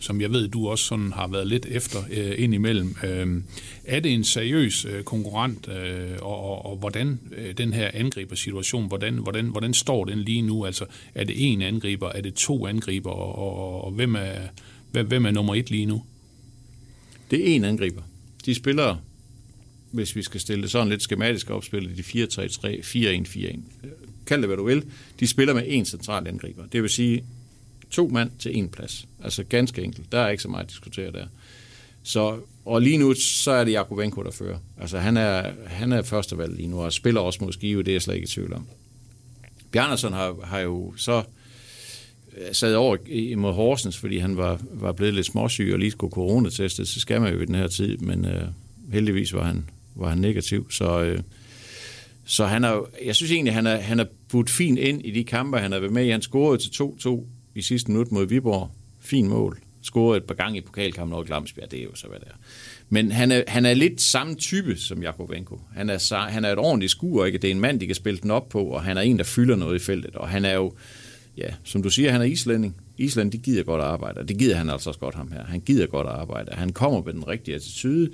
som 0.00 0.20
jeg 0.20 0.32
ved, 0.32 0.48
du 0.48 0.68
også 0.68 0.84
sådan 0.84 1.12
har 1.12 1.26
været 1.28 1.46
lidt 1.46 1.66
efter 1.66 1.98
øh, 2.10 2.34
indimellem. 2.38 2.96
Øh, 3.04 3.42
er 3.84 4.00
det 4.00 4.14
en 4.14 4.24
seriøs 4.24 4.84
øh, 4.84 5.02
konkurrent, 5.02 5.68
øh, 5.68 6.16
og, 6.22 6.40
og, 6.40 6.66
og 6.66 6.76
hvordan 6.76 7.20
øh, 7.36 7.56
den 7.56 7.72
her 7.72 7.90
angribersituation, 7.94 8.88
hvordan, 8.88 9.14
hvordan, 9.14 9.46
hvordan 9.46 9.74
står 9.74 10.04
den 10.04 10.18
lige 10.18 10.42
nu? 10.42 10.64
Altså, 10.64 10.84
er 11.14 11.24
det 11.24 11.52
en 11.52 11.62
angriber, 11.62 12.08
er 12.08 12.20
det 12.20 12.34
to 12.34 12.66
angriber, 12.66 13.10
og, 13.10 13.38
og, 13.38 13.84
og 13.84 13.90
hvem, 13.90 14.14
er, 14.14 14.40
hvem, 14.92 15.06
hvem 15.06 15.26
er 15.26 15.30
nummer 15.30 15.54
et 15.54 15.70
lige 15.70 15.86
nu? 15.86 16.02
Det 17.30 17.50
er 17.50 17.54
en 17.54 17.64
angriber. 17.64 18.02
De 18.46 18.54
spiller, 18.54 18.96
hvis 19.90 20.16
vi 20.16 20.22
skal 20.22 20.40
stille 20.40 20.62
det 20.62 20.70
sådan 20.70 20.88
lidt 20.88 21.02
skematisk 21.02 21.50
opspillet, 21.50 21.96
de 21.96 22.02
4-3-3, 22.02 22.36
4-1-4-1. 22.80 23.58
Kald 24.26 24.40
det, 24.40 24.48
hvad 24.48 24.56
du 24.56 24.64
vil. 24.64 24.84
De 25.20 25.28
spiller 25.28 25.54
med 25.54 25.62
en 25.66 25.84
central 25.84 26.28
angriber. 26.28 26.66
Det 26.72 26.82
vil 26.82 26.90
sige 26.90 27.24
to 27.90 28.08
mand 28.08 28.30
til 28.38 28.58
en 28.58 28.68
plads. 28.68 29.08
Altså 29.24 29.44
ganske 29.44 29.82
enkelt. 29.82 30.12
Der 30.12 30.18
er 30.18 30.28
ikke 30.28 30.42
så 30.42 30.48
meget 30.48 30.64
at 30.64 30.70
diskutere 30.70 31.12
der. 31.12 31.26
Så, 32.02 32.38
og 32.64 32.82
lige 32.82 32.98
nu, 32.98 33.14
så 33.14 33.50
er 33.50 33.64
det 33.64 33.72
Jakob 33.72 33.98
Venko, 33.98 34.22
der 34.22 34.30
fører. 34.30 34.58
Altså 34.80 34.98
han 34.98 35.16
er, 35.16 35.50
han 35.66 35.92
er 35.92 36.02
førstevalg 36.02 36.56
lige 36.56 36.68
nu, 36.68 36.80
og 36.80 36.92
spiller 36.92 37.20
også 37.20 37.44
mod 37.44 37.52
Skive, 37.52 37.82
det 37.82 37.88
er 37.88 37.94
jeg 37.94 38.02
slet 38.02 38.14
ikke 38.14 38.24
i 38.24 38.28
tvivl 38.28 38.52
om. 38.52 38.66
Bjarnason 39.70 40.12
har, 40.12 40.36
har 40.44 40.58
jo 40.58 40.94
så 40.96 41.22
øh, 42.36 42.54
sad 42.54 42.74
over 42.74 42.96
imod 43.06 43.52
Horsens, 43.52 43.98
fordi 43.98 44.18
han 44.18 44.36
var, 44.36 44.60
var 44.70 44.92
blevet 44.92 45.14
lidt 45.14 45.26
småsyg 45.26 45.70
og 45.72 45.78
lige 45.78 45.90
skulle 45.90 46.12
coronatestet, 46.12 46.88
så 46.88 47.00
skal 47.00 47.20
man 47.20 47.32
jo 47.32 47.40
i 47.40 47.44
den 47.44 47.54
her 47.54 47.68
tid, 47.68 47.98
men 47.98 48.24
øh, 48.24 48.42
heldigvis 48.92 49.34
var 49.34 49.42
han, 49.42 49.70
var 49.94 50.08
han 50.08 50.18
negativ, 50.18 50.70
så, 50.70 51.00
øh, 51.00 51.20
så 52.28 52.46
han 52.46 52.64
er, 52.64 52.88
jeg 53.04 53.14
synes 53.14 53.32
egentlig, 53.32 53.54
han 53.54 53.66
er, 53.66 53.76
han 53.76 54.00
er 54.00 54.04
budt 54.28 54.50
fint 54.50 54.78
ind 54.78 55.02
i 55.04 55.10
de 55.10 55.24
kampe, 55.24 55.58
han 55.58 55.72
har 55.72 55.78
været 55.78 55.92
med 55.92 56.04
i. 56.04 56.10
Han 56.10 56.22
scorede 56.22 56.58
til 56.58 56.82
2-2 56.82 57.24
i 57.54 57.62
sidste 57.62 57.90
minut 57.90 58.12
mod 58.12 58.26
Viborg. 58.26 58.70
Fin 59.00 59.28
mål. 59.28 59.58
Scorede 59.82 60.16
et 60.16 60.24
par 60.24 60.34
gange 60.34 60.58
i 60.58 60.60
pokalkampen 60.60 61.14
over 61.14 61.24
Glamsbjerg, 61.24 61.70
det 61.70 61.78
er 61.78 61.84
jo 61.84 61.94
så, 61.94 62.06
hvad 62.06 62.18
det 62.18 62.28
er. 62.28 62.36
Men 62.88 63.12
han 63.12 63.32
er, 63.32 63.42
han 63.48 63.66
er 63.66 63.74
lidt 63.74 64.00
samme 64.00 64.34
type 64.34 64.76
som 64.76 65.02
Jakovenko. 65.02 65.60
Han 65.74 65.90
er, 65.90 66.28
han 66.28 66.44
er 66.44 66.52
et 66.52 66.58
ordentligt 66.58 66.90
skuer, 66.90 67.24
ikke? 67.24 67.38
Det 67.38 67.48
er 67.48 67.54
en 67.54 67.60
mand, 67.60 67.80
de 67.80 67.86
kan 67.86 67.94
spille 67.94 68.20
den 68.22 68.30
op 68.30 68.48
på, 68.48 68.62
og 68.62 68.82
han 68.82 68.96
er 68.96 69.00
en, 69.00 69.18
der 69.18 69.24
fylder 69.24 69.56
noget 69.56 69.76
i 69.76 69.84
feltet. 69.84 70.14
Og 70.14 70.28
han 70.28 70.44
er 70.44 70.54
jo, 70.54 70.72
ja, 71.36 71.48
som 71.64 71.82
du 71.82 71.90
siger, 71.90 72.12
han 72.12 72.20
er 72.20 72.24
islænding. 72.24 72.76
Island, 72.98 73.32
de 73.32 73.38
gider 73.38 73.62
godt 73.62 73.80
at 73.80 73.86
arbejde, 73.86 74.20
og 74.20 74.28
det 74.28 74.38
gider 74.38 74.56
han 74.56 74.70
altså 74.70 74.90
også 74.90 75.00
godt 75.00 75.14
ham 75.14 75.32
her. 75.32 75.44
Han 75.44 75.60
gider 75.60 75.86
godt 75.86 76.06
at 76.06 76.12
arbejde. 76.12 76.50
Han 76.54 76.72
kommer 76.72 77.02
med 77.02 77.12
den 77.12 77.28
rigtige 77.28 77.54
attitude, 77.54 78.10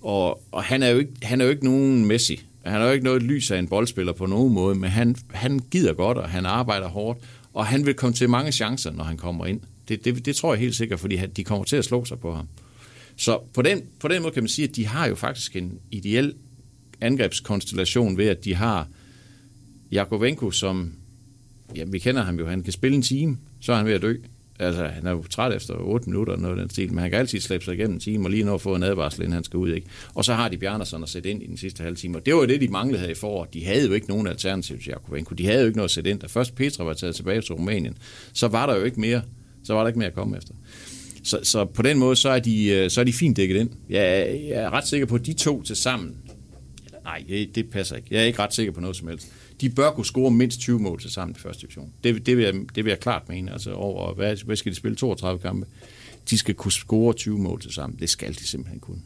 og, 0.00 0.42
og 0.52 0.64
han, 0.64 0.82
er 0.82 0.88
jo 0.88 0.98
ikke, 0.98 1.12
han 1.22 1.40
er 1.40 1.44
jo 1.44 1.50
ikke 1.50 1.64
nogen 1.64 2.06
Messi. 2.06 2.44
Han 2.64 2.80
er 2.80 2.86
jo 2.86 2.92
ikke 2.92 3.04
noget 3.04 3.22
lys 3.22 3.50
af 3.50 3.58
en 3.58 3.68
boldspiller 3.68 4.12
på 4.12 4.26
nogen 4.26 4.54
måde, 4.54 4.74
men 4.74 4.90
han, 4.90 5.16
han 5.30 5.60
gider 5.70 5.92
godt, 5.92 6.18
og 6.18 6.28
han 6.28 6.46
arbejder 6.46 6.88
hårdt, 6.88 7.18
og 7.52 7.66
han 7.66 7.86
vil 7.86 7.94
komme 7.94 8.14
til 8.14 8.30
mange 8.30 8.52
chancer, 8.52 8.92
når 8.92 9.04
han 9.04 9.16
kommer 9.16 9.46
ind. 9.46 9.60
Det, 9.88 10.04
det, 10.04 10.26
det 10.26 10.36
tror 10.36 10.54
jeg 10.54 10.60
helt 10.60 10.74
sikkert, 10.74 11.00
fordi 11.00 11.16
de 11.16 11.44
kommer 11.44 11.64
til 11.64 11.76
at 11.76 11.84
slå 11.84 12.04
sig 12.04 12.18
på 12.18 12.34
ham. 12.34 12.48
Så 13.16 13.38
på 13.54 13.62
den, 13.62 13.82
på 14.00 14.08
den 14.08 14.22
måde 14.22 14.34
kan 14.34 14.42
man 14.42 14.48
sige, 14.48 14.68
at 14.68 14.76
de 14.76 14.86
har 14.86 15.08
jo 15.08 15.14
faktisk 15.14 15.56
en 15.56 15.78
ideel 15.90 16.34
angrebskonstellation 17.00 18.16
ved, 18.16 18.28
at 18.28 18.44
de 18.44 18.54
har 18.54 18.88
Jakovenko, 19.92 20.50
som, 20.50 20.92
ja, 21.76 21.84
vi 21.86 21.98
kender 21.98 22.22
ham 22.22 22.38
jo, 22.38 22.46
han 22.46 22.62
kan 22.62 22.72
spille 22.72 22.96
en 22.96 23.02
time, 23.02 23.38
så 23.60 23.72
er 23.72 23.76
han 23.76 23.86
ved 23.86 23.92
at 23.92 24.02
dø. 24.02 24.16
Altså, 24.58 24.86
han 24.86 25.06
er 25.06 25.10
jo 25.10 25.22
træt 25.22 25.52
efter 25.52 25.74
8 25.74 26.10
minutter 26.10 26.32
og 26.32 26.38
noget 26.38 26.58
den 26.58 26.70
stil, 26.70 26.92
men 26.92 26.98
han 26.98 27.10
kan 27.10 27.20
altid 27.20 27.40
slæbe 27.40 27.64
sig 27.64 27.74
igennem 27.74 27.94
en 27.94 28.00
time 28.00 28.26
og 28.26 28.30
lige 28.30 28.44
nå 28.44 28.54
at 28.54 28.60
få 28.60 28.74
en 28.74 28.82
advarsel, 28.82 29.22
inden 29.22 29.32
han 29.32 29.44
skal 29.44 29.56
ud. 29.56 29.72
Ikke? 29.72 29.86
Og 30.14 30.24
så 30.24 30.34
har 30.34 30.48
de 30.48 30.58
Bjarnason 30.58 31.02
at 31.02 31.08
sætte 31.08 31.30
ind 31.30 31.42
i 31.42 31.46
den 31.46 31.56
sidste 31.56 31.82
halve 31.82 31.96
time. 31.96 32.18
Og 32.18 32.26
det 32.26 32.34
var 32.34 32.40
jo 32.40 32.46
det, 32.46 32.60
de 32.60 32.68
manglede 32.68 33.02
her 33.02 33.08
i 33.08 33.14
foråret. 33.14 33.54
De 33.54 33.64
havde 33.64 33.86
jo 33.86 33.92
ikke 33.92 34.08
nogen 34.08 34.26
alternativ 34.26 34.78
til 34.78 34.88
Jakovenko. 34.88 35.34
De 35.34 35.46
havde 35.46 35.60
jo 35.60 35.66
ikke 35.66 35.76
noget 35.76 35.88
at 35.88 35.94
sætte 35.94 36.10
ind. 36.10 36.20
Da 36.20 36.26
først 36.26 36.54
Petra 36.54 36.84
var 36.84 36.94
taget 36.94 37.14
tilbage 37.14 37.40
til 37.40 37.54
Rumænien, 37.54 37.98
så 38.32 38.48
var 38.48 38.66
der 38.66 38.76
jo 38.76 38.84
ikke 38.84 39.00
mere, 39.00 39.22
så 39.64 39.74
var 39.74 39.80
der 39.80 39.86
ikke 39.86 39.98
mere 39.98 40.08
at 40.08 40.14
komme 40.14 40.36
efter. 40.36 40.54
Så, 41.24 41.40
så 41.42 41.64
på 41.64 41.82
den 41.82 41.98
måde, 41.98 42.16
så 42.16 42.28
er, 42.28 42.38
de, 42.38 42.66
øh, 42.66 42.90
så 42.90 43.00
er 43.00 43.04
de 43.04 43.12
fint 43.12 43.36
dækket 43.36 43.60
ind. 43.60 43.70
Jeg, 43.90 44.40
jeg 44.48 44.62
er 44.62 44.70
ret 44.70 44.86
sikker 44.86 45.06
på, 45.06 45.14
at 45.14 45.26
de 45.26 45.32
to 45.32 45.62
til 45.62 45.76
sammen, 45.76 46.16
nej, 47.04 47.24
det 47.54 47.70
passer 47.70 47.96
ikke. 47.96 48.08
Jeg 48.10 48.20
er 48.20 48.24
ikke 48.24 48.38
ret 48.38 48.54
sikker 48.54 48.72
på 48.72 48.80
noget 48.80 48.96
som 48.96 49.08
helst 49.08 49.32
de 49.60 49.70
bør 49.70 49.90
kunne 49.90 50.06
score 50.06 50.30
mindst 50.30 50.60
20 50.60 50.78
mål 50.78 51.00
til 51.00 51.10
sammen 51.10 51.36
i 51.36 51.38
første 51.38 51.62
division. 51.62 51.92
Det, 52.04 52.26
det, 52.26 52.36
vil, 52.36 52.44
jeg, 52.44 52.54
det 52.54 52.84
vil 52.84 52.90
jeg 52.90 53.00
klart 53.00 53.28
mene. 53.28 53.52
Altså 53.52 53.72
over, 53.72 54.14
hvad, 54.14 54.36
hvad 54.44 54.56
skal 54.56 54.72
de 54.72 54.76
spille? 54.76 54.96
32 54.96 55.40
kampe? 55.40 55.66
De 56.30 56.38
skal 56.38 56.54
kunne 56.54 56.72
score 56.72 57.12
20 57.12 57.38
mål 57.38 57.60
til 57.60 57.72
sammen. 57.72 57.98
Det 57.98 58.10
skal 58.10 58.34
de 58.34 58.48
simpelthen 58.48 58.80
kunne. 58.80 59.02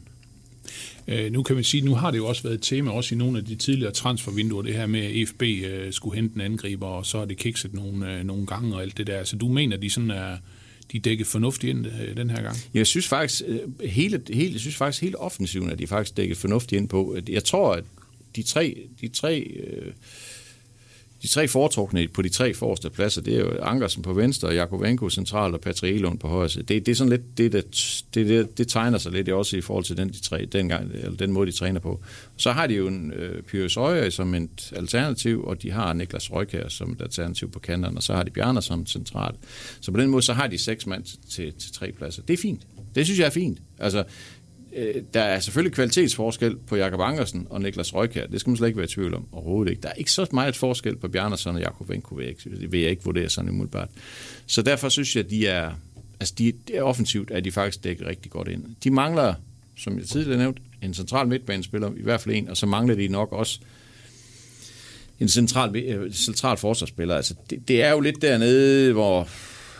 Øh, 1.07 1.31
nu 1.31 1.43
kan 1.43 1.55
man 1.55 1.63
sige, 1.63 1.85
nu 1.85 1.95
har 1.95 2.11
det 2.11 2.17
jo 2.17 2.27
også 2.27 2.43
været 2.43 2.55
et 2.55 2.61
tema 2.61 2.91
også 2.91 3.15
i 3.15 3.17
nogle 3.17 3.37
af 3.37 3.45
de 3.45 3.55
tidligere 3.55 3.91
transfervinduer, 3.91 4.61
det 4.61 4.73
her 4.73 4.87
med, 4.87 4.99
at 4.99 5.15
EFB 5.15 5.41
øh, 5.41 5.93
skulle 5.93 6.15
hente 6.15 6.35
en 6.35 6.41
angriber, 6.41 6.87
og 6.87 7.05
så 7.05 7.17
er 7.17 7.25
det 7.25 7.37
kikset 7.37 7.73
nogle, 7.73 8.13
øh, 8.13 8.23
nogle 8.23 8.45
gange 8.45 8.75
og 8.75 8.81
alt 8.81 8.97
det 8.97 9.07
der. 9.07 9.23
Så 9.23 9.35
du 9.35 9.47
mener, 9.47 9.77
de 9.77 9.89
sådan 9.89 10.11
er, 10.11 10.37
de 10.91 10.99
dækket 10.99 11.27
fornuftigt 11.27 11.77
ind 11.77 11.85
øh, 11.87 12.17
den 12.17 12.29
her 12.29 12.41
gang? 12.41 12.57
Jeg 12.73 12.87
synes 12.87 13.07
faktisk, 13.07 13.41
øh, 13.47 13.59
hele, 13.89 14.21
hele, 14.33 14.51
jeg 14.51 14.59
synes 14.59 14.75
faktisk 14.75 15.01
hele 15.01 15.17
offensiven 15.17 15.69
er 15.69 15.75
de 15.75 15.87
faktisk 15.87 16.17
dækket 16.17 16.37
fornuftigt 16.37 16.79
ind 16.81 16.89
på. 16.89 17.17
Jeg 17.29 17.43
tror, 17.43 17.73
at 17.73 17.83
de 18.35 18.43
tre, 18.43 18.87
de 19.01 19.07
tre 19.07 19.39
øh, 19.39 19.91
de 21.21 21.27
tre 21.27 21.47
foretrukne 21.47 22.07
på 22.07 22.21
de 22.21 22.29
tre 22.29 22.53
forreste 22.53 22.89
pladser, 22.89 23.21
det 23.21 23.35
er 23.35 23.39
jo 23.39 23.51
Ankersen 23.61 24.03
på 24.03 24.13
venstre, 24.13 24.49
Jakovenko 24.49 25.09
centralt 25.09 25.55
og 25.55 25.61
Patrick 25.61 25.95
Elund 25.95 26.19
på 26.19 26.27
højre 26.27 26.47
Det, 26.47 26.67
det 26.67 26.87
er 26.87 26.95
sådan 26.95 27.09
lidt, 27.09 27.37
det, 27.37 27.53
det, 27.53 28.03
det, 28.13 28.57
det, 28.57 28.67
tegner 28.67 28.97
sig 28.97 29.11
lidt 29.11 29.29
også 29.29 29.57
i 29.57 29.61
forhold 29.61 29.85
til 29.85 29.97
den, 29.97 30.09
de 30.09 30.21
tre, 30.21 30.45
den, 30.45 30.69
gang, 30.69 30.91
eller 30.93 31.17
den 31.17 31.31
måde, 31.31 31.51
de 31.51 31.57
træner 31.57 31.79
på. 31.79 31.99
Så 32.37 32.51
har 32.51 32.67
de 32.67 32.73
jo 32.73 32.87
en 32.87 33.11
øh, 33.11 33.43
Pyrus 33.43 33.77
Øje 33.77 34.11
som 34.11 34.33
et 34.33 34.73
alternativ, 34.75 35.43
og 35.43 35.61
de 35.61 35.71
har 35.71 35.93
Niklas 35.93 36.31
Røykær 36.31 36.67
som 36.67 36.91
et 36.91 37.01
alternativ 37.01 37.51
på 37.51 37.59
kanterne, 37.59 37.97
og 37.97 38.03
så 38.03 38.13
har 38.13 38.23
de 38.23 38.31
Bjarner 38.31 38.61
som 38.61 38.85
centralt. 38.85 39.35
Så 39.81 39.91
på 39.91 39.99
den 39.99 40.09
måde, 40.09 40.21
så 40.21 40.33
har 40.33 40.47
de 40.47 40.57
seks 40.57 40.87
mand 40.87 41.03
til, 41.03 41.19
til, 41.29 41.53
til 41.53 41.73
tre 41.73 41.91
pladser. 41.91 42.21
Det 42.21 42.33
er 42.33 42.37
fint. 42.37 42.61
Det 42.95 43.05
synes 43.05 43.19
jeg 43.19 43.25
er 43.25 43.29
fint. 43.29 43.59
Altså, 43.79 44.03
øh, 44.75 44.95
der 45.13 45.21
er 45.21 45.39
selvfølgelig 45.39 45.73
kvalitetsforskel 45.73 46.57
på 46.67 46.75
Jakob 46.75 46.99
Angersen 46.99 47.47
og 47.49 47.61
Niklas 47.61 47.95
Røykær. 47.95 48.27
Det 48.27 48.39
skal 48.39 48.49
man 48.49 48.57
slet 48.57 48.67
ikke 48.67 48.77
være 48.77 48.85
i 48.85 48.89
tvivl 48.89 49.13
om 49.13 49.27
overhovedet 49.31 49.71
ikke. 49.71 49.81
Der 49.81 49.89
er 49.89 49.93
ikke 49.93 50.11
så 50.11 50.27
meget 50.31 50.55
forskel 50.55 50.95
på 50.95 51.07
Bjarnason 51.07 51.55
og 51.55 51.61
Jakob 51.61 51.89
Venko, 51.89 52.15
vil 52.15 52.23
jeg 52.23 52.29
ikke, 52.29 52.71
vil 52.71 52.79
jeg 52.79 52.89
ikke 52.89 53.03
vurdere 53.03 53.29
sådan 53.29 53.49
umiddelbart. 53.49 53.89
Så 54.45 54.61
derfor 54.61 54.89
synes 54.89 55.15
jeg, 55.15 55.23
at 55.23 55.29
de 55.29 55.47
er, 55.47 55.71
altså 56.19 56.33
de, 56.37 56.53
de 56.67 56.75
er 56.75 56.83
offensivt, 56.83 57.31
at 57.31 57.43
de 57.45 57.51
faktisk 57.51 57.83
dækker 57.83 58.07
rigtig 58.07 58.31
godt 58.31 58.47
ind. 58.47 58.63
De 58.83 58.91
mangler, 58.91 59.33
som 59.77 59.97
jeg 59.97 60.07
tidligere 60.07 60.37
nævnt, 60.37 60.57
en 60.81 60.93
central 60.93 61.27
midtbanespiller, 61.27 61.91
i 61.97 62.03
hvert 62.03 62.21
fald 62.21 62.35
en, 62.35 62.49
og 62.49 62.57
så 62.57 62.65
mangler 62.65 62.95
de 62.95 63.07
nok 63.07 63.31
også 63.31 63.59
en 65.19 65.27
central, 65.27 65.75
øh, 65.75 66.13
central 66.13 66.57
forsvarsspiller. 66.57 67.15
Altså, 67.15 67.35
det, 67.49 67.67
det, 67.67 67.83
er 67.83 67.91
jo 67.91 67.99
lidt 67.99 68.21
dernede, 68.21 68.93
hvor 68.93 69.27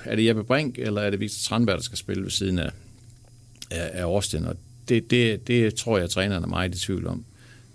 er 0.05 0.15
det 0.15 0.25
Jeppe 0.25 0.43
Brink, 0.43 0.79
eller 0.79 1.01
er 1.01 1.09
det 1.09 1.19
Victor 1.19 1.49
Tranberg, 1.49 1.75
der 1.75 1.83
skal 1.83 1.97
spille 1.97 2.23
ved 2.23 2.31
siden 2.31 2.59
af, 2.59 2.71
af, 3.71 3.89
af 3.93 4.03
Austin, 4.03 4.45
og 4.45 4.55
det, 4.89 5.11
det, 5.11 5.47
det 5.47 5.75
tror 5.75 5.97
jeg, 5.97 6.03
at 6.03 6.09
trænerne 6.09 6.45
er 6.45 6.49
meget 6.49 6.75
i 6.75 6.79
tvivl 6.79 7.07
om. 7.07 7.25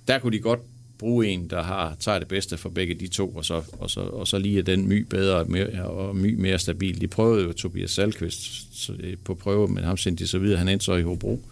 Der 0.09 0.19
kunne 0.19 0.33
de 0.33 0.39
godt 0.39 0.61
bruge 0.99 1.27
en, 1.27 1.51
der 1.51 1.63
har 1.63 1.97
tager 2.01 2.19
det 2.19 2.29
bedste 2.29 2.57
for 2.57 2.69
begge 2.69 2.95
de 2.95 3.09
to, 3.09 3.31
og 3.31 3.45
så, 3.45 3.63
og 3.73 3.91
så, 3.91 4.01
og 4.01 4.29
så 4.29 4.39
lige 4.39 4.59
er 4.59 4.63
den 4.63 4.89
my 4.89 5.01
bedre 5.01 5.37
og, 5.37 5.51
mere, 5.51 5.85
og 5.85 6.17
my 6.17 6.35
mere 6.35 6.59
stabil. 6.59 7.01
De 7.01 7.09
prøvede 7.09 7.45
jo 7.45 7.53
Tobias 7.53 7.91
Salkvist 7.91 8.91
øh, 9.01 9.17
på 9.25 9.35
prøve, 9.35 9.69
men 9.69 9.85
ham 9.85 9.97
sendte 9.97 10.25
de 10.25 10.29
så 10.29 10.39
videre. 10.39 10.59
Han 10.59 10.69
endte 10.69 10.85
så 10.85 10.95
i 10.95 11.03
Hobro. 11.03 11.43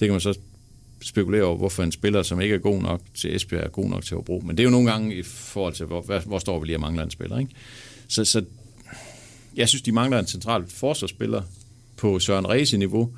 Det 0.00 0.06
kan 0.06 0.10
man 0.10 0.20
så 0.20 0.38
spekulere 1.02 1.42
over, 1.42 1.56
hvorfor 1.56 1.82
en 1.82 1.92
spiller, 1.92 2.22
som 2.22 2.40
ikke 2.40 2.54
er 2.54 2.58
god 2.58 2.82
nok 2.82 3.00
til 3.14 3.36
Esbjerg, 3.36 3.64
er 3.64 3.68
god 3.68 3.88
nok 3.88 4.04
til 4.04 4.16
Hobro. 4.16 4.42
Men 4.46 4.56
det 4.56 4.62
er 4.62 4.64
jo 4.64 4.70
nogle 4.70 4.90
gange 4.90 5.16
i 5.16 5.22
forhold 5.22 5.74
til, 5.74 5.86
hvor, 5.86 6.20
hvor 6.26 6.38
står 6.38 6.58
vi 6.60 6.66
lige 6.66 6.76
og 6.76 6.80
mangler 6.80 7.02
en 7.02 7.10
spiller. 7.10 7.38
Ikke? 7.38 7.52
Så, 8.08 8.24
så 8.24 8.44
jeg 9.56 9.68
synes, 9.68 9.82
de 9.82 9.92
mangler 9.92 10.18
en 10.18 10.26
central 10.26 10.64
forsvarsspiller 10.68 11.42
på 11.96 12.18
Søren 12.18 12.48
Reese 12.48 12.76
niveau, 12.76 13.14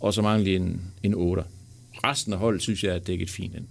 og 0.00 0.14
så 0.14 0.22
mangler 0.22 0.44
de 0.44 0.56
en, 0.56 0.80
en 1.02 1.14
8. 1.14 1.42
Resten 2.04 2.32
af 2.32 2.38
holdet 2.38 2.62
synes 2.62 2.84
jeg 2.84 2.94
er 2.94 2.98
dækket 2.98 3.30
fint 3.30 3.54
ind. 3.54 3.64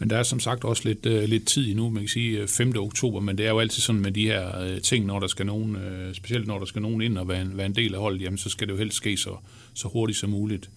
Men 0.00 0.10
der 0.10 0.16
er 0.16 0.22
som 0.22 0.40
sagt 0.40 0.64
også 0.64 0.82
lidt, 0.84 1.06
uh, 1.06 1.22
lidt 1.22 1.46
tid 1.46 1.68
endnu, 1.68 1.90
man 1.90 2.02
kan 2.02 2.08
sige 2.08 2.38
øh, 2.38 2.48
5. 2.48 2.72
oktober, 2.76 3.20
men 3.20 3.38
det 3.38 3.46
er 3.46 3.50
jo 3.50 3.58
altid 3.58 3.82
sådan 3.82 4.00
med 4.00 4.12
de 4.12 4.26
her 4.26 4.74
uh, 4.74 4.80
ting, 4.82 5.06
når 5.06 5.20
der 5.20 5.26
skal 5.26 5.46
nogen, 5.46 5.76
uh, 5.76 6.14
specielt 6.14 6.46
når 6.46 6.58
der 6.58 6.66
skal 6.66 6.82
nogen 6.82 7.02
ind 7.02 7.18
og 7.18 7.28
være 7.28 7.42
en, 7.42 7.56
være 7.56 7.66
en 7.66 7.74
del 7.74 7.94
af 7.94 8.00
holdet, 8.00 8.22
jamen 8.22 8.38
så 8.38 8.48
skal 8.48 8.66
det 8.66 8.72
jo 8.72 8.78
helst 8.78 8.96
ske 8.96 9.16
så, 9.16 9.36
så 9.74 9.88
hurtigt 9.88 10.18
som 10.18 10.30
muligt. 10.30 10.70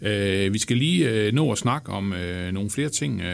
Uh, 0.00 0.06
vi 0.52 0.58
skal 0.58 0.76
lige 0.76 1.28
uh, 1.28 1.34
nå 1.34 1.52
at 1.52 1.58
snakke 1.58 1.92
om 1.92 2.12
uh, 2.12 2.52
nogle 2.52 2.70
flere 2.70 2.88
ting. 2.88 3.20
Uh, 3.20 3.26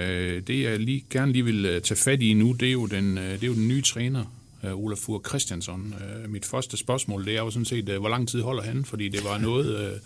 det 0.47 0.63
jeg 0.63 0.81
lige, 0.81 1.05
gerne 1.11 1.33
lige 1.33 1.45
vil 1.45 1.77
uh, 1.77 1.83
tage 1.83 1.99
fat 1.99 2.23
i 2.23 2.35
nu, 2.35 2.53
det 2.53 2.69
er 2.69 2.73
jo 2.73 2.87
den, 2.87 3.19
uh, 3.19 3.25
det 3.25 3.43
er 3.43 3.47
jo 3.47 3.55
den 3.55 3.69
nye 3.69 3.83
træner, 3.83 4.25
uh, 4.63 4.85
Olaf 4.85 4.99
Fur 4.99 5.23
Christiansson. 5.29 5.95
Uh, 6.25 6.31
mit 6.31 6.45
første 6.45 6.77
spørgsmål, 6.77 7.25
det 7.25 7.37
er 7.37 7.41
jo 7.41 7.51
sådan 7.51 7.65
set, 7.65 7.89
uh, 7.89 7.97
hvor 7.97 8.09
lang 8.09 8.29
tid 8.29 8.41
holder 8.41 8.63
han? 8.63 8.85
Fordi 8.85 9.09
det 9.09 9.25
var 9.25 9.39
noget... 9.39 9.93
Uh, 9.93 9.99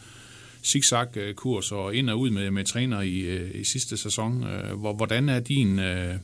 zigzag-kurs 0.66 1.72
øh, 1.72 1.78
og 1.78 1.94
ind 1.94 2.10
og 2.10 2.20
ud 2.20 2.30
med, 2.30 2.50
med 2.50 2.64
træner 2.64 3.00
i, 3.00 3.18
øh, 3.18 3.60
i 3.60 3.64
sidste 3.64 3.96
sæson. 3.96 4.44
Øh, 4.44 4.78
hvordan 4.78 5.28
er 5.28 5.40
din 5.40 5.78
øh, 5.78 6.14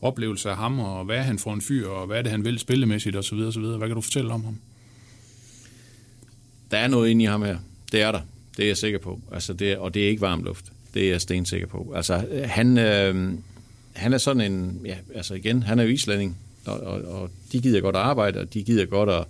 oplevelse 0.00 0.50
af 0.50 0.56
ham, 0.56 0.78
og 0.80 1.04
hvad 1.04 1.16
er 1.16 1.22
han 1.22 1.38
for 1.38 1.54
en 1.54 1.60
fyr, 1.60 1.88
og 1.88 2.06
hvad 2.06 2.18
er 2.18 2.22
det, 2.22 2.30
han 2.30 2.44
vil 2.44 2.58
spillemæssigt 2.58 3.16
osv. 3.16 3.38
osv. 3.38 3.62
Hvad 3.62 3.88
kan 3.88 3.94
du 3.94 4.00
fortælle 4.00 4.32
om 4.32 4.44
ham? 4.44 4.56
Der 6.70 6.78
er 6.78 6.88
noget 6.88 7.10
inde 7.10 7.22
i 7.22 7.26
ham 7.26 7.42
her. 7.42 7.58
Det 7.92 8.02
er 8.02 8.12
der. 8.12 8.20
Det 8.56 8.62
er 8.62 8.66
jeg 8.66 8.76
sikker 8.76 8.98
på. 8.98 9.20
Altså 9.32 9.52
det, 9.52 9.76
og 9.76 9.94
det 9.94 10.04
er 10.04 10.08
ikke 10.08 10.20
varm 10.20 10.42
luft. 10.42 10.64
Det 10.94 11.04
er 11.04 11.10
jeg 11.10 11.20
stensikker 11.20 11.66
på. 11.66 11.92
Altså, 11.96 12.26
han, 12.44 12.78
øh, 12.78 13.32
han 13.92 14.12
er 14.12 14.18
sådan 14.18 14.52
en... 14.52 14.80
Ja, 14.84 14.96
altså 15.14 15.34
igen, 15.34 15.62
han 15.62 15.78
er 15.78 15.82
jo 15.82 15.88
islænding, 15.88 16.38
og, 16.66 16.80
og, 16.80 17.02
og 17.02 17.30
de 17.52 17.60
gider 17.60 17.80
godt 17.80 17.96
at 17.96 18.02
arbejde, 18.02 18.40
og 18.40 18.54
de 18.54 18.62
gider 18.62 18.86
godt 18.86 19.10
at, 19.10 19.24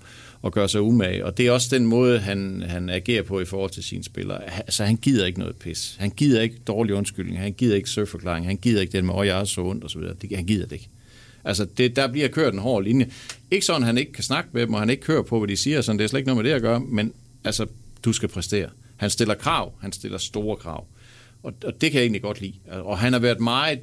at 0.44 0.52
gøre 0.52 0.68
sig 0.68 0.80
umage. 0.80 1.24
Og 1.26 1.36
det 1.36 1.46
er 1.46 1.50
også 1.50 1.76
den 1.76 1.86
måde, 1.86 2.18
han, 2.18 2.62
han 2.66 2.88
agerer 2.88 3.22
på 3.22 3.40
i 3.40 3.44
forhold 3.44 3.70
til 3.70 3.84
sine 3.84 4.04
spillere. 4.04 4.44
Altså, 4.58 4.84
han 4.84 4.96
gider 4.96 5.26
ikke 5.26 5.38
noget 5.38 5.56
pis. 5.56 5.96
Han 5.98 6.10
gider 6.10 6.42
ikke 6.42 6.58
dårlige 6.66 6.96
undskyldninger. 6.96 7.42
Han 7.42 7.52
gider 7.52 7.76
ikke 7.76 7.90
surforklaring. 7.90 8.46
Han 8.46 8.56
gider 8.56 8.80
ikke 8.80 8.92
den 8.92 9.06
med, 9.06 9.14
åh, 9.14 9.26
jeg 9.26 9.40
er 9.40 9.44
så 9.44 9.60
ondt, 9.60 9.84
og 9.84 9.90
så 9.90 9.98
videre. 9.98 10.14
Det, 10.22 10.36
han 10.36 10.46
gider 10.46 10.64
det 10.64 10.72
ikke. 10.72 10.88
Altså, 11.44 11.64
det, 11.64 11.96
der 11.96 12.06
bliver 12.12 12.28
kørt 12.28 12.52
en 12.52 12.58
hård 12.58 12.84
linje. 12.84 13.10
Ikke 13.50 13.66
sådan, 13.66 13.82
han 13.82 13.98
ikke 13.98 14.12
kan 14.12 14.24
snakke 14.24 14.50
med 14.52 14.62
dem, 14.62 14.74
og 14.74 14.80
han 14.80 14.90
ikke 14.90 15.06
hører 15.06 15.22
på, 15.22 15.38
hvad 15.38 15.48
de 15.48 15.56
siger. 15.56 15.80
Sådan, 15.80 15.98
det 15.98 16.04
er 16.04 16.08
slet 16.08 16.18
ikke 16.18 16.28
noget 16.28 16.44
med 16.44 16.50
det 16.50 16.56
at 16.56 16.62
gøre, 16.62 16.80
men 16.80 17.12
altså, 17.44 17.66
du 18.04 18.12
skal 18.12 18.28
præstere. 18.28 18.68
Han 18.96 19.10
stiller 19.10 19.34
krav. 19.34 19.72
Han 19.80 19.92
stiller 19.92 20.18
store 20.18 20.56
krav. 20.56 20.86
Og, 21.42 21.52
og 21.64 21.80
det 21.80 21.90
kan 21.90 21.98
jeg 21.98 22.02
egentlig 22.02 22.22
godt 22.22 22.40
lide. 22.40 22.54
Og 22.70 22.98
han 22.98 23.12
har 23.12 23.20
været 23.20 23.40
meget, 23.40 23.80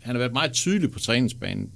han 0.00 0.14
har 0.14 0.18
været 0.18 0.32
meget 0.32 0.52
tydelig 0.52 0.90
på 0.90 0.98
træningsbanen. 0.98 1.70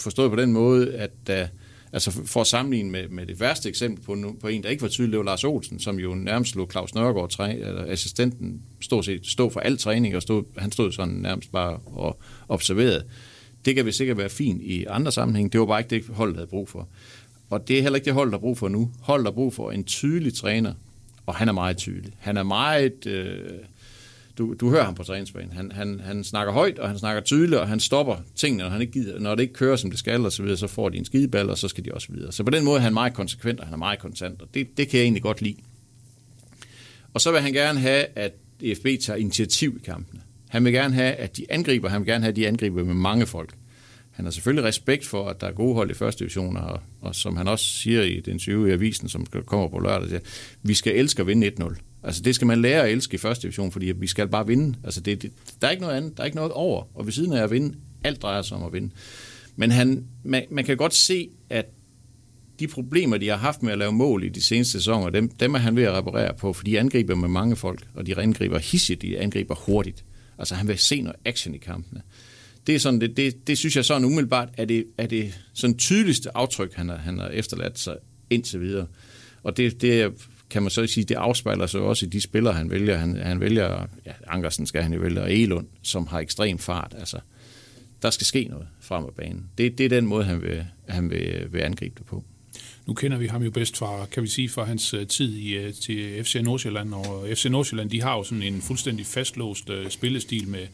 Forstået 0.00 0.30
på 0.30 0.36
den 0.36 0.52
måde, 0.52 0.94
at 0.94 1.10
uh, 1.30 1.48
Altså 1.94 2.10
for 2.26 2.40
at 2.40 2.46
sammenligne 2.46 2.90
med, 2.90 3.08
med 3.08 3.26
det 3.26 3.40
værste 3.40 3.68
eksempel 3.68 4.04
på, 4.04 4.36
på 4.40 4.48
en, 4.48 4.62
der 4.62 4.68
ikke 4.68 4.82
var 4.82 4.88
tydelig, 4.88 5.12
det 5.12 5.18
var 5.18 5.24
Lars 5.24 5.44
Olsen, 5.44 5.80
som 5.80 5.98
jo 5.98 6.14
nærmest 6.14 6.56
lå 6.56 6.70
Claus 6.70 6.94
Nørgaard, 6.94 7.30
træ, 7.30 7.52
eller 7.52 7.84
assistenten, 7.86 8.62
stod, 8.80 9.02
set, 9.02 9.26
stod 9.26 9.50
for 9.50 9.60
al 9.60 9.78
træning, 9.78 10.16
og 10.16 10.22
stod, 10.22 10.44
han 10.56 10.72
stod 10.72 10.92
sådan 10.92 11.14
nærmest 11.14 11.52
bare 11.52 11.76
og 11.86 12.18
observerede. 12.48 13.04
Det 13.64 13.74
kan 13.74 13.86
vi 13.86 13.92
sikkert 13.92 14.18
være 14.18 14.28
fint 14.28 14.62
i 14.62 14.84
andre 14.84 15.12
sammenhæng. 15.12 15.52
Det 15.52 15.60
var 15.60 15.66
bare 15.66 15.80
ikke 15.80 15.90
det, 15.90 16.04
holdet 16.14 16.36
havde 16.36 16.46
brug 16.46 16.68
for. 16.68 16.88
Og 17.50 17.68
det 17.68 17.78
er 17.78 17.82
heller 17.82 17.96
ikke 17.96 18.06
det 18.06 18.14
hold, 18.14 18.30
der 18.30 18.36
har 18.36 18.40
brug 18.40 18.58
for 18.58 18.68
nu. 18.68 18.90
Hold 19.00 19.24
der 19.24 19.30
brug 19.30 19.54
for 19.54 19.70
en 19.70 19.84
tydelig 19.84 20.34
træner, 20.34 20.74
og 21.26 21.34
han 21.34 21.48
er 21.48 21.52
meget 21.52 21.76
tydelig. 21.76 22.12
Han 22.18 22.36
er 22.36 22.42
meget... 22.42 23.06
Øh, 23.06 23.36
du, 24.38 24.54
du 24.60 24.70
hører 24.70 24.84
ham 24.84 24.94
på 24.94 25.02
træningsbanen. 25.02 25.52
Han, 25.52 25.72
han, 25.72 26.00
han 26.04 26.24
snakker 26.24 26.52
højt, 26.52 26.78
og 26.78 26.88
han 26.88 26.98
snakker 26.98 27.22
tydeligt, 27.22 27.60
og 27.60 27.68
han 27.68 27.80
stopper 27.80 28.16
tingene, 28.34 28.62
når, 28.62 28.70
han 28.70 28.80
ikke 28.80 28.92
gider, 28.92 29.20
når 29.20 29.34
det 29.34 29.42
ikke 29.42 29.54
kører, 29.54 29.76
som 29.76 29.90
det 29.90 29.98
skal, 29.98 30.24
og 30.24 30.32
så 30.32 30.42
videre, 30.42 30.56
så 30.56 30.66
får 30.66 30.88
de 30.88 30.98
en 30.98 31.04
skideball, 31.04 31.50
og 31.50 31.58
så 31.58 31.68
skal 31.68 31.84
de 31.84 31.92
også 31.94 32.12
videre. 32.12 32.32
Så 32.32 32.44
på 32.44 32.50
den 32.50 32.64
måde 32.64 32.76
er 32.76 32.82
han 32.82 32.92
meget 32.92 33.14
konsekvent, 33.14 33.60
og 33.60 33.66
han 33.66 33.74
er 33.74 33.78
meget 33.78 33.98
kontant, 33.98 34.42
og 34.42 34.48
det, 34.54 34.76
det 34.76 34.88
kan 34.88 34.98
jeg 34.98 35.04
egentlig 35.04 35.22
godt 35.22 35.42
lide. 35.42 35.56
Og 37.14 37.20
så 37.20 37.32
vil 37.32 37.40
han 37.40 37.52
gerne 37.52 37.80
have, 37.80 38.06
at 38.14 38.32
EFB 38.60 38.86
tager 39.00 39.16
initiativ 39.16 39.78
i 39.82 39.84
kampene. 39.84 40.20
Han 40.48 40.64
vil 40.64 40.72
gerne 40.72 40.94
have, 40.94 41.12
at 41.12 41.36
de 41.36 41.46
angriber, 41.50 41.88
han 41.88 42.00
vil 42.00 42.06
gerne 42.06 42.24
have, 42.24 42.30
at 42.30 42.36
de 42.36 42.48
angriber 42.48 42.84
med 42.84 42.94
mange 42.94 43.26
folk. 43.26 43.54
Han 44.10 44.24
har 44.24 44.32
selvfølgelig 44.32 44.64
respekt 44.64 45.06
for, 45.06 45.28
at 45.28 45.40
der 45.40 45.46
er 45.46 45.52
gode 45.52 45.74
hold 45.74 45.90
i 45.90 45.94
første 45.94 46.18
division, 46.18 46.56
og, 46.56 46.80
og 47.00 47.14
som 47.14 47.36
han 47.36 47.48
også 47.48 47.64
siger 47.64 48.02
i 48.02 48.20
den 48.20 48.38
20. 48.38 48.68
i 48.68 48.72
avisen, 48.72 49.08
som 49.08 49.26
kommer 49.46 49.68
på 49.68 49.78
lørdag, 49.78 50.08
siger, 50.08 50.20
vi 50.62 50.74
skal 50.74 50.96
elske 50.96 51.20
at 51.20 51.26
vinde 51.26 51.52
1-0. 51.60 51.74
Altså 52.04 52.22
det 52.22 52.34
skal 52.34 52.46
man 52.46 52.62
lære 52.62 52.82
at 52.82 52.92
elske 52.92 53.14
i 53.14 53.18
første 53.18 53.42
division, 53.42 53.72
fordi 53.72 53.86
vi 53.86 54.06
skal 54.06 54.28
bare 54.28 54.46
vinde. 54.46 54.78
Altså 54.84 55.00
det, 55.00 55.22
det, 55.22 55.32
der 55.60 55.66
er 55.66 55.70
ikke 55.70 55.82
noget 55.82 55.96
andet, 55.96 56.16
der 56.16 56.22
er 56.22 56.24
ikke 56.24 56.36
noget 56.36 56.52
over. 56.52 56.84
Og 56.94 57.06
ved 57.06 57.12
siden 57.12 57.32
af 57.32 57.42
at 57.42 57.50
vinde, 57.50 57.74
alt 58.04 58.22
drejer 58.22 58.42
sig 58.42 58.56
om 58.56 58.62
at 58.62 58.72
vinde. 58.72 58.90
Men 59.56 59.70
han, 59.70 60.04
man, 60.24 60.44
man 60.50 60.64
kan 60.64 60.76
godt 60.76 60.94
se, 60.94 61.28
at 61.50 61.66
de 62.58 62.66
problemer, 62.66 63.16
de 63.18 63.28
har 63.28 63.36
haft 63.36 63.62
med 63.62 63.72
at 63.72 63.78
lave 63.78 63.92
mål 63.92 64.24
i 64.24 64.28
de 64.28 64.42
seneste 64.42 64.72
sæsoner, 64.72 65.10
dem, 65.10 65.28
dem 65.28 65.54
er 65.54 65.58
han 65.58 65.76
ved 65.76 65.82
at 65.82 65.92
reparere 65.92 66.34
på, 66.34 66.52
for 66.52 66.64
de 66.64 66.78
angriber 66.78 67.14
med 67.14 67.28
mange 67.28 67.56
folk, 67.56 67.86
og 67.94 68.06
de 68.06 68.18
angriber 68.18 68.58
hissigt, 68.58 69.02
de 69.02 69.18
angriber 69.18 69.54
hurtigt. 69.54 70.04
Altså 70.38 70.54
han 70.54 70.68
vil 70.68 70.78
se 70.78 71.00
noget 71.00 71.16
action 71.24 71.54
i 71.54 71.58
kampene. 71.58 72.02
Det, 72.66 72.74
er 72.74 72.78
sådan, 72.78 73.00
det, 73.00 73.16
det, 73.16 73.46
det 73.46 73.58
synes 73.58 73.76
jeg 73.76 73.84
sådan 73.84 74.04
umiddelbart 74.04 74.48
er 74.56 74.64
det, 74.64 74.84
er 74.98 75.06
det 75.06 75.34
sådan 75.52 75.76
tydeligste 75.76 76.36
aftryk, 76.36 76.74
han 76.74 76.88
har, 76.88 76.96
han 76.96 77.18
har 77.18 77.28
efterladt 77.28 77.78
sig 77.78 77.96
indtil 78.30 78.60
videre. 78.60 78.86
Og 79.42 79.56
det, 79.56 79.80
det 79.82 80.12
kan 80.54 80.62
man 80.62 80.70
så 80.70 80.86
sige, 80.86 81.04
det 81.04 81.14
afspejler 81.14 81.66
sig 81.66 81.80
også 81.80 82.06
i 82.06 82.08
de 82.08 82.20
spillere, 82.20 82.54
han 82.54 82.70
vælger. 82.70 82.96
Han, 82.96 83.16
han 83.16 83.40
vælger, 83.40 83.86
ja, 84.06 84.12
Ankersen 84.26 84.66
skal 84.66 84.82
han 84.82 84.92
jo 84.92 85.00
vælge, 85.00 85.22
og 85.22 85.32
Elund, 85.32 85.66
som 85.82 86.06
har 86.06 86.20
ekstrem 86.20 86.58
fart. 86.58 86.94
Altså, 86.98 87.18
der 88.02 88.10
skal 88.10 88.26
ske 88.26 88.44
noget 88.44 88.66
frem 88.80 89.04
af 89.04 89.14
banen. 89.16 89.50
Det, 89.58 89.78
det 89.78 89.84
er 89.84 89.88
den 89.88 90.06
måde, 90.06 90.24
han 90.24 90.42
vil, 90.42 90.66
han 90.88 91.10
vil, 91.10 91.48
vil 91.50 91.60
angribe 91.60 91.94
det 91.98 92.06
på. 92.06 92.24
Nu 92.86 92.94
kender 92.94 93.18
vi 93.18 93.26
ham 93.26 93.42
jo 93.42 93.50
bedst 93.50 93.76
fra, 93.76 94.06
kan 94.06 94.22
vi 94.22 94.28
sige, 94.28 94.48
fra 94.48 94.64
hans 94.64 94.94
øh, 94.94 95.06
tid 95.06 95.36
i, 95.36 95.54
øh, 95.54 95.74
til 95.74 96.24
FC 96.24 96.40
Nordsjælland, 96.42 96.94
og 96.94 97.28
FC 97.34 97.44
Nordsjælland, 97.44 97.90
de 97.90 98.02
har 98.02 98.16
jo 98.16 98.22
sådan 98.22 98.42
en 98.42 98.62
fuldstændig 98.62 99.06
fastlåst 99.06 99.70
øh, 99.70 99.90
spillestil 99.90 100.48
med, 100.48 100.66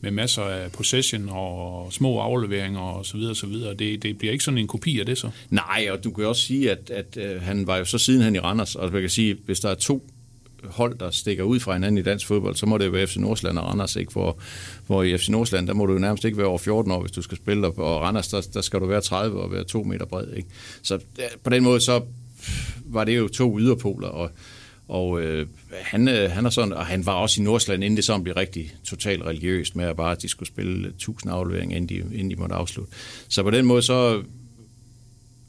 med 0.00 0.10
masser 0.10 0.42
af 0.42 0.72
possession 0.72 1.28
og 1.28 1.92
små 1.92 2.18
afleveringer 2.18 2.80
og 2.80 3.06
så 3.06 3.16
videre, 3.16 3.32
og 3.32 3.36
så 3.36 3.46
videre. 3.46 3.74
Det, 3.74 4.02
det 4.02 4.18
bliver 4.18 4.32
ikke 4.32 4.44
sådan 4.44 4.58
en 4.58 4.66
kopi 4.66 5.00
af 5.00 5.06
det 5.06 5.18
så? 5.18 5.30
Nej, 5.50 5.88
og 5.90 6.04
du 6.04 6.10
kan 6.10 6.26
også 6.26 6.42
sige, 6.42 6.70
at, 6.70 6.90
at, 6.90 7.16
øh, 7.16 7.42
han 7.42 7.66
var 7.66 7.76
jo 7.76 7.84
så 7.84 7.98
siden 7.98 8.22
han 8.22 8.34
i 8.34 8.38
Randers, 8.38 8.74
og 8.74 8.92
man 8.92 9.00
kan 9.00 9.10
sige, 9.10 9.36
hvis 9.46 9.60
der 9.60 9.68
er 9.68 9.74
to 9.74 10.10
hold, 10.64 10.98
der 10.98 11.10
stikker 11.10 11.44
ud 11.44 11.60
fra 11.60 11.72
hinanden 11.72 11.98
i 11.98 12.02
dansk 12.02 12.26
fodbold, 12.26 12.56
så 12.56 12.66
må 12.66 12.78
det 12.78 12.92
være 12.92 13.06
FC 13.06 13.16
Nordsjælland 13.16 13.58
og 13.58 13.64
Randers, 13.64 13.96
ikke? 13.96 14.12
Hvor, 14.12 14.38
hvor 14.86 15.02
i 15.02 15.18
FC 15.18 15.28
Nordsjælland, 15.28 15.66
der 15.66 15.74
må 15.74 15.86
du 15.86 15.92
jo 15.92 15.98
nærmest 15.98 16.24
ikke 16.24 16.38
være 16.38 16.46
over 16.46 16.58
14 16.58 16.92
år, 16.92 17.00
hvis 17.00 17.12
du 17.12 17.22
skal 17.22 17.36
spille, 17.36 17.66
og 17.66 18.00
Randers, 18.00 18.28
der, 18.28 18.48
der 18.54 18.60
skal 18.60 18.80
du 18.80 18.86
være 18.86 19.00
30 19.00 19.40
og 19.40 19.52
være 19.52 19.64
to 19.64 19.82
meter 19.82 20.04
bred. 20.04 20.32
Ikke? 20.36 20.48
Så 20.82 20.98
på 21.44 21.50
den 21.50 21.62
måde, 21.62 21.80
så 21.80 22.02
var 22.86 23.04
det 23.04 23.16
jo 23.16 23.28
to 23.28 23.58
yderpoler, 23.58 24.08
og, 24.08 24.30
og 24.88 25.20
øh, 25.22 25.46
han, 25.72 26.08
øh, 26.08 26.30
han, 26.30 26.46
er 26.46 26.50
sådan, 26.50 26.72
og 26.72 26.86
han 26.86 27.06
var 27.06 27.12
også 27.12 27.40
i 27.40 27.44
Nordsjælland, 27.44 27.84
inden 27.84 27.96
det 27.96 28.04
sådan 28.04 28.22
blev 28.22 28.34
rigtig 28.34 28.74
totalt 28.84 29.22
religiøst 29.22 29.76
med, 29.76 29.84
at 29.84 29.96
bare 29.96 30.12
at 30.12 30.22
de 30.22 30.28
skulle 30.28 30.48
spille 30.48 30.88
1000 30.88 31.32
afleveringer, 31.32 31.76
inden 31.76 31.88
de, 31.88 32.16
inden 32.16 32.30
de 32.30 32.36
måtte 32.36 32.54
afslutte. 32.54 32.92
Så 33.28 33.42
på 33.42 33.50
den 33.50 33.66
måde, 33.66 33.82
så 33.82 34.22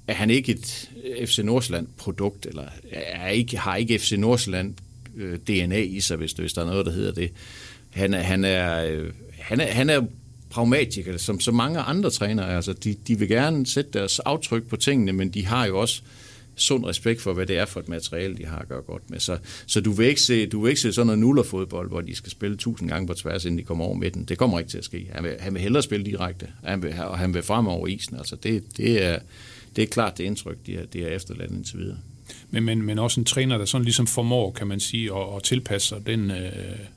er 0.07 0.13
han 0.13 0.29
ikke 0.29 0.51
et 0.51 0.89
øh, 1.03 1.27
FC 1.27 1.39
Nordsjælland-produkt, 1.43 2.45
eller 2.45 2.63
er 2.91 3.29
ikke, 3.29 3.57
har 3.57 3.75
ikke 3.75 3.99
FC 3.99 4.11
Nordsjælland 4.11 4.75
øh, 5.17 5.39
DNA 5.39 5.79
i 5.79 5.99
sig, 5.99 6.17
hvis, 6.17 6.31
hvis 6.31 6.53
der 6.53 6.61
er 6.61 6.65
noget, 6.65 6.85
der 6.85 6.91
hedder 6.91 7.11
det. 7.11 7.31
Han 7.89 8.13
er, 8.13 8.21
han 8.21 8.45
er, 8.45 8.85
øh, 8.85 9.11
han 9.39 9.59
er, 9.59 9.67
han 9.67 9.89
er 9.89 10.01
pragmatiker, 10.49 11.11
altså, 11.11 11.25
som 11.25 11.39
så 11.39 11.51
mange 11.51 11.79
andre 11.79 12.09
trænere. 12.09 12.55
Altså, 12.55 12.73
de, 12.73 12.95
de 13.07 13.19
vil 13.19 13.27
gerne 13.27 13.67
sætte 13.67 13.91
deres 13.99 14.19
aftryk 14.19 14.67
på 14.67 14.75
tingene, 14.75 15.13
men 15.13 15.29
de 15.29 15.45
har 15.45 15.65
jo 15.65 15.79
også 15.79 16.01
sund 16.57 16.85
respekt 16.85 17.21
for, 17.21 17.33
hvad 17.33 17.45
det 17.45 17.57
er 17.57 17.65
for 17.65 17.79
et 17.79 17.89
materiale, 17.89 18.37
de 18.37 18.45
har 18.45 18.59
at 18.59 18.67
gøre 18.67 18.81
godt 18.81 19.09
med. 19.09 19.19
Så, 19.19 19.37
så 19.65 19.81
du, 19.81 19.91
vil 19.91 20.07
ikke 20.07 20.21
se, 20.21 20.45
du 20.45 20.61
vil 20.61 20.69
ikke 20.69 20.81
se 20.81 20.93
sådan 20.93 21.05
noget 21.05 21.19
nullerfodbold, 21.19 21.89
hvor 21.89 22.01
de 22.01 22.15
skal 22.15 22.31
spille 22.31 22.57
tusind 22.57 22.89
gange 22.89 23.07
på 23.07 23.13
tværs, 23.13 23.45
inden 23.45 23.59
de 23.59 23.63
kommer 23.63 23.85
over 23.85 23.95
midten. 23.95 24.23
Det 24.23 24.37
kommer 24.37 24.59
ikke 24.59 24.71
til 24.71 24.77
at 24.77 24.85
ske. 24.85 25.09
Han 25.11 25.23
vil, 25.23 25.35
han 25.39 25.53
vil 25.53 25.61
hellere 25.61 25.83
spille 25.83 26.05
direkte, 26.05 26.47
han 26.63 26.83
vil, 26.83 26.93
og 26.99 27.17
han 27.17 27.33
vil 27.33 27.43
frem 27.43 27.67
over 27.67 27.87
isen. 27.87 28.17
Altså 28.17 28.35
det, 28.35 28.77
det, 28.77 29.03
er, 29.03 29.19
det 29.75 29.81
er 29.81 29.87
klart 29.87 30.17
det 30.17 30.23
indtryk, 30.23 30.57
de 30.65 30.75
har, 30.75 30.83
de 30.83 31.01
har 31.01 31.09
efterladt 31.09 31.51
indtil 31.51 31.79
videre. 31.79 31.97
Men, 32.49 32.63
men, 32.63 32.81
men 32.81 32.99
også 32.99 33.19
en 33.19 33.25
træner, 33.25 33.57
der 33.57 33.65
sådan 33.65 33.85
ligesom 33.85 34.07
formår, 34.07 34.51
kan 34.51 34.67
man 34.67 34.79
sige, 34.79 35.15
at, 35.15 35.35
at 35.35 35.43
tilpasse 35.43 35.87
sig 35.87 36.07
den, 36.07 36.31
øh, 36.31 36.51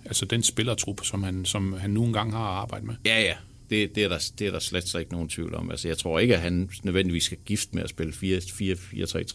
altså 0.05 0.25
den 0.25 0.43
spillertruppe, 0.43 1.05
som 1.05 1.23
han, 1.23 1.45
som 1.45 1.73
han 1.73 1.91
nu 1.91 2.05
engang 2.05 2.33
har 2.33 2.39
arbejdet 2.39 2.87
med. 2.87 2.95
Ja, 3.07 3.21
ja. 3.21 3.35
Det, 3.71 3.95
det, 3.95 4.05
er 4.05 4.09
der, 4.09 4.31
det 4.39 4.47
er 4.47 4.51
der 4.51 4.59
slet, 4.59 4.95
ikke 5.01 5.12
nogen 5.12 5.29
tvivl 5.29 5.55
om. 5.55 5.71
Altså, 5.71 5.89
jeg 5.89 5.99
tror 5.99 6.18
ikke, 6.18 6.35
at 6.35 6.41
han 6.41 6.71
nødvendigvis 6.83 7.25
skal 7.25 7.39
gift 7.45 7.75
med 7.75 7.83
at 7.83 7.91
spille 7.91 8.12
4-4-3-3 8.12 8.18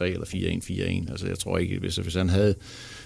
eller 0.03 0.25
4-1-4-1. 1.05 1.11
Altså, 1.11 1.27
jeg 1.27 1.39
tror 1.39 1.57
ikke, 1.57 1.79
hvis, 1.79 1.95
hvis, 1.95 2.13
han 2.13 2.29
havde, 2.29 2.55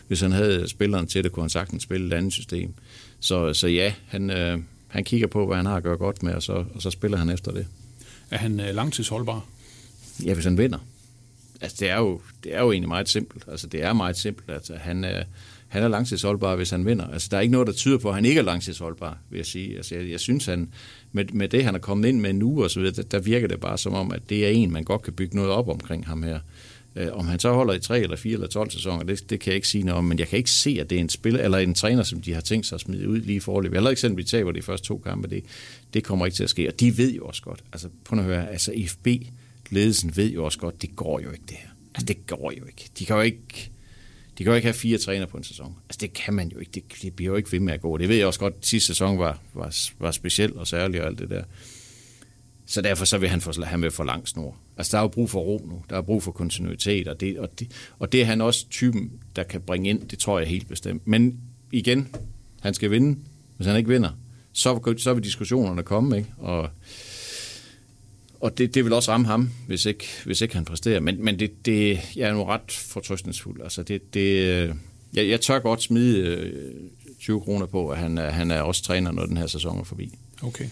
hvis 0.08 0.22
han 0.22 0.32
havde 0.32 0.68
spilleren 0.68 1.08
til 1.08 1.24
det, 1.24 1.32
kunne 1.32 1.44
han 1.44 1.50
sagtens 1.50 1.84
spille 1.84 2.08
et 2.08 2.14
andet 2.14 2.34
system. 2.34 2.74
Så, 3.20 3.54
så 3.54 3.68
ja, 3.68 3.94
han, 4.08 4.30
øh, 4.30 4.60
han 4.88 5.04
kigger 5.04 5.28
på, 5.28 5.46
hvad 5.48 5.58
han 5.58 5.66
har 5.66 5.76
at 5.76 5.84
gøre 5.84 5.98
godt 5.98 6.24
med, 6.24 6.34
og 6.34 6.44
så, 6.44 6.66
og 6.74 6.82
så 6.82 6.90
spiller 6.90 7.18
han 7.18 7.30
efter 7.30 7.52
det. 7.52 7.68
Er 8.32 8.38
han 8.38 8.60
øh, 8.60 8.76
langtidsholdbar? 8.76 9.46
Ja, 10.26 10.34
hvis 10.34 10.46
han 10.46 10.58
vinder. 10.58 10.80
Altså, 11.62 11.78
det 11.80 11.90
er 11.90 11.98
jo, 11.98 12.22
det 12.44 12.56
er 12.56 12.62
jo 12.62 12.72
egentlig 12.72 12.88
meget 12.88 13.10
simpelt. 13.10 13.44
Altså, 13.48 13.68
det 13.68 13.84
er 13.84 13.94
meget 13.94 14.18
simpelt. 14.18 14.50
Altså, 14.50 14.76
han, 14.76 15.06
øh, 15.06 15.26
han 15.70 15.84
er 15.84 15.88
langtidsholdbar, 15.88 16.56
hvis 16.56 16.70
han 16.70 16.86
vinder. 16.86 17.08
Altså, 17.08 17.28
der 17.32 17.38
er 17.38 17.42
ikke 17.42 17.52
noget, 17.52 17.68
der 17.68 17.74
tyder 17.74 17.98
på, 17.98 18.10
at 18.10 18.16
han 18.16 18.26
ikke 18.26 18.40
er 18.40 18.44
langtidsholdbar, 18.44 19.18
vil 19.30 19.38
jeg 19.38 19.46
sige. 19.46 19.76
Altså, 19.76 19.96
jeg, 19.96 20.10
jeg 20.10 20.20
synes, 20.20 20.46
han, 20.46 20.70
med, 21.12 21.26
med 21.34 21.48
det, 21.50 21.64
han 21.64 21.76
er 21.76 21.80
kommet 21.80 22.10
ind 22.10 22.20
med 22.20 22.34
nu, 22.34 22.64
og 22.64 22.72
så 22.72 22.80
videre, 22.80 22.96
der, 22.96 23.04
der 23.04 23.20
virker 23.20 23.48
det 23.48 23.60
bare 23.60 23.78
som 23.78 23.94
om, 23.94 24.12
at 24.12 24.22
det 24.30 24.46
er 24.46 24.50
en, 24.50 24.72
man 24.72 24.84
godt 24.84 25.02
kan 25.02 25.14
bygge 25.14 25.36
noget 25.36 25.52
op 25.52 25.70
omkring 25.70 26.08
ham 26.08 26.24
her. 26.24 26.40
Øh, 26.96 27.08
om 27.12 27.28
han 27.28 27.40
så 27.40 27.52
holder 27.54 27.74
i 27.74 27.80
3 27.80 28.00
eller 28.00 28.16
4 28.16 28.34
eller 28.34 28.48
12 28.48 28.72
sæsoner, 28.72 29.04
det, 29.04 29.30
det 29.30 29.40
kan 29.40 29.52
jeg 29.52 29.56
ikke 29.56 29.68
sige 29.68 29.84
noget 29.84 29.98
om, 29.98 30.04
men 30.04 30.20
jeg 30.20 30.28
kan 30.28 30.38
ikke 30.38 30.52
se, 30.52 30.78
at 30.80 30.90
det 30.90 30.96
er 30.96 31.00
en 31.00 31.10
spiller 31.10 31.44
eller 31.44 31.58
en 31.58 31.74
træner, 31.74 32.04
som 32.04 32.22
de 32.22 32.34
har 32.34 32.42
tænkt 32.42 32.66
sig 32.66 32.76
at 32.76 32.82
smide 32.82 33.10
ud 33.10 33.20
lige 33.20 33.36
i 33.36 33.40
forløb. 33.40 33.74
Eller 33.74 33.90
ikke 33.90 34.02
selvom 34.02 34.18
vi 34.18 34.24
taber 34.24 34.52
de 34.52 34.62
første 34.62 34.88
to 34.88 34.98
kampe, 34.98 35.28
det, 35.28 35.44
det 35.94 36.04
kommer 36.04 36.26
ikke 36.26 36.36
til 36.36 36.44
at 36.44 36.50
ske. 36.50 36.68
Og 36.68 36.80
de 36.80 36.98
ved 36.98 37.14
jo 37.14 37.26
også 37.26 37.42
godt, 37.42 37.64
altså 37.74 37.90
prøv 38.04 38.20
at 38.20 38.26
høre, 38.26 38.52
altså 38.52 38.72
IFB, 38.72 39.08
ledelsen 39.70 40.18
ved 40.18 40.32
jo 40.32 40.46
også 40.46 40.60
godt, 40.60 40.82
det 40.82 40.96
går 40.96 41.20
jo 41.20 41.32
ikke 41.32 41.44
det 41.50 41.58
her. 41.58 41.70
Altså 41.96 42.06
det 42.06 42.28
går 42.28 42.54
jo 42.58 42.66
ikke. 42.66 42.90
De 43.00 43.06
kan 43.06 43.16
jo 43.16 43.22
ikke, 43.22 43.72
de 44.40 44.44
kan 44.44 44.52
jo 44.52 44.56
ikke 44.56 44.66
have 44.66 44.74
fire 44.74 44.98
træner 44.98 45.26
på 45.26 45.38
en 45.38 45.44
sæson. 45.44 45.76
Altså 45.90 45.98
det 46.02 46.14
kan 46.14 46.34
man 46.34 46.50
jo 46.50 46.60
ikke. 46.60 46.72
Det, 46.72 46.84
det 47.02 47.14
bliver 47.14 47.32
jo 47.32 47.36
ikke 47.36 47.52
ved 47.52 47.60
med 47.60 47.74
at 47.74 47.82
gå. 47.82 47.98
Det 47.98 48.10
ved 48.10 48.16
jeg 48.16 48.28
også 48.28 48.40
godt, 48.40 48.54
at 48.58 48.66
sidste 48.66 48.88
sæson 48.88 49.20
var, 49.20 49.40
var, 49.54 49.76
var 50.00 50.12
speciel 50.12 50.58
og 50.58 50.68
særlig 50.68 51.02
og 51.02 51.08
alt 51.08 51.20
det 51.20 51.30
der. 51.30 51.44
Så 52.66 52.82
derfor 52.82 53.06
så 53.06 53.18
vil 53.18 53.30
han, 53.30 53.42
få, 53.42 53.64
han 53.64 53.82
vil 53.82 53.92
få 53.92 54.04
lang 54.04 54.28
snor. 54.28 54.58
Altså, 54.78 54.92
der 54.92 54.98
er 54.98 55.02
jo 55.02 55.08
brug 55.08 55.30
for 55.30 55.40
ro 55.40 55.66
nu. 55.70 55.84
Der 55.90 55.98
er 55.98 56.02
brug 56.02 56.24
for 56.24 56.32
kontinuitet, 56.32 57.08
og 57.08 57.20
det, 57.20 57.40
og, 57.40 57.60
det, 57.60 57.72
og 58.00 58.12
det 58.12 58.22
er 58.22 58.26
han 58.26 58.42
også 58.42 58.70
typen, 58.70 59.12
der 59.36 59.44
kan 59.44 59.62
bringe 59.62 59.90
ind. 59.90 60.08
Det 60.10 60.20
tror 60.20 60.40
jeg 60.40 60.48
helt 60.48 60.68
bestemt. 60.68 61.08
Men 61.08 61.40
igen, 61.72 62.16
han 62.62 62.74
skal 62.74 62.92
vinde. 62.92 63.20
Hvis 63.58 63.68
han 63.68 63.78
ikke 63.78 63.90
vinder, 63.90 64.10
så, 64.54 64.94
så 64.98 65.14
vil 65.14 65.24
diskussionerne 65.24 65.84
komme, 65.84 66.18
ikke? 66.18 66.30
Og, 66.38 66.70
og 68.40 68.58
det, 68.58 68.76
det 68.76 68.84
vil 68.84 68.94
også 68.94 69.12
ramme 69.12 69.28
ham, 69.28 69.50
hvis 69.68 69.86
ikke, 69.86 70.08
hvis 70.26 70.42
ikke 70.42 70.56
han 70.56 70.66
præsterer. 70.66 71.00
Men, 71.00 71.24
men 71.24 71.40
det, 71.40 71.66
det, 71.66 72.00
jeg 72.16 72.30
er 72.30 72.34
nu 72.34 72.44
ret 72.44 72.72
fortrøstningsfuld. 72.72 73.62
Altså, 73.62 73.84
det, 73.84 74.14
det, 74.14 74.46
jeg, 75.14 75.30
jeg 75.30 75.42
tør 75.42 75.60
godt 75.60 75.84
smide 75.84 76.52
20 77.20 77.38
øh, 77.38 77.44
kroner 77.44 77.66
på, 77.66 77.90
at 77.90 77.98
han, 77.98 78.18
han 78.18 78.52
er 78.52 78.62
også 78.62 78.84
træner, 78.84 79.12
når 79.12 79.26
den 79.26 79.38
her 79.38 79.48
sæson 79.48 79.80
er 79.80 79.84
forbi. 79.84 80.18
Okay 80.42 80.66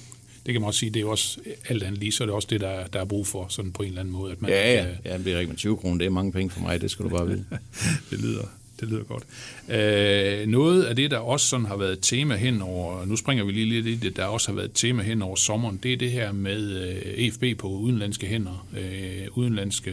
det 0.47 0.53
kan 0.53 0.61
man 0.61 0.67
også 0.67 0.79
sige, 0.79 0.89
det 0.89 1.01
er 1.01 1.05
også 1.05 1.39
alt 1.69 1.83
andet 1.83 1.99
lige, 1.99 2.11
så 2.11 2.23
er 2.23 2.25
det 2.25 2.35
også 2.35 2.47
det, 2.51 2.61
der, 2.61 2.87
der 2.87 2.99
er 2.99 3.05
brug 3.05 3.27
for, 3.27 3.45
sådan 3.49 3.71
på 3.71 3.83
en 3.83 3.89
eller 3.89 4.01
anden 4.01 4.13
måde. 4.13 4.31
At 4.31 4.41
man 4.41 4.51
ja, 4.51 4.73
ja, 4.73 4.87
ja, 5.05 5.17
det 5.17 5.33
er 5.33 5.39
rigtigt, 5.39 5.57
20 5.57 5.77
kroner, 5.77 5.97
det 5.97 6.05
er 6.05 6.09
mange 6.09 6.31
penge 6.31 6.49
for 6.49 6.61
mig, 6.61 6.81
det 6.81 6.91
skal 6.91 7.05
du 7.05 7.09
bare 7.09 7.27
vide. 7.27 7.45
det 8.09 8.21
lyder, 8.21 8.43
det 8.79 8.89
lyder 8.89 9.03
godt. 9.03 9.23
Øh, 9.69 10.47
noget 10.47 10.83
af 10.83 10.95
det, 10.95 11.11
der 11.11 11.17
også 11.17 11.47
sådan 11.47 11.65
har 11.65 11.77
været 11.77 11.91
et 11.91 11.99
tema 12.01 12.35
hen 12.35 12.61
over, 12.61 13.05
nu 13.05 13.15
springer 13.15 13.43
vi 13.43 13.51
lige 13.51 13.65
lidt 13.65 13.87
i 13.87 13.95
det, 13.95 14.17
der 14.17 14.25
også 14.25 14.47
har 14.47 14.55
været 14.55 14.65
et 14.65 14.73
tema 14.73 15.03
hen 15.03 15.21
over 15.21 15.35
sommeren, 15.35 15.79
det 15.83 15.93
er 15.93 15.97
det 15.97 16.11
her 16.11 16.31
med 16.31 16.89
øh, 16.89 17.25
EFB 17.25 17.59
på 17.59 17.67
udenlandske 17.67 18.27
hænder, 18.27 18.67
øh, 18.77 19.27
udenlandske 19.31 19.91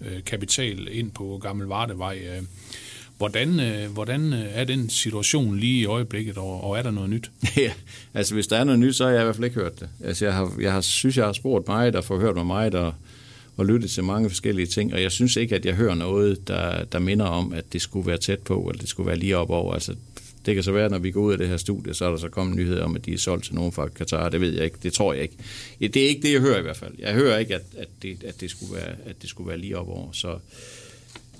øh, 0.00 0.24
kapital 0.26 0.88
ind 0.90 1.10
på 1.10 1.40
Gammel 1.42 1.66
Vardevej. 1.66 2.18
Øh, 2.36 2.42
Hvordan, 3.18 3.60
øh, 3.60 3.90
hvordan 3.92 4.32
øh, 4.32 4.46
er 4.52 4.64
den 4.64 4.90
situation 4.90 5.58
lige 5.58 5.80
i 5.80 5.84
øjeblikket, 5.84 6.38
og, 6.38 6.64
og 6.64 6.78
er 6.78 6.82
der 6.82 6.90
noget 6.90 7.10
nyt? 7.10 7.30
Ja, 7.56 7.72
altså 8.14 8.34
hvis 8.34 8.46
der 8.46 8.56
er 8.56 8.64
noget 8.64 8.80
nyt, 8.80 8.96
så 8.96 9.04
har 9.04 9.10
jeg 9.10 9.20
i 9.20 9.24
hvert 9.24 9.36
fald 9.36 9.44
ikke 9.44 9.60
hørt 9.60 9.80
det. 9.80 9.88
Altså 10.04 10.24
jeg, 10.24 10.34
har, 10.34 10.52
jeg 10.60 10.72
har, 10.72 10.80
synes, 10.80 11.16
jeg 11.16 11.24
har 11.24 11.32
spurgt 11.32 11.68
mig, 11.68 11.92
der 11.92 12.00
får 12.00 12.18
hørt 12.18 12.46
mig 12.46 12.72
der 12.72 12.92
og, 13.56 13.60
og 13.60 13.66
lyttet 13.66 13.90
til 13.90 14.04
mange 14.04 14.30
forskellige 14.30 14.66
ting, 14.66 14.94
og 14.94 15.02
jeg 15.02 15.12
synes 15.12 15.36
ikke, 15.36 15.54
at 15.54 15.66
jeg 15.66 15.74
hører 15.74 15.94
noget, 15.94 16.48
der, 16.48 16.84
der 16.84 16.98
minder 16.98 17.26
om, 17.26 17.52
at 17.52 17.64
det 17.72 17.82
skulle 17.82 18.06
være 18.06 18.18
tæt 18.18 18.38
på, 18.38 18.60
eller 18.60 18.80
det 18.80 18.88
skulle 18.88 19.06
være 19.06 19.18
lige 19.18 19.36
op 19.36 19.50
over. 19.50 19.74
Altså, 19.74 19.94
det 20.46 20.54
kan 20.54 20.64
så 20.64 20.72
være, 20.72 20.88
når 20.88 20.98
vi 20.98 21.10
går 21.10 21.20
ud 21.20 21.32
af 21.32 21.38
det 21.38 21.48
her 21.48 21.56
studie, 21.56 21.94
så 21.94 22.04
er 22.04 22.10
der 22.10 22.16
så 22.16 22.28
kommet 22.28 22.56
nyheder 22.56 22.84
om, 22.84 22.96
at 22.96 23.06
de 23.06 23.12
er 23.12 23.18
solgt 23.18 23.44
til 23.44 23.54
nogen 23.54 23.72
fra 23.72 23.88
Katar. 23.88 24.28
Det 24.28 24.40
ved 24.40 24.54
jeg 24.54 24.64
ikke. 24.64 24.76
Det 24.82 24.92
tror 24.92 25.12
jeg 25.12 25.22
ikke. 25.22 25.36
Det 25.80 25.96
er 25.96 26.08
ikke 26.08 26.22
det, 26.22 26.32
jeg 26.32 26.40
hører 26.40 26.58
i 26.58 26.62
hvert 26.62 26.76
fald. 26.76 26.92
Jeg 26.98 27.14
hører 27.14 27.38
ikke, 27.38 27.54
at, 27.54 27.62
at, 27.78 27.88
det, 28.02 28.24
at, 28.24 28.40
det, 28.40 28.50
skulle 28.50 28.74
være, 28.74 28.94
at 29.06 29.22
det 29.22 29.30
skulle 29.30 29.48
være 29.48 29.58
lige 29.58 29.78
op 29.78 29.88
over. 29.88 30.12
Så 30.12 30.38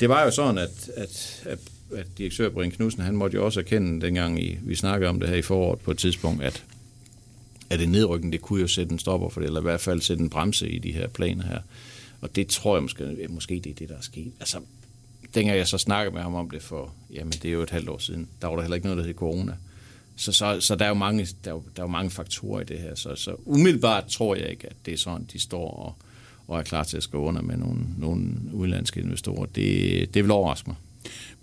det 0.01 0.09
var 0.09 0.25
jo 0.25 0.31
sådan, 0.31 0.59
at, 0.59 0.91
at, 0.97 1.43
at, 1.47 1.59
at 1.97 2.07
direktør 2.19 2.49
Brian 2.49 2.71
Knudsen, 2.71 3.03
han 3.03 3.17
måtte 3.17 3.35
jo 3.35 3.45
også 3.45 3.61
erkende, 3.61 4.07
dengang 4.07 4.43
i, 4.43 4.59
vi 4.63 4.75
snakkede 4.75 5.09
om 5.11 5.21
det 5.21 5.29
her 5.29 5.37
i 5.37 5.43
foråret 5.43 5.81
på 5.81 5.91
et 5.91 5.99
tidspunkt, 5.99 6.43
at, 6.43 6.65
at 7.71 7.79
det 7.79 7.89
nedrykning, 7.89 8.33
det 8.33 8.41
kunne 8.41 8.61
jo 8.61 8.67
sætte 8.67 8.93
en 8.93 8.99
stopper 8.99 9.29
for 9.29 9.41
det, 9.41 9.47
eller 9.47 9.61
i 9.61 9.63
hvert 9.63 9.81
fald 9.81 10.01
sætte 10.01 10.23
en 10.23 10.31
bremse 10.31 10.69
i 10.69 10.79
de 10.79 10.93
her 10.93 11.07
planer 11.09 11.45
her. 11.45 11.61
Og 12.27 12.37
det 12.37 12.47
tror 12.49 12.77
jeg 12.77 12.83
måske, 12.83 13.27
måske 13.29 13.61
det 13.65 13.71
er 13.71 13.75
det, 13.75 13.89
der 13.89 13.97
er 13.97 14.01
sket. 14.01 14.33
Altså, 14.41 14.61
dengang 15.35 15.59
jeg 15.59 15.69
så 15.69 15.79
snakkede 15.79 16.15
med 16.15 16.23
ham 16.23 16.35
om 16.35 16.51
det 16.51 16.63
for, 16.63 16.95
jamen 17.11 17.33
det 17.33 17.45
er 17.45 17.53
jo 17.53 17.63
et 17.63 17.71
halvt 17.71 17.89
år 17.89 17.99
siden, 17.99 18.29
der 18.43 18.49
var 18.49 18.55
der 18.55 18.63
heller 18.63 18.75
ikke 18.75 18.87
noget, 18.87 18.99
der 18.99 19.05
hed 19.05 19.15
corona. 19.15 19.53
Så, 20.17 20.33
så, 20.33 20.61
så 20.61 20.75
der, 20.75 20.85
er 20.85 20.89
jo 20.89 20.95
mange, 20.95 21.29
der, 21.45 21.51
er 21.51 21.55
jo, 21.55 21.63
der 21.77 21.83
er 21.83 21.87
jo 21.87 21.91
mange 21.91 22.11
faktorer 22.11 22.61
i 22.61 22.65
det 22.65 22.79
her. 22.79 22.95
Så, 22.95 23.15
så 23.15 23.37
umiddelbart 23.45 24.07
tror 24.07 24.35
jeg 24.35 24.49
ikke, 24.49 24.67
at 24.67 24.77
det 24.87 24.95
er 24.95 24.99
sådan, 24.99 25.29
de 25.33 25.39
står 25.39 25.71
og, 25.71 25.95
og 26.49 26.59
er 26.59 26.63
klar 26.63 26.85
til 26.85 26.97
at 26.97 27.03
skrive 27.03 27.23
under 27.23 27.43
med 27.43 27.57
nogle, 27.57 27.81
nogle 27.99 28.33
udenlandske 28.53 29.01
investorer. 29.01 29.47
Det, 29.47 30.15
det 30.15 30.25
vil 30.25 30.31
overraske 30.31 30.71
mig. 30.71 30.77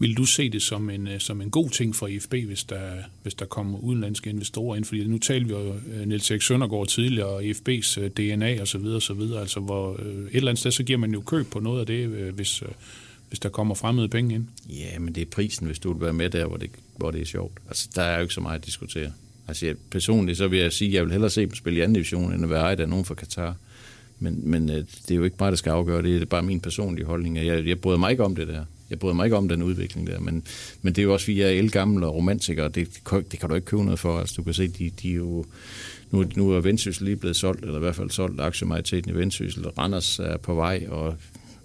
Vil 0.03 0.17
du 0.17 0.25
se 0.25 0.49
det 0.49 0.61
som 0.61 0.89
en, 0.89 1.07
øh, 1.07 1.19
som 1.19 1.41
en 1.41 1.49
god 1.49 1.69
ting 1.69 1.95
for 1.95 2.07
IFB, 2.07 2.33
hvis 2.33 2.63
der, 2.63 2.91
hvis 3.21 3.33
der 3.33 3.45
kommer 3.45 3.79
udenlandske 3.79 4.29
investorer 4.29 4.75
ind? 4.75 4.85
Fordi 4.85 5.07
nu 5.07 5.17
talte 5.17 5.47
vi 5.47 5.53
jo 5.53 5.75
øh, 5.93 6.07
Niels 6.07 6.31
Erik 6.31 6.41
Søndergaard 6.41 6.87
tidligere, 6.87 7.27
og 7.27 7.43
IFB's 7.43 7.99
øh, 7.99 8.09
DNA 8.09 8.61
og 8.61 8.67
så 8.67 8.77
videre, 8.77 9.01
så 9.01 9.13
videre. 9.13 9.41
Altså, 9.41 9.59
hvor 9.59 9.93
et 9.93 9.99
eller 10.33 10.51
andet 10.51 10.59
sted, 10.59 10.71
så 10.71 10.83
giver 10.83 10.99
man 10.99 11.13
jo 11.13 11.21
køb 11.21 11.47
på 11.47 11.59
noget 11.59 11.79
af 11.79 11.85
det, 11.85 12.07
hvis, 12.07 12.63
hvis 13.29 13.39
der 13.39 13.49
kommer 13.49 13.75
fremmede 13.75 14.09
penge 14.09 14.35
ind. 14.35 14.45
Ja, 14.69 14.99
men 14.99 15.15
det 15.15 15.21
er 15.21 15.25
prisen, 15.25 15.67
hvis 15.67 15.79
du 15.79 15.93
vil 15.93 16.01
være 16.01 16.13
med 16.13 16.29
der, 16.29 16.45
hvor 16.45 16.57
det, 16.57 16.69
hvor 16.95 17.11
det 17.11 17.21
er 17.21 17.25
sjovt. 17.25 17.57
Altså, 17.67 17.89
der 17.95 18.01
er 18.01 18.15
jo 18.15 18.21
ikke 18.21 18.33
så 18.33 18.41
meget 18.41 18.59
at 18.59 18.65
diskutere. 18.65 19.11
Altså, 19.47 19.65
jeg, 19.65 19.75
personligt 19.91 20.37
så 20.37 20.47
vil 20.47 20.59
jeg 20.59 20.73
sige, 20.73 20.87
at 20.87 20.93
jeg 20.93 21.03
vil 21.03 21.11
hellere 21.11 21.29
se 21.29 21.41
dem 21.41 21.55
spille 21.55 21.79
i 21.79 21.81
anden 21.81 21.93
division, 21.93 22.33
end 22.33 22.43
at 22.43 22.49
være 22.49 22.61
ejet 22.61 22.79
af 22.79 22.89
nogen 22.89 23.05
fra 23.05 23.15
Katar. 23.15 23.55
Men, 24.19 24.39
men 24.43 24.67
det 24.67 25.11
er 25.11 25.15
jo 25.15 25.23
ikke 25.23 25.37
mig, 25.39 25.51
der 25.51 25.57
skal 25.57 25.69
afgøre 25.69 25.97
det. 25.97 26.05
Det 26.05 26.21
er 26.21 26.25
bare 26.25 26.43
min 26.43 26.59
personlige 26.59 27.05
holdning. 27.05 27.37
Jeg, 27.37 27.67
jeg 27.67 27.79
bryder 27.79 27.97
mig 27.97 28.11
ikke 28.11 28.23
om 28.23 28.35
det 28.35 28.47
der. 28.47 28.65
Jeg 28.93 28.99
bryder 28.99 29.15
mig 29.15 29.25
ikke 29.25 29.37
om 29.37 29.49
den 29.49 29.63
udvikling 29.63 30.07
der, 30.07 30.19
men, 30.19 30.43
men 30.81 30.95
det 30.95 31.01
er 31.01 31.03
jo 31.03 31.13
også, 31.13 31.25
vi 31.25 31.41
er 31.41 31.47
elgamle 31.47 32.07
og 32.07 32.15
romantikere, 32.15 32.65
og 32.65 32.75
det, 32.75 32.87
det 33.31 33.39
kan 33.39 33.49
du 33.49 33.55
ikke 33.55 33.65
købe 33.65 33.83
noget 33.83 33.99
for. 33.99 34.19
Altså, 34.19 34.35
du 34.37 34.43
kan 34.43 34.53
se, 34.53 34.67
de, 34.67 34.89
de 34.89 35.11
er 35.11 35.15
jo, 35.15 35.45
nu, 36.11 36.25
nu 36.35 36.51
er 36.51 36.59
Vendsyssel 36.59 37.05
lige 37.05 37.15
blevet 37.15 37.35
solgt, 37.35 37.61
eller 37.61 37.75
i 37.75 37.79
hvert 37.79 37.95
fald 37.95 38.09
solgt 38.09 38.41
aktiemajoriteten 38.41 39.11
i 39.11 39.15
Vendsyssel. 39.15 39.67
Randers 39.67 40.19
er 40.19 40.37
på 40.37 40.55
vej, 40.55 40.85
og 40.89 41.15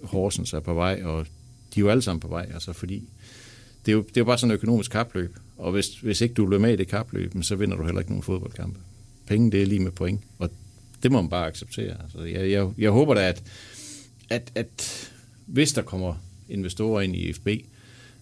Horsens 0.03 0.53
er 0.53 0.59
på 0.59 0.73
vej, 0.73 1.01
og 1.03 1.25
de 1.75 1.79
er 1.79 1.81
jo 1.81 1.89
alle 1.89 2.01
sammen 2.01 2.19
på 2.19 2.27
vej, 2.27 2.49
altså 2.53 2.73
fordi 2.73 3.03
det 3.85 3.91
er 3.91 3.95
jo, 3.95 4.01
det 4.01 4.17
er 4.17 4.21
jo 4.21 4.25
bare 4.25 4.37
sådan 4.37 4.51
et 4.51 4.55
økonomisk 4.55 4.91
kapløb, 4.91 5.35
og 5.57 5.71
hvis, 5.71 5.99
hvis 5.99 6.21
ikke 6.21 6.33
du 6.33 6.45
løber 6.45 6.61
med 6.61 6.73
i 6.73 6.75
det 6.75 6.87
kapløb, 6.87 7.33
så 7.41 7.55
vinder 7.55 7.77
du 7.77 7.83
heller 7.83 7.99
ikke 7.99 8.11
nogen 8.11 8.23
fodboldkampe. 8.23 8.79
Penge, 9.27 9.51
det 9.51 9.61
er 9.61 9.65
lige 9.65 9.79
med 9.79 9.91
point, 9.91 10.21
og 10.39 10.49
det 11.03 11.11
må 11.11 11.21
man 11.21 11.29
bare 11.29 11.47
acceptere. 11.47 11.95
Altså, 12.03 12.23
jeg, 12.23 12.51
jeg, 12.51 12.69
jeg 12.77 12.91
håber 12.91 13.13
da, 13.13 13.27
at, 13.27 13.43
at, 14.29 14.51
at 14.55 15.11
hvis 15.45 15.73
der 15.73 15.81
kommer 15.81 16.15
investorer 16.49 17.01
ind 17.01 17.15
i 17.15 17.33
FB, 17.33 17.47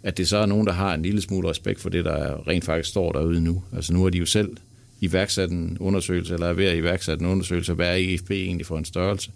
at 0.04 0.18
det 0.18 0.28
så 0.28 0.38
er 0.38 0.46
nogen, 0.46 0.68
der 0.68 0.74
har 0.74 0.94
en 0.94 1.02
lille 1.02 1.22
smule 1.22 1.50
respekt 1.50 1.82
for 1.82 1.90
det, 1.90 2.06
der 2.06 2.48
rent 2.48 2.66
faktisk 2.66 2.90
står 2.90 3.12
derude 3.12 3.42
nu. 3.42 3.64
Altså 3.76 3.94
nu 3.94 4.04
har 4.04 4.10
de 4.10 4.18
jo 4.18 4.26
selv 4.26 4.58
iværksat 5.02 5.50
en 5.50 5.78
undersøgelse, 5.80 6.34
eller 6.34 6.48
er 6.48 6.54
ved 6.54 6.66
at 6.66 6.78
iværksætte 6.78 7.24
en 7.26 7.32
undersøgelse, 7.32 7.74
hvad 7.74 7.88
er 7.88 7.96
IFB 7.96 8.32
egentlig 8.32 8.66
for 8.66 8.78
en 8.78 8.86
størrelse. 8.86 9.32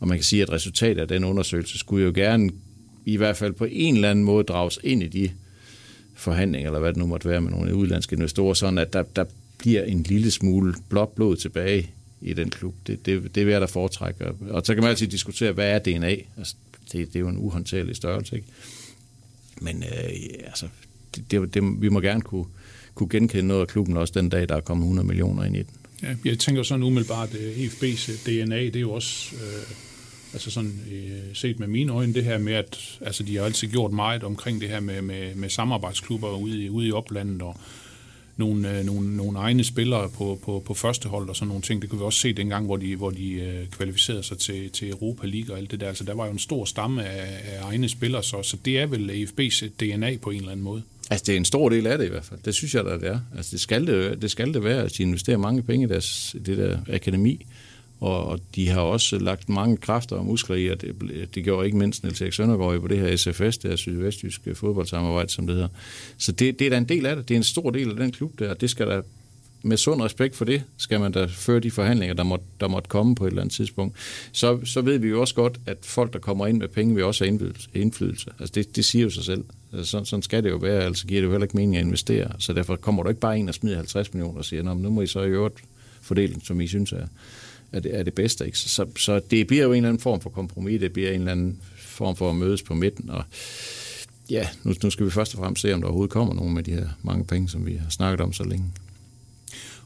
Og 0.00 0.08
man 0.08 0.18
kan 0.18 0.24
sige, 0.24 0.42
at 0.42 0.52
resultatet 0.52 1.00
af 1.00 1.08
den 1.08 1.24
undersøgelse 1.24 1.78
skulle 1.78 2.04
jo 2.04 2.12
gerne 2.14 2.50
i 3.04 3.16
hvert 3.16 3.36
fald 3.36 3.52
på 3.52 3.66
en 3.70 3.94
eller 3.94 4.10
anden 4.10 4.24
måde 4.24 4.44
drages 4.44 4.78
ind 4.82 5.02
i 5.02 5.08
de 5.08 5.30
forhandlinger, 6.14 6.68
eller 6.68 6.80
hvad 6.80 6.88
det 6.88 6.96
nu 6.96 7.06
måtte 7.06 7.28
være 7.28 7.40
med 7.40 7.50
nogle 7.50 7.74
udlandske 7.74 8.14
investorer, 8.16 8.54
sådan 8.54 8.78
at 8.78 8.92
der, 8.92 9.02
der 9.02 9.24
bliver 9.58 9.82
en 9.82 10.02
lille 10.02 10.30
smule 10.30 10.74
blåt 10.88 11.08
blod 11.08 11.36
tilbage 11.36 11.90
i 12.20 12.32
den 12.32 12.50
klub. 12.50 12.74
Det, 12.86 13.06
det, 13.06 13.34
det 13.34 13.46
vil 13.46 13.52
jeg 13.52 13.60
da 13.60 13.66
foretrække. 13.66 14.24
Og 14.50 14.62
så 14.66 14.74
kan 14.74 14.82
man 14.82 14.90
altid 14.90 15.06
diskutere, 15.06 15.52
hvad 15.52 15.70
er 15.70 15.78
DNA? 15.78 16.16
Altså, 16.36 16.54
det, 16.92 17.08
det 17.08 17.16
er 17.16 17.20
jo 17.20 17.28
en 17.28 17.38
uhåndterlig 17.38 17.96
størrelse, 17.96 18.36
ikke? 18.36 18.48
Men 19.60 19.82
øh, 19.82 20.10
altså, 20.44 20.68
det, 21.16 21.30
det, 21.30 21.54
det, 21.54 21.82
vi 21.82 21.88
må 21.88 22.00
gerne 22.00 22.20
kunne, 22.20 22.44
kunne 22.94 23.08
genkende 23.08 23.46
noget 23.46 23.60
af 23.60 23.68
klubben 23.68 23.96
også 23.96 24.12
den 24.16 24.28
dag, 24.28 24.48
der 24.48 24.56
er 24.56 24.60
kommet 24.60 24.84
100 24.84 25.06
millioner 25.06 25.44
ind 25.44 25.56
i 25.56 25.62
den. 25.62 25.76
Ja, 26.02 26.14
jeg 26.24 26.38
tænker 26.38 26.62
sådan 26.62 26.82
umiddelbart, 26.82 27.34
øh, 27.34 27.46
at 27.46 27.54
EFB's 27.56 28.10
øh, 28.10 28.44
DNA, 28.46 28.64
det 28.64 28.76
er 28.76 28.80
jo 28.80 28.92
også, 28.92 29.36
øh, 29.36 29.74
altså 30.32 30.50
sådan 30.50 30.80
øh, 30.92 31.34
set 31.34 31.58
med 31.58 31.66
mine 31.68 31.92
øjne, 31.92 32.14
det 32.14 32.24
her 32.24 32.38
med, 32.38 32.52
at 32.52 32.98
altså, 33.00 33.22
de 33.22 33.36
har 33.36 33.44
altid 33.44 33.68
gjort 33.68 33.92
meget 33.92 34.24
omkring 34.24 34.60
det 34.60 34.68
her 34.68 34.80
med, 34.80 35.02
med, 35.02 35.34
med 35.34 35.48
samarbejdsklubber 35.48 36.36
ude 36.36 36.64
i, 36.64 36.68
ude 36.68 36.86
i 36.86 36.92
oplandet, 36.92 37.42
og 37.42 37.56
nogle, 38.44 38.78
øh, 38.78 38.84
nogle, 38.84 39.16
nogle 39.16 39.38
egne 39.38 39.64
spillere 39.64 40.08
på, 40.08 40.38
på, 40.44 40.62
på 40.66 40.74
første 40.74 41.08
hold 41.08 41.28
og 41.28 41.36
sådan 41.36 41.48
nogle 41.48 41.62
ting. 41.62 41.82
Det 41.82 41.90
kunne 41.90 41.98
vi 41.98 42.04
også 42.04 42.18
se 42.18 42.32
dengang, 42.32 42.66
hvor 42.66 42.76
de, 42.76 42.96
hvor 42.96 43.10
de 43.10 43.32
øh, 43.32 43.66
kvalificerede 43.66 44.22
sig 44.22 44.38
til, 44.38 44.70
til 44.70 44.90
Europa 44.90 45.26
League 45.26 45.54
og 45.54 45.58
alt 45.58 45.70
det 45.70 45.80
der. 45.80 45.88
Altså, 45.88 46.04
der 46.04 46.14
var 46.14 46.26
jo 46.26 46.32
en 46.32 46.38
stor 46.38 46.64
stamme 46.64 47.04
af, 47.04 47.40
af 47.44 47.62
egne 47.62 47.88
spillere, 47.88 48.22
så, 48.22 48.42
så 48.42 48.56
det 48.64 48.78
er 48.78 48.86
vel 48.86 49.10
AFB's 49.10 49.68
DNA 49.80 50.16
på 50.16 50.30
en 50.30 50.36
eller 50.36 50.52
anden 50.52 50.64
måde. 50.64 50.82
Altså, 51.10 51.24
det 51.26 51.32
er 51.32 51.36
en 51.36 51.44
stor 51.44 51.68
del 51.68 51.86
af 51.86 51.98
det 51.98 52.06
i 52.06 52.08
hvert 52.08 52.24
fald. 52.24 52.40
Det 52.44 52.54
synes 52.54 52.74
jeg 52.74 52.84
da, 52.84 52.90
det 52.90 53.08
er. 53.08 53.20
Altså, 53.36 53.50
det 53.52 53.60
skal 53.60 53.86
det, 53.86 54.22
det, 54.22 54.30
skal 54.30 54.54
det 54.54 54.64
være, 54.64 54.82
at 54.82 54.92
de 54.98 55.02
investerer 55.02 55.36
mange 55.36 55.62
penge 55.62 55.86
i 55.86 55.88
deres, 55.88 56.36
det 56.46 56.58
der 56.58 56.78
akademi 56.88 57.46
og, 58.02 58.26
og 58.26 58.40
de 58.54 58.68
har 58.68 58.80
også 58.80 59.18
lagt 59.18 59.48
mange 59.48 59.76
kræfter 59.76 60.16
og 60.16 60.24
muskler 60.24 60.56
i, 60.56 60.68
og 60.68 60.80
det, 60.80 60.94
det 61.34 61.44
gjorde 61.44 61.66
ikke 61.66 61.78
mindst 61.78 62.02
Niels 62.02 62.20
Erik 62.20 62.32
Søndergaard 62.32 62.80
på 62.80 62.88
det 62.88 62.98
her 62.98 63.16
SFS, 63.16 63.58
det 63.58 63.70
her 63.70 63.76
sydvestjyske 63.76 64.54
fodboldsamarbejde, 64.54 65.28
som 65.28 65.46
det 65.46 65.54
hedder. 65.54 65.68
Så 66.18 66.32
det, 66.32 66.58
det 66.58 66.66
er 66.66 66.70
da 66.70 66.76
en 66.76 66.88
del 66.88 67.06
af 67.06 67.16
det. 67.16 67.28
Det 67.28 67.34
er 67.34 67.38
en 67.38 67.44
stor 67.44 67.70
del 67.70 67.90
af 67.90 67.96
den 67.96 68.12
klub 68.12 68.38
der, 68.38 68.50
og 68.50 68.60
det 68.60 68.70
skal 68.70 68.86
der 68.86 69.02
med 69.62 69.76
sund 69.76 70.02
respekt 70.02 70.36
for 70.36 70.44
det, 70.44 70.62
skal 70.76 71.00
man 71.00 71.12
da 71.12 71.24
føre 71.24 71.60
de 71.60 71.70
forhandlinger, 71.70 72.14
der 72.14 72.22
måtte, 72.22 72.44
der 72.60 72.68
måtte 72.68 72.88
komme 72.88 73.14
på 73.14 73.24
et 73.24 73.28
eller 73.28 73.42
andet 73.42 73.54
tidspunkt. 73.54 73.96
Så, 74.32 74.60
så 74.64 74.80
ved 74.80 74.98
vi 74.98 75.08
jo 75.08 75.20
også 75.20 75.34
godt, 75.34 75.60
at 75.66 75.78
folk, 75.82 76.12
der 76.12 76.18
kommer 76.18 76.46
ind 76.46 76.58
med 76.58 76.68
penge, 76.68 76.94
vil 76.94 77.04
også 77.04 77.24
have 77.24 77.28
indflydelse. 77.28 77.68
indflydelse. 77.74 78.30
Altså 78.38 78.52
det, 78.54 78.76
det 78.76 78.84
siger 78.84 79.02
jo 79.02 79.10
sig 79.10 79.24
selv. 79.24 79.44
Altså, 79.72 79.90
sådan, 79.90 80.06
sådan 80.06 80.22
skal 80.22 80.44
det 80.44 80.50
jo 80.50 80.56
være, 80.56 80.82
altså 80.84 81.06
giver 81.06 81.20
det 81.20 81.26
jo 81.26 81.30
heller 81.30 81.44
ikke 81.44 81.56
mening 81.56 81.76
at 81.76 81.84
investere. 81.84 82.32
Så 82.38 82.52
derfor 82.52 82.76
kommer 82.76 83.02
du 83.02 83.08
ikke 83.08 83.20
bare 83.20 83.38
ind 83.38 83.48
og 83.48 83.54
smider 83.54 83.76
50 83.76 84.14
millioner 84.14 84.38
og 84.38 84.44
siger, 84.44 84.62
Nå, 84.62 84.74
men 84.74 84.82
nu 84.82 84.90
må 84.90 85.02
I 85.02 85.06
så 85.06 85.22
i 85.22 85.28
øvrigt 85.28 85.56
fordele, 86.00 86.40
som 86.44 86.60
I 86.60 86.66
synes 86.66 86.92
er, 86.92 87.06
er, 87.72 87.80
det, 87.80 87.98
er 87.98 88.02
det 88.02 88.14
bedste. 88.14 88.46
Ikke? 88.46 88.58
Så, 88.58 88.68
så, 88.68 88.86
så 88.96 89.20
det 89.30 89.46
bliver 89.46 89.62
jo 89.62 89.72
en 89.72 89.76
eller 89.76 89.88
anden 89.88 90.02
form 90.02 90.20
for 90.20 90.30
kompromis, 90.30 90.80
det 90.80 90.92
bliver 90.92 91.10
en 91.10 91.20
eller 91.20 91.32
anden 91.32 91.60
form 91.76 92.16
for 92.16 92.30
at 92.30 92.36
mødes 92.36 92.62
på 92.62 92.74
midten, 92.74 93.10
og 93.10 93.24
ja, 94.30 94.48
nu, 94.62 94.74
nu 94.82 94.90
skal 94.90 95.06
vi 95.06 95.10
først 95.10 95.34
og 95.34 95.38
fremmest 95.38 95.62
se, 95.62 95.74
om 95.74 95.80
der 95.80 95.88
overhovedet 95.88 96.12
kommer 96.12 96.34
nogen 96.34 96.54
med 96.54 96.62
de 96.62 96.72
her 96.72 96.88
mange 97.02 97.24
penge, 97.24 97.48
som 97.48 97.66
vi 97.66 97.74
har 97.74 97.90
snakket 97.90 98.20
om 98.20 98.32
så 98.32 98.44
længe. 98.44 98.64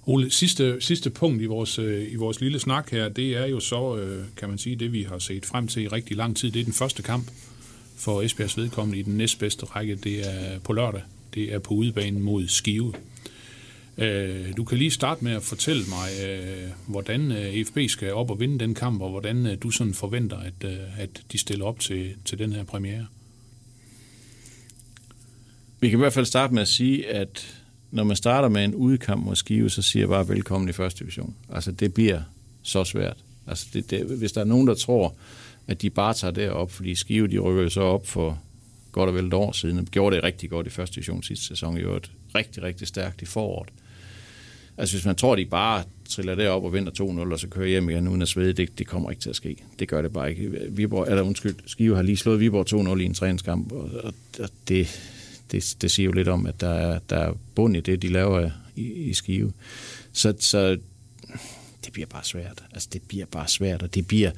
Ole, 0.09 0.31
sidste, 0.31 0.81
sidste 0.81 1.11
punkt 1.11 1.43
i 1.43 1.47
vores, 1.47 1.79
øh, 1.79 2.13
i 2.13 2.17
vores 2.17 2.41
lille 2.41 2.59
snak 2.59 2.91
her, 2.91 3.09
det 3.09 3.37
er 3.37 3.47
jo 3.47 3.61
så, 3.61 3.97
øh, 3.97 4.25
kan 4.37 4.49
man 4.49 4.59
sige, 4.59 4.77
det 4.77 4.93
vi 4.93 5.03
har 5.03 5.19
set 5.19 5.47
frem 5.47 5.69
til 5.69 5.83
i 5.83 5.89
rigtig 5.89 6.17
lang 6.17 6.37
tid. 6.37 6.51
Det 6.51 6.61
er 6.61 6.65
den 6.65 6.73
første 6.73 7.03
kamp 7.03 7.31
for 7.97 8.23
Esbjergs 8.23 8.57
vedkommende 8.57 8.99
i 8.99 9.03
den 9.03 9.17
næstbedste 9.17 9.67
række. 9.67 9.95
Det 9.95 10.29
er 10.29 10.59
på 10.59 10.73
lørdag. 10.73 11.01
Det 11.35 11.55
er 11.55 11.59
på 11.59 11.75
udebanen 11.75 12.23
mod 12.23 12.49
Skive. 12.49 12.93
Øh, 13.99 14.57
du 14.57 14.65
kan 14.65 14.79
lige 14.79 14.91
starte 14.91 15.25
med 15.25 15.33
at 15.33 15.43
fortælle 15.43 15.83
mig, 15.89 16.29
øh, 16.29 16.71
hvordan 16.87 17.33
øh, 17.33 17.65
FB 17.65 17.79
skal 17.89 18.13
op 18.13 18.31
og 18.31 18.41
vinde 18.41 18.59
den 18.59 18.75
kamp, 18.75 19.03
og 19.03 19.11
hvordan 19.11 19.47
øh, 19.47 19.57
du 19.63 19.71
sådan 19.71 19.95
forventer, 19.95 20.39
at, 20.39 20.65
øh, 20.65 21.01
at 21.01 21.23
de 21.33 21.39
stiller 21.39 21.65
op 21.65 21.81
til, 21.81 22.15
til 22.25 22.39
den 22.39 22.53
her 22.53 22.65
premiere. 22.65 23.07
Vi 25.81 25.89
kan 25.89 25.99
i 25.99 26.01
hvert 26.01 26.13
fald 26.13 26.27
starte 26.27 26.55
med 26.55 26.63
at 26.63 26.69
sige, 26.69 27.09
at 27.09 27.63
når 27.91 28.05
man 28.05 28.17
starter 28.17 28.49
med 28.49 28.65
en 28.65 28.75
udekamp 28.75 29.25
mod 29.25 29.37
Skive, 29.37 29.71
så 29.71 29.83
siger 29.83 30.03
jeg 30.03 30.09
bare 30.09 30.29
velkommen 30.29 30.69
i 30.69 30.73
første 30.73 30.99
division. 30.99 31.35
Altså 31.53 31.73
det 31.73 31.95
bliver 31.95 32.21
så 32.63 32.85
svært. 32.85 33.17
Altså 33.47 33.67
det, 33.73 33.91
det, 33.91 34.19
hvis 34.19 34.33
der 34.33 34.41
er 34.41 34.45
nogen, 34.45 34.67
der 34.67 34.75
tror, 34.75 35.15
at 35.67 35.83
de 35.83 35.91
bare 35.91 36.15
tager 36.15 36.33
derop, 36.33 36.73
fordi 36.73 36.95
Skive 36.95 37.29
de 37.29 37.39
rykker 37.39 37.69
så 37.69 37.81
op 37.81 38.07
for 38.07 38.39
godt 38.93 39.09
og 39.09 39.15
vel 39.15 39.27
et 39.27 39.35
år 39.35 39.53
siden, 39.53 39.79
og 39.79 39.85
gjorde 39.85 40.17
det 40.17 40.25
rigtig 40.25 40.51
godt 40.51 40.67
i 40.67 40.71
første 40.71 40.95
division 40.95 41.23
sidste 41.23 41.47
sæson, 41.47 41.77
i 41.77 41.81
øvrigt 41.81 42.11
rigtig, 42.35 42.63
rigtig 42.63 42.89
stærkt 42.89 43.23
i 43.23 43.25
foråret. 43.25 43.69
Altså 44.79 44.97
hvis 44.97 45.07
man 45.07 45.17
tror, 45.17 45.33
at 45.33 45.39
de 45.39 45.45
bare 45.45 45.85
triller 46.09 46.35
derop 46.35 46.65
og 46.65 46.73
vinder 46.73 46.93
2-0, 46.93 47.33
og 47.33 47.41
så 47.41 47.49
kører 47.49 47.69
hjem 47.69 47.91
igen 47.91 48.09
uden 48.09 48.23
at 48.23 48.29
svede, 48.29 48.53
det, 48.53 48.79
det 48.79 48.87
kommer 48.87 49.11
ikke 49.11 49.23
til 49.23 49.31
at 49.31 49.37
ske. 49.37 49.57
Det 49.79 49.89
gør 49.89 50.03
det 50.03 50.13
bare 50.13 50.31
ikke. 50.31 50.51
Viborg, 50.71 51.09
eller 51.09 51.23
undskyld, 51.23 51.55
Skive 51.67 51.97
har 51.97 52.03
lige 52.03 52.17
slået 52.17 52.41
Viborg 52.41 52.95
2-0 52.97 53.01
i 53.01 53.05
en 53.05 53.15
træningskamp, 53.15 53.73
og, 53.73 53.91
og 54.39 54.51
det, 54.69 55.01
det, 55.53 55.77
det 55.81 55.91
siger 55.91 56.05
jo 56.05 56.13
lidt 56.13 56.29
om, 56.29 56.47
at 56.47 56.61
der 56.61 56.71
er, 56.71 56.99
der 57.11 57.17
er 57.17 57.33
bund 57.55 57.77
i 57.77 57.81
det, 57.81 58.03
de 58.03 58.09
laver 58.09 58.51
i, 58.77 58.93
i 58.93 59.15
Skive. 59.15 59.53
Så, 60.13 60.35
så 60.39 60.79
det 61.85 61.93
bliver 61.93 62.07
bare 62.07 62.25
svært. 62.25 62.65
Altså, 62.73 62.89
det 62.93 63.03
bliver 63.03 63.27
bare 63.27 63.49
svært, 63.49 63.83
og 63.83 63.95
det 63.95 64.07
bliver, 64.07 64.31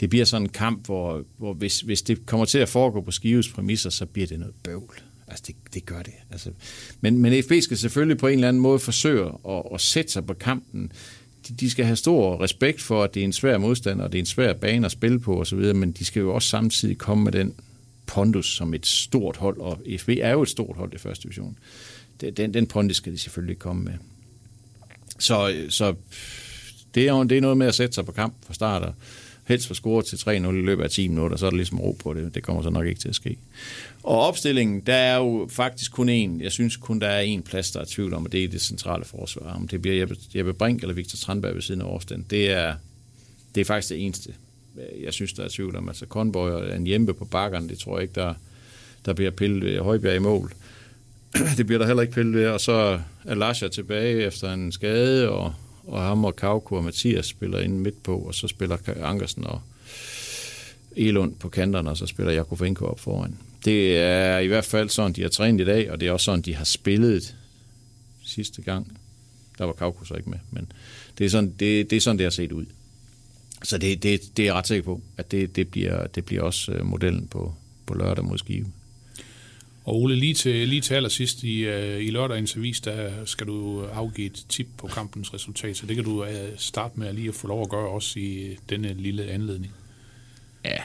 det 0.00 0.10
bliver 0.10 0.24
sådan 0.24 0.42
en 0.46 0.48
kamp, 0.48 0.86
hvor, 0.86 1.24
hvor 1.36 1.54
hvis, 1.54 1.80
hvis 1.80 2.02
det 2.02 2.26
kommer 2.26 2.44
til 2.44 2.58
at 2.58 2.68
foregå 2.68 3.00
på 3.00 3.10
Skives 3.10 3.48
præmisser, 3.48 3.90
så 3.90 4.06
bliver 4.06 4.26
det 4.26 4.38
noget 4.38 4.54
bøvl. 4.62 5.00
Altså, 5.28 5.44
det, 5.46 5.56
det 5.74 5.86
gør 5.86 6.02
det. 6.02 6.12
Altså, 6.30 6.50
men, 7.00 7.18
men 7.18 7.42
FB 7.42 7.52
skal 7.60 7.76
selvfølgelig 7.76 8.18
på 8.18 8.26
en 8.26 8.34
eller 8.34 8.48
anden 8.48 8.62
måde 8.62 8.78
forsøge 8.78 9.30
at, 9.48 9.62
at 9.74 9.80
sætte 9.80 10.12
sig 10.12 10.26
på 10.26 10.34
kampen. 10.34 10.92
De, 11.48 11.54
de 11.54 11.70
skal 11.70 11.84
have 11.84 11.96
stor 11.96 12.42
respekt 12.42 12.82
for, 12.82 13.04
at 13.04 13.14
det 13.14 13.20
er 13.20 13.24
en 13.24 13.32
svær 13.32 13.58
modstander, 13.58 14.04
og 14.04 14.12
det 14.12 14.18
er 14.18 14.22
en 14.22 14.26
svær 14.26 14.52
bane 14.52 14.86
at 14.86 14.92
spille 14.92 15.20
på 15.20 15.40
osv., 15.40 15.74
men 15.74 15.92
de 15.92 16.04
skal 16.04 16.20
jo 16.20 16.34
også 16.34 16.48
samtidig 16.48 16.98
komme 16.98 17.24
med 17.24 17.32
den 17.32 17.54
pondus 18.06 18.56
som 18.56 18.74
et 18.74 18.86
stort 18.86 19.36
hold, 19.36 19.60
og 19.60 19.80
FB 19.98 20.08
er 20.08 20.30
jo 20.30 20.42
et 20.42 20.48
stort 20.48 20.76
hold 20.76 20.94
i 20.94 20.98
første 20.98 21.22
division. 21.22 21.58
Den, 22.20 22.54
den 22.54 22.66
pondus 22.66 22.96
skal 22.96 23.12
de 23.12 23.18
selvfølgelig 23.18 23.58
komme 23.58 23.84
med. 23.84 23.94
Så, 25.18 25.64
så 25.68 25.94
det, 26.94 27.08
er, 27.08 27.22
det 27.22 27.36
er 27.36 27.40
noget 27.40 27.56
med 27.56 27.66
at 27.66 27.74
sætte 27.74 27.94
sig 27.94 28.06
på 28.06 28.12
kamp 28.12 28.34
fra 28.46 28.54
start, 28.54 28.82
og 28.82 28.94
helst 29.46 29.68
få 29.68 29.74
score 29.74 30.02
til 30.02 30.16
3-0 30.16 30.30
i 30.30 30.40
løbet 30.40 30.84
af 30.84 30.90
10 30.90 31.08
minutter, 31.08 31.36
så 31.36 31.46
er 31.46 31.50
der 31.50 31.56
ligesom 31.56 31.80
ro 31.80 31.92
på 31.92 32.14
det. 32.14 32.34
Det 32.34 32.42
kommer 32.42 32.62
så 32.62 32.70
nok 32.70 32.86
ikke 32.86 33.00
til 33.00 33.08
at 33.08 33.14
ske. 33.14 33.38
Og 34.02 34.20
opstillingen, 34.20 34.80
der 34.80 34.94
er 34.94 35.16
jo 35.16 35.48
faktisk 35.50 35.92
kun 35.92 36.08
én. 36.08 36.42
Jeg 36.42 36.52
synes 36.52 36.76
kun, 36.76 37.00
der 37.00 37.08
er 37.08 37.36
én 37.36 37.40
plads, 37.42 37.70
der 37.70 37.80
er 37.80 37.84
tvivl 37.88 38.14
om, 38.14 38.24
og 38.24 38.32
det 38.32 38.44
er 38.44 38.48
det 38.48 38.60
centrale 38.60 39.04
forsvar. 39.04 39.54
Om 39.54 39.68
det 39.68 39.82
bliver 39.82 39.96
Jeppe, 39.96 40.16
Jeppe 40.34 40.52
Brink 40.52 40.82
eller 40.82 40.94
Victor 40.94 41.16
Strandberg 41.16 41.54
ved 41.54 41.62
siden 41.62 41.80
af 41.80 41.86
Årsten, 41.86 42.26
det 42.30 42.50
er, 42.50 42.74
det 43.54 43.60
er 43.60 43.64
faktisk 43.64 43.88
det 43.88 44.04
eneste 44.04 44.34
jeg 45.02 45.12
synes, 45.12 45.32
der 45.32 45.44
er 45.44 45.48
tvivl 45.48 45.76
om. 45.76 45.88
Altså 45.88 46.06
Conboy 46.06 46.50
og 46.50 46.76
en 46.76 46.86
hjemme 46.86 47.14
på 47.14 47.24
bakkerne, 47.24 47.68
det 47.68 47.78
tror 47.78 47.96
jeg 47.96 48.02
ikke, 48.02 48.14
der, 48.14 48.34
der 49.04 49.12
bliver 49.12 49.30
pillet 49.30 49.64
ved 49.64 49.78
Højbjerg 49.78 50.16
i 50.16 50.18
mål. 50.18 50.52
det 51.56 51.66
bliver 51.66 51.78
der 51.78 51.86
heller 51.86 52.02
ikke 52.02 52.14
pillet 52.14 52.34
ved. 52.34 52.46
Og 52.46 52.60
så 52.60 53.00
er 53.24 53.34
Lasha 53.34 53.68
tilbage 53.68 54.26
efter 54.26 54.52
en 54.52 54.72
skade, 54.72 55.28
og, 55.28 55.54
og 55.86 56.02
ham 56.02 56.24
og 56.24 56.36
Kauko 56.36 56.74
og 56.74 56.84
Mathias 56.84 57.26
spiller 57.26 57.60
inde 57.60 57.76
midt 57.76 58.02
på, 58.02 58.18
og 58.18 58.34
så 58.34 58.48
spiller 58.48 58.76
Ankersen 59.02 59.46
og 59.46 59.60
Elund 60.96 61.34
på 61.34 61.48
kanterne, 61.48 61.90
og 61.90 61.96
så 61.96 62.06
spiller 62.06 62.32
Jakob 62.32 62.60
Vinko 62.60 62.86
op 62.86 63.00
foran. 63.00 63.38
Det 63.64 63.98
er 63.98 64.38
i 64.38 64.46
hvert 64.46 64.64
fald 64.64 64.88
sådan, 64.88 65.12
de 65.12 65.22
har 65.22 65.28
trænet 65.28 65.60
i 65.60 65.64
dag, 65.64 65.90
og 65.90 66.00
det 66.00 66.08
er 66.08 66.12
også 66.12 66.24
sådan, 66.24 66.42
de 66.42 66.54
har 66.54 66.64
spillet 66.64 67.36
sidste 68.24 68.62
gang. 68.62 68.98
Der 69.58 69.64
var 69.64 69.72
Kauko 69.72 70.04
så 70.04 70.14
ikke 70.14 70.30
med, 70.30 70.38
men 70.50 70.72
det 71.18 71.24
er 71.26 71.30
sådan, 71.30 71.50
det, 71.50 71.90
det, 71.90 71.96
er 71.96 72.00
sådan, 72.00 72.18
det 72.18 72.24
har 72.24 72.30
set 72.30 72.52
ud. 72.52 72.66
Så 73.62 73.78
det, 73.78 74.02
det, 74.02 74.20
det 74.36 74.42
er 74.42 74.46
jeg 74.46 74.54
ret 74.54 74.66
sikker 74.66 74.84
på, 74.84 75.00
at 75.16 75.30
det, 75.30 75.56
det, 75.56 75.68
bliver, 75.68 76.06
det 76.06 76.24
bliver 76.24 76.42
også 76.42 76.72
øh, 76.72 76.86
modellen 76.86 77.28
på, 77.28 77.54
på 77.86 77.94
lørdag 77.94 78.24
mod 78.24 78.38
Skive. 78.38 78.66
Og 79.86 79.96
Ole, 79.96 80.16
lige 80.16 80.34
til, 80.34 80.68
lige 80.68 80.80
til 80.80 80.94
allersidst 80.94 81.42
i, 81.42 81.64
øh, 81.64 82.04
i 82.04 82.10
lørdagens 82.10 82.56
avis, 82.56 82.80
der 82.80 83.24
skal 83.24 83.46
du 83.46 83.84
afgive 83.84 84.26
et 84.26 84.46
tip 84.48 84.66
på 84.78 84.86
kampens 84.86 85.34
resultat, 85.34 85.76
så 85.76 85.86
det 85.86 85.96
kan 85.96 86.04
du 86.04 86.24
øh, 86.24 86.48
starte 86.56 86.98
med 86.98 87.12
lige 87.12 87.28
at 87.28 87.34
få 87.34 87.46
lov 87.46 87.62
at 87.62 87.68
gøre 87.68 87.88
også 87.88 88.18
i 88.18 88.34
øh, 88.34 88.56
denne 88.68 88.94
lille 88.94 89.24
anledning. 89.24 89.72
Ja, 90.64 90.78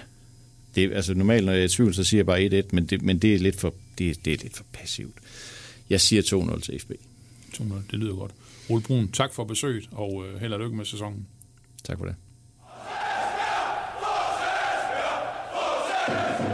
det, 0.75 0.93
altså 0.93 1.13
normalt 1.13 1.45
når 1.45 1.51
jeg 1.51 1.61
er 1.61 1.65
i 1.65 1.69
tvivl, 1.69 1.93
så 1.93 2.03
siger 2.03 2.19
jeg 2.19 2.25
bare 2.25 2.63
1-1, 2.63 2.65
men 2.71 2.85
det, 2.85 3.01
men 3.01 3.19
det, 3.19 3.35
er, 3.35 3.39
lidt 3.39 3.59
for, 3.59 3.73
det, 3.97 4.25
det 4.25 4.33
er 4.33 4.37
lidt 4.37 4.57
for 4.57 4.65
passivt. 4.73 5.15
Jeg 5.89 6.01
siger 6.01 6.21
2-0 6.21 6.59
til 6.59 6.79
FB. 6.79 6.91
2-0, 7.53 7.63
det 7.91 7.99
lyder 7.99 8.15
godt. 8.15 8.31
Ole 8.69 8.81
Brun, 8.81 9.07
tak 9.11 9.33
for 9.33 9.43
besøget, 9.43 9.89
og 9.91 10.25
øh, 10.27 10.41
held 10.41 10.53
og 10.53 10.59
lykke 10.59 10.75
med 10.75 10.85
sæsonen. 10.85 11.27
Tak 11.83 11.97
for 11.97 12.05
det. 12.05 12.15
Thank. 16.07 16.50